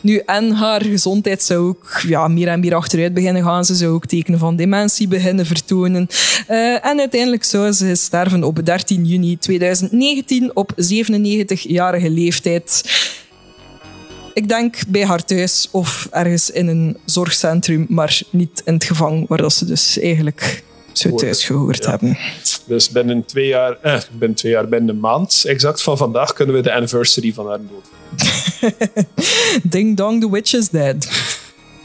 Nu, 0.00 0.22
en 0.26 0.50
haar 0.50 0.82
gezondheid 0.82 1.42
zou 1.42 1.68
ook 1.68 2.00
ja, 2.06 2.28
meer 2.28 2.48
en 2.48 2.60
meer 2.60 2.74
achteruit 2.74 3.14
beginnen 3.14 3.42
gaan. 3.42 3.64
Ze 3.64 3.74
zou 3.74 3.92
ook 3.92 4.06
tekenen 4.06 4.38
van 4.38 4.56
dementie 4.56 5.08
beginnen 5.08 5.46
vertonen. 5.46 6.06
Uh, 6.48 6.86
en 6.86 6.98
uiteindelijk 6.98 7.44
zou 7.44 7.72
ze 7.72 7.94
sterven 7.94 8.44
op 8.44 8.64
13 8.64 9.04
juni 9.04 9.38
2019 9.38 10.56
op 10.56 10.72
97-jarige 10.72 12.10
leeftijd. 12.10 12.82
Ik 14.34 14.48
denk 14.48 14.76
bij 14.88 15.04
haar 15.04 15.24
thuis 15.24 15.68
of 15.70 16.08
ergens 16.10 16.50
in 16.50 16.68
een 16.68 16.96
zorgcentrum, 17.04 17.86
maar 17.88 18.20
niet 18.30 18.62
in 18.64 18.74
het 18.74 18.84
gevangen, 18.84 19.24
waar 19.28 19.38
dat 19.38 19.52
ze 19.52 19.64
dus 19.64 19.98
eigenlijk 19.98 20.62
zou 20.92 21.16
thuis 21.16 21.44
gehoord 21.44 21.86
hebben. 21.86 22.18
Dus 22.66 22.90
binnen 22.90 23.24
twee 23.24 23.46
jaar, 23.46 23.78
eh, 23.82 24.00
binnen 24.18 24.36
twee 24.36 24.52
jaar, 24.52 24.68
binnen 24.68 24.94
een 24.94 25.00
maand 25.00 25.44
exact 25.46 25.82
van 25.82 25.96
vandaag, 25.96 26.32
kunnen 26.32 26.54
we 26.54 26.60
de 26.60 26.72
anniversary 26.72 27.32
van 27.32 27.46
haar 27.46 27.58
dood 27.58 27.99
Ding 29.70 29.96
dong, 29.96 30.20
the 30.20 30.30
witch 30.30 30.54
is 30.54 30.68
dead. 30.68 31.08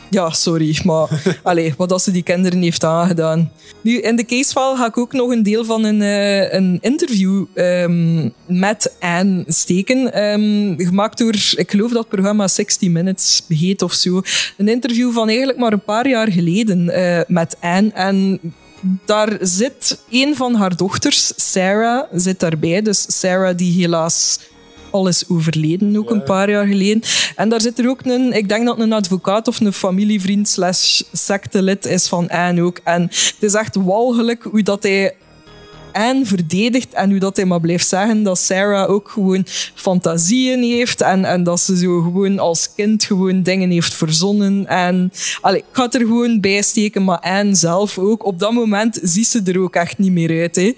Ja, 0.10 0.30
sorry, 0.30 0.80
maar 0.84 1.08
allez, 1.44 1.74
wat 1.78 1.92
als 1.92 2.04
ze 2.04 2.12
die 2.12 2.24
kinderen 2.24 2.62
heeft 2.62 2.84
aangedaan. 2.84 3.52
Nu, 3.82 4.00
in 4.00 4.16
de 4.16 4.26
casefile 4.26 4.76
ga 4.76 4.86
ik 4.86 4.98
ook 4.98 5.14
nog 5.14 5.32
een 5.32 5.44
deel 5.44 5.66
van 5.66 5.84
een, 5.84 6.02
uh, 6.02 6.54
een 6.54 6.78
interview 6.82 7.46
um, 7.56 8.34
met 8.48 8.96
Anne 9.00 9.44
steken. 9.48 10.24
Um, 10.24 10.76
gemaakt 10.78 11.18
door, 11.18 11.36
ik 11.56 11.72
geloof 11.72 11.90
dat 11.90 12.00
het 12.00 12.10
programma 12.10 12.48
60 12.48 12.90
Minutes 12.90 13.44
heet 13.48 13.82
of 13.82 13.94
zo. 13.94 14.22
Een 14.58 14.68
interview 14.68 15.12
van 15.12 15.28
eigenlijk 15.28 15.58
maar 15.58 15.74
een 15.74 15.84
paar 15.84 16.08
jaar 16.08 16.32
geleden 16.32 16.88
uh, 16.88 17.20
met 17.28 17.58
Anne. 17.60 17.92
En 17.94 18.40
daar 19.06 19.38
zit 19.42 20.00
een 20.10 20.36
van 20.36 20.56
haar 20.56 20.76
dochters, 20.76 21.34
Sarah, 21.36 22.04
zit 22.14 22.40
daarbij. 22.40 22.82
Dus 22.82 23.06
Sarah 23.20 23.58
die 23.58 23.82
helaas 23.82 24.40
al 24.96 25.08
is 25.08 25.30
overleden, 25.30 25.98
ook 25.98 26.10
een 26.10 26.24
paar 26.24 26.50
jaar 26.50 26.66
geleden. 26.66 27.02
En 27.36 27.50
daar 27.50 27.62
zit 27.62 27.80
er 27.80 27.90
ook 27.90 28.06
een, 28.06 28.34
ik 28.34 28.50
denk 28.50 28.66
dat 28.66 28.80
een 28.80 28.94
advocaat 28.94 29.48
of 29.48 29.60
een 29.60 29.74
familievriend 29.74 30.48
slash 30.48 31.02
sectelid 31.12 31.86
is 31.86 32.08
van 32.08 32.30
Anne 32.30 32.62
ook. 32.62 32.80
En 32.84 33.02
het 33.02 33.36
is 33.40 33.54
echt 33.54 33.76
walgelijk 33.76 34.44
hoe 34.44 34.64
dat 34.64 34.84
hij 34.84 35.16
Anne 35.92 36.26
verdedigt 36.26 36.94
en 36.94 37.10
hoe 37.10 37.20
dat 37.20 37.36
hij 37.36 37.46
maar 37.46 37.60
blijft 37.60 37.88
zeggen 37.88 38.24
dat 38.24 38.40
Sarah 38.40 38.90
ook 38.90 39.10
gewoon 39.10 39.44
fantasieën 39.76 40.64
heeft 40.64 41.02
en, 41.02 41.26
en 41.26 41.44
dat 41.44 41.60
ze 41.60 41.78
zo 41.78 42.02
gewoon 42.02 42.40
als 42.40 42.74
kind 42.76 43.04
gewoon 43.04 43.44
dingen 43.44 43.70
heeft 43.70 43.94
verzonnen. 43.94 44.68
En 44.68 45.12
allee, 45.42 45.60
ik 45.60 45.66
ga 45.72 45.84
het 45.84 45.94
er 45.94 46.00
gewoon 46.00 46.40
bij 46.40 46.62
steken, 46.62 47.04
maar 47.04 47.20
Anne 47.20 47.56
zelf 47.56 47.98
ook. 47.98 48.26
Op 48.26 48.40
dat 48.40 48.52
moment 48.52 49.00
ziet 49.02 49.28
ze 49.28 49.42
er 49.46 49.60
ook 49.60 49.76
echt 49.76 49.98
niet 49.98 50.12
meer 50.12 50.42
uit. 50.42 50.56
Hè. 50.56 50.74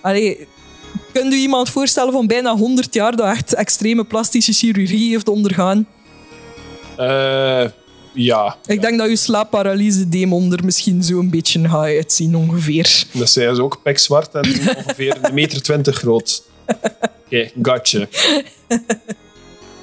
Allee, 0.00 0.46
Kunt 1.12 1.32
u 1.32 1.36
iemand 1.36 1.70
voorstellen 1.70 2.12
van 2.12 2.26
bijna 2.26 2.56
100 2.56 2.94
jaar 2.94 3.16
dat 3.16 3.26
echt 3.26 3.54
extreme 3.54 4.04
plastische 4.04 4.52
chirurgie 4.52 5.10
heeft 5.10 5.28
ondergaan? 5.28 5.86
Uh, 6.98 7.64
Ja, 8.14 8.56
Ik 8.66 8.82
denk 8.82 8.98
dat 8.98 9.08
je 9.08 9.16
slaapparalyse 9.16 10.08
demon 10.08 10.52
er 10.52 10.64
misschien 10.64 11.02
zo 11.02 11.18
een 11.18 11.30
beetje 11.30 11.68
gaat 11.68 11.84
uitzien, 11.84 12.36
ongeveer. 12.36 13.04
dat 13.12 13.30
zijn 13.30 13.54
ze 13.54 13.62
ook 13.62 13.80
pikzwart 13.82 14.34
en 14.34 14.44
ongeveer 14.76 15.18
een 15.22 15.34
meter 15.34 15.62
twintig 15.62 15.96
groot. 15.96 16.42
Oké, 17.26 17.50
gotcha. 17.62 18.06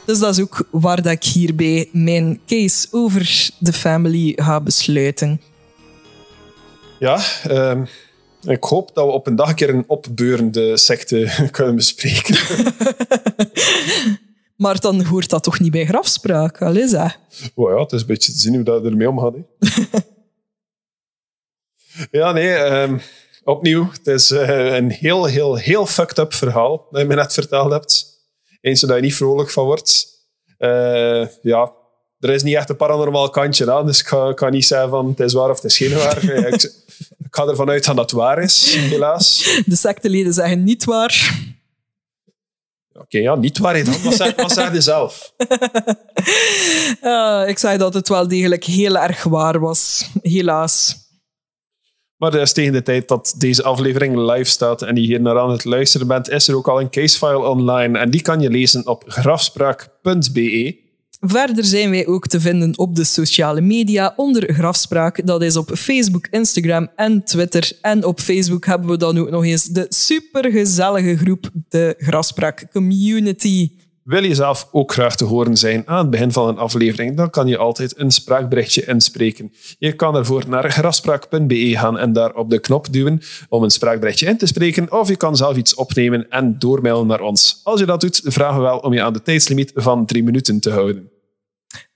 Dus 0.06 0.20
dat 0.20 0.38
is 0.38 0.42
ook 0.42 0.68
waar 0.72 1.02
dat 1.02 1.12
ik 1.12 1.24
hierbij 1.24 1.90
mijn 1.92 2.40
case 2.48 2.88
over 2.92 3.50
de 3.60 3.74
family 3.74 4.34
ga 4.36 4.62
besluiten. 4.62 5.42
Ja, 7.00 7.20
ehm, 7.44 7.86
ik 8.42 8.64
hoop 8.64 8.96
dat 8.96 9.06
we 9.06 9.12
op 9.12 9.28
een 9.28 9.36
dag 9.36 9.50
een 9.50 9.56
keer 9.56 9.70
een 9.70 9.84
opbeurende 9.88 10.78
secte 10.78 11.36
kunnen 11.52 11.76
bespreken. 11.76 12.38
Maar 14.60 14.80
dan 14.80 15.04
hoort 15.04 15.30
dat 15.30 15.44
toch 15.44 15.60
niet 15.60 15.72
bij 15.72 15.86
grafspraak, 15.86 16.62
al 16.62 16.76
is 16.76 16.92
dat? 16.92 17.18
Oh 17.56 17.72
ja, 17.72 17.80
het 17.80 17.92
is 17.92 18.02
een 18.02 18.08
beetje 18.08 18.32
te 18.32 18.40
zien 18.40 18.56
hoe 18.56 18.64
dat 18.64 18.86
ermee 18.86 19.10
omgaat. 19.10 19.34
hè. 19.34 19.42
ja, 22.20 22.32
nee, 22.32 22.54
ehm, 22.54 22.98
opnieuw. 23.44 23.90
Het 23.92 24.08
is 24.08 24.32
eh, 24.32 24.76
een 24.76 24.92
heel, 24.92 25.26
heel, 25.26 25.56
heel 25.56 25.86
fucked 25.86 26.18
up 26.18 26.34
verhaal 26.34 26.88
dat 26.92 27.02
je 27.02 27.08
me 27.08 27.16
net 27.16 27.34
verteld 27.34 27.72
hebt. 27.72 28.06
Eens 28.62 28.82
dat 28.82 28.96
je 28.96 29.02
niet 29.02 29.16
vrolijk 29.16 29.50
van 29.50 29.66
wordt. 29.66 30.08
Eh, 30.58 31.28
ja, 31.42 31.72
er 32.20 32.30
is 32.30 32.44
niet 32.44 32.56
echt 32.56 32.70
een 32.70 32.76
paranormaal 32.76 33.30
kantje 33.30 33.72
aan, 33.72 33.86
dus 33.86 34.00
ik 34.00 34.08
ga, 34.08 34.30
ik 34.30 34.40
ga 34.40 34.50
niet 34.50 34.66
zeggen 34.66 34.90
van 34.90 35.08
het 35.08 35.20
is 35.20 35.34
waar 35.34 35.50
of 35.50 35.62
het 35.62 35.72
is 35.72 35.78
geen 35.78 35.94
waar. 35.94 36.24
Ik, 36.54 36.64
ik 37.18 37.36
ga 37.36 37.46
ervan 37.46 37.70
uitgaan 37.70 37.96
dat 37.96 38.12
het 38.12 38.20
waar 38.20 38.44
is, 38.44 38.76
helaas. 38.76 39.62
De 39.66 39.76
secteleden 39.76 40.34
zeggen 40.34 40.64
niet 40.64 40.84
waar. 40.84 41.38
Oké, 42.94 43.18
ja, 43.18 43.36
niet 43.36 43.58
waar 43.58 43.84
dan. 43.84 44.02
Wat 44.04 44.14
zeg, 44.14 44.36
wat 44.36 44.52
zeg 44.52 44.74
je 44.74 44.82
zelf? 44.82 45.18
Ah, 47.02 47.48
ik 47.48 47.58
zei 47.58 47.78
dat 47.78 47.94
het 47.94 48.10
wel 48.10 48.28
degelijk 48.28 48.64
heel 48.64 48.98
erg 48.98 49.24
waar 49.24 49.60
was, 49.60 50.10
helaas. 50.22 50.96
Maar 52.18 52.54
tegen 52.54 52.74
de 52.74 52.82
tijd 52.82 53.08
dat 53.08 53.36
deze 53.38 53.64
aflevering 53.64 54.18
live 54.18 54.50
staat 54.50 54.82
en 54.82 54.96
je 54.96 55.02
hier 55.02 55.22
naar 55.22 55.40
aan 55.40 55.52
het 55.52 55.66
luisteren 55.66 56.08
bent, 56.08 56.30
is 56.30 56.48
er 56.48 56.56
ook 56.56 56.68
al 56.68 56.80
een 56.80 56.90
casefile 56.90 57.48
online. 57.48 58.00
En 58.00 58.10
die 58.10 58.22
kan 58.22 58.42
je 58.42 58.50
lezen 58.50 58.88
op 58.88 59.04
grafspraak.be. 59.08 60.89
Verder 61.22 61.66
zijn 61.66 61.90
wij 61.90 62.08
ook 62.08 62.28
te 62.28 62.40
vinden 62.40 62.78
op 62.78 62.96
de 62.96 63.04
sociale 63.04 63.62
media 63.62 64.14
onder 64.16 64.54
Grafspraak. 64.54 65.26
Dat 65.26 65.42
is 65.42 65.56
op 65.56 65.72
Facebook, 65.76 66.28
Instagram 66.32 66.88
en 66.96 67.24
Twitter. 67.24 67.72
En 67.82 68.06
op 68.06 68.20
Facebook 68.20 68.66
hebben 68.66 68.90
we 68.90 68.98
dan 68.98 69.18
ook 69.18 69.30
nog 69.30 69.46
eens 69.46 69.64
de 69.64 69.86
supergezellige 69.90 71.18
groep, 71.18 71.50
de 71.70 71.96
Grafspraak 71.98 72.68
Community. 72.72 73.72
Wil 74.10 74.24
je 74.24 74.36
zelf 74.36 74.68
ook 74.72 74.94
graag 74.94 75.16
te 75.16 75.26
horen 75.26 75.58
zijn 75.58 75.84
aan 75.86 75.98
het 75.98 76.10
begin 76.10 76.32
van 76.32 76.48
een 76.48 76.58
aflevering, 76.58 77.18
dan 77.18 77.30
kan 77.30 77.48
je 77.48 77.58
altijd 77.58 78.00
een 78.00 78.12
spraakberichtje 78.12 78.86
inspreken. 78.86 79.52
Je 79.80 79.94
kan 79.94 80.16
ervoor 80.16 80.44
naar 80.48 80.72
grafspraak.be 80.72 81.78
gaan 81.78 81.98
en 81.98 82.14
daar 82.14 82.34
op 82.34 82.50
de 82.50 82.60
knop 82.60 82.94
duwen 82.94 83.22
om 83.50 83.64
een 83.64 83.70
spraakberichtje 83.70 84.26
in 84.26 84.38
te 84.38 84.46
spreken, 84.46 84.92
of 84.92 85.08
je 85.08 85.16
kan 85.16 85.36
zelf 85.36 85.58
iets 85.58 85.76
opnemen 85.76 86.30
en 86.30 86.56
doormailen 86.60 87.08
naar 87.08 87.22
ons. 87.22 87.62
Als 87.64 87.80
je 87.80 87.86
dat 87.86 88.02
doet, 88.02 88.22
vragen 88.24 88.56
we 88.56 88.62
wel 88.62 88.78
om 88.78 88.94
je 88.94 89.04
aan 89.04 89.14
de 89.14 89.22
tijdslimiet 89.22 89.72
van 89.76 90.06
drie 90.06 90.24
minuten 90.24 90.60
te 90.60 90.70
houden. 90.70 91.19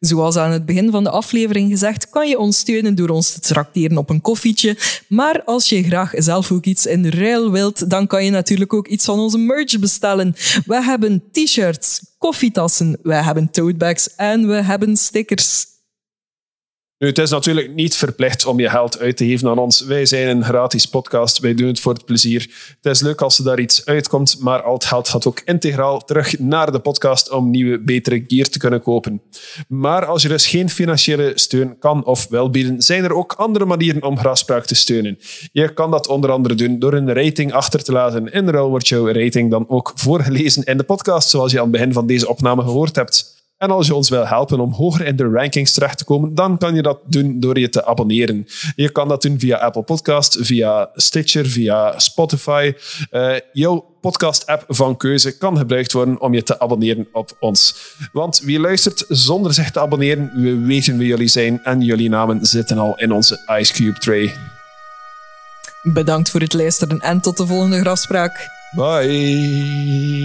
Zoals 0.06 0.36
aan 0.36 0.52
het 0.52 0.66
begin 0.66 0.92
van 0.92 1.04
de 1.04 1.10
aflevering 1.10 1.72
gezegd, 1.72 2.10
kan 2.10 2.28
je 2.28 2.40
ons 2.40 2.58
steunen 2.58 2.96
door 2.96 3.10
ons 3.10 3.32
te 3.32 3.40
trakteren 3.40 3.98
op 3.98 4.10
een 4.10 4.22
koffietje. 4.22 4.78
Maar 5.08 5.44
als 5.44 5.70
je 5.70 5.84
graag 5.84 6.12
zelf 6.16 6.52
ook 6.52 6.66
iets 6.66 6.86
in 6.86 7.08
ruil 7.08 7.52
wilt, 7.52 7.90
dan 7.90 8.08
kan 8.08 8.26
je 8.26 8.32
natuurlijk 8.32 8.74
ook 8.74 8.88
iets 8.88 9.06
van 9.06 9.20
onze 9.20 9.38
merch 9.38 9.80
bestellen. 9.80 10.36
We 10.66 10.84
hebben 10.84 11.24
t-shirts, 11.32 12.02
koffietassen, 12.18 12.98
we 13.04 13.14
hebben 13.14 13.52
totebags 13.52 14.16
en 14.16 14.48
we 14.48 14.54
hebben 14.54 14.98
stickers. 14.98 15.66
Nu, 16.98 17.10
het 17.10 17.18
is 17.18 17.30
natuurlijk 17.30 17.74
niet 17.74 17.96
verplicht 17.96 18.46
om 18.46 18.60
je 18.60 18.70
geld 18.70 19.00
uit 19.00 19.18
te 19.18 19.26
geven 19.26 19.50
aan 19.50 19.58
ons. 19.58 19.82
Wij 19.82 20.06
zijn 20.06 20.28
een 20.28 20.44
gratis 20.44 20.86
podcast, 20.86 21.40
wij 21.40 21.54
doen 21.54 21.68
het 21.68 21.80
voor 21.80 21.94
het 21.94 22.06
plezier. 22.06 22.42
Het 22.82 22.94
is 22.94 23.02
leuk 23.02 23.22
als 23.22 23.38
er 23.38 23.44
daar 23.44 23.60
iets 23.60 23.86
uitkomt, 23.86 24.38
maar 24.40 24.62
al 24.62 24.74
het 24.74 24.86
geld 24.86 25.08
gaat 25.08 25.28
ook 25.28 25.42
integraal 25.46 26.00
terug 26.06 26.40
naar 26.40 26.72
de 26.72 26.80
podcast 26.80 27.32
om 27.32 27.50
nieuwe, 27.50 27.80
betere 27.80 28.24
gear 28.28 28.48
te 28.48 28.60
kunnen 28.60 28.82
kopen. 28.82 29.22
Maar 29.68 30.06
als 30.06 30.22
je 30.22 30.28
dus 30.28 30.48
geen 30.48 30.70
financiële 30.70 31.32
steun 31.36 31.78
kan 31.80 32.06
of 32.06 32.28
wil 32.30 32.50
bieden, 32.50 32.82
zijn 32.82 33.04
er 33.04 33.14
ook 33.14 33.34
andere 33.34 33.66
manieren 33.66 34.04
om 34.04 34.18
Grafspraak 34.18 34.66
te 34.66 34.76
steunen. 34.76 35.20
Je 35.52 35.74
kan 35.74 35.92
dat 35.92 36.08
onder 36.08 36.32
andere 36.32 36.56
doen 36.56 36.80
door 36.80 36.94
een 36.94 37.14
rating 37.14 37.54
achter 37.54 37.84
te 37.84 37.92
laten. 37.92 38.32
In 38.32 38.50
ruil 38.50 38.70
wordt 38.70 38.88
jouw 38.88 39.08
rating 39.08 39.52
dan 39.52 39.70
ook 39.70 39.92
voorgelezen 39.96 40.64
in 40.64 40.78
de 40.78 40.84
podcast, 40.84 41.30
zoals 41.30 41.52
je 41.52 41.58
aan 41.58 41.64
het 41.64 41.72
begin 41.72 41.94
van 41.94 42.08
deze 42.08 42.28
opname 42.28 42.62
gehoord 42.62 42.96
hebt. 42.96 43.33
En 43.64 43.72
als 43.72 43.88
je 43.88 43.96
ons 43.96 44.10
wil 44.10 44.28
helpen 44.28 44.60
om 44.60 44.74
hoger 44.74 45.06
in 45.06 45.16
de 45.16 45.30
rankings 45.30 45.72
terecht 45.72 45.98
te 45.98 46.04
komen, 46.04 46.36
dan 46.36 46.58
kan 46.58 46.76
je 46.76 46.82
dat 46.82 47.00
doen 47.06 47.40
door 47.40 47.60
je 47.60 47.70
te 47.70 47.86
abonneren. 47.86 48.48
Je 48.76 48.92
kan 48.92 49.08
dat 49.08 49.22
doen 49.22 49.40
via 49.40 49.58
Apple 49.58 49.84
Podcast, 49.84 50.38
via 50.42 50.90
Stitcher, 50.94 51.46
via 51.46 52.00
Spotify. 52.00 52.74
Eh, 53.10 53.36
jouw 53.54 53.86
podcast-app 54.02 54.64
van 54.68 54.98
keuze 54.98 55.38
kan 55.38 55.58
gebruikt 55.58 55.92
worden 55.92 56.22
om 56.22 56.34
je 56.34 56.44
te 56.44 56.60
abonneren 56.60 57.08
op 57.12 57.38
ons. 57.40 57.76
Want 58.12 58.40
wie 58.40 58.60
luistert 58.60 59.06
zonder 59.08 59.54
zich 59.54 59.72
te 59.72 59.80
abonneren, 59.80 60.32
we 60.34 60.58
weten 60.58 60.98
wie 60.98 61.08
jullie 61.08 61.28
zijn 61.28 61.64
en 61.64 61.82
jullie 61.82 62.10
namen 62.10 62.46
zitten 62.46 62.78
al 62.78 63.00
in 63.00 63.12
onze 63.12 63.56
Ice 63.60 63.74
Cube 63.74 64.00
tray. 64.00 64.34
Bedankt 65.84 66.30
voor 66.30 66.42
het 66.42 66.54
luisteren 66.54 67.00
en 67.00 67.22
tot 67.22 67.38
de 67.38 67.48
volgende 67.48 67.80
grafspraak. 67.80 68.50
Bye. 68.76 70.22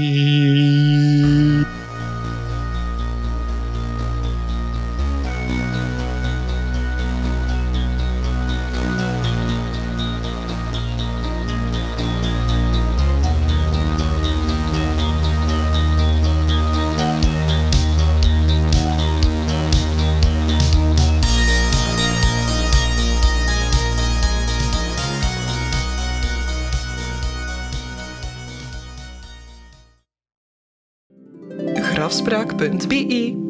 Grafspraak.be 32.58 33.47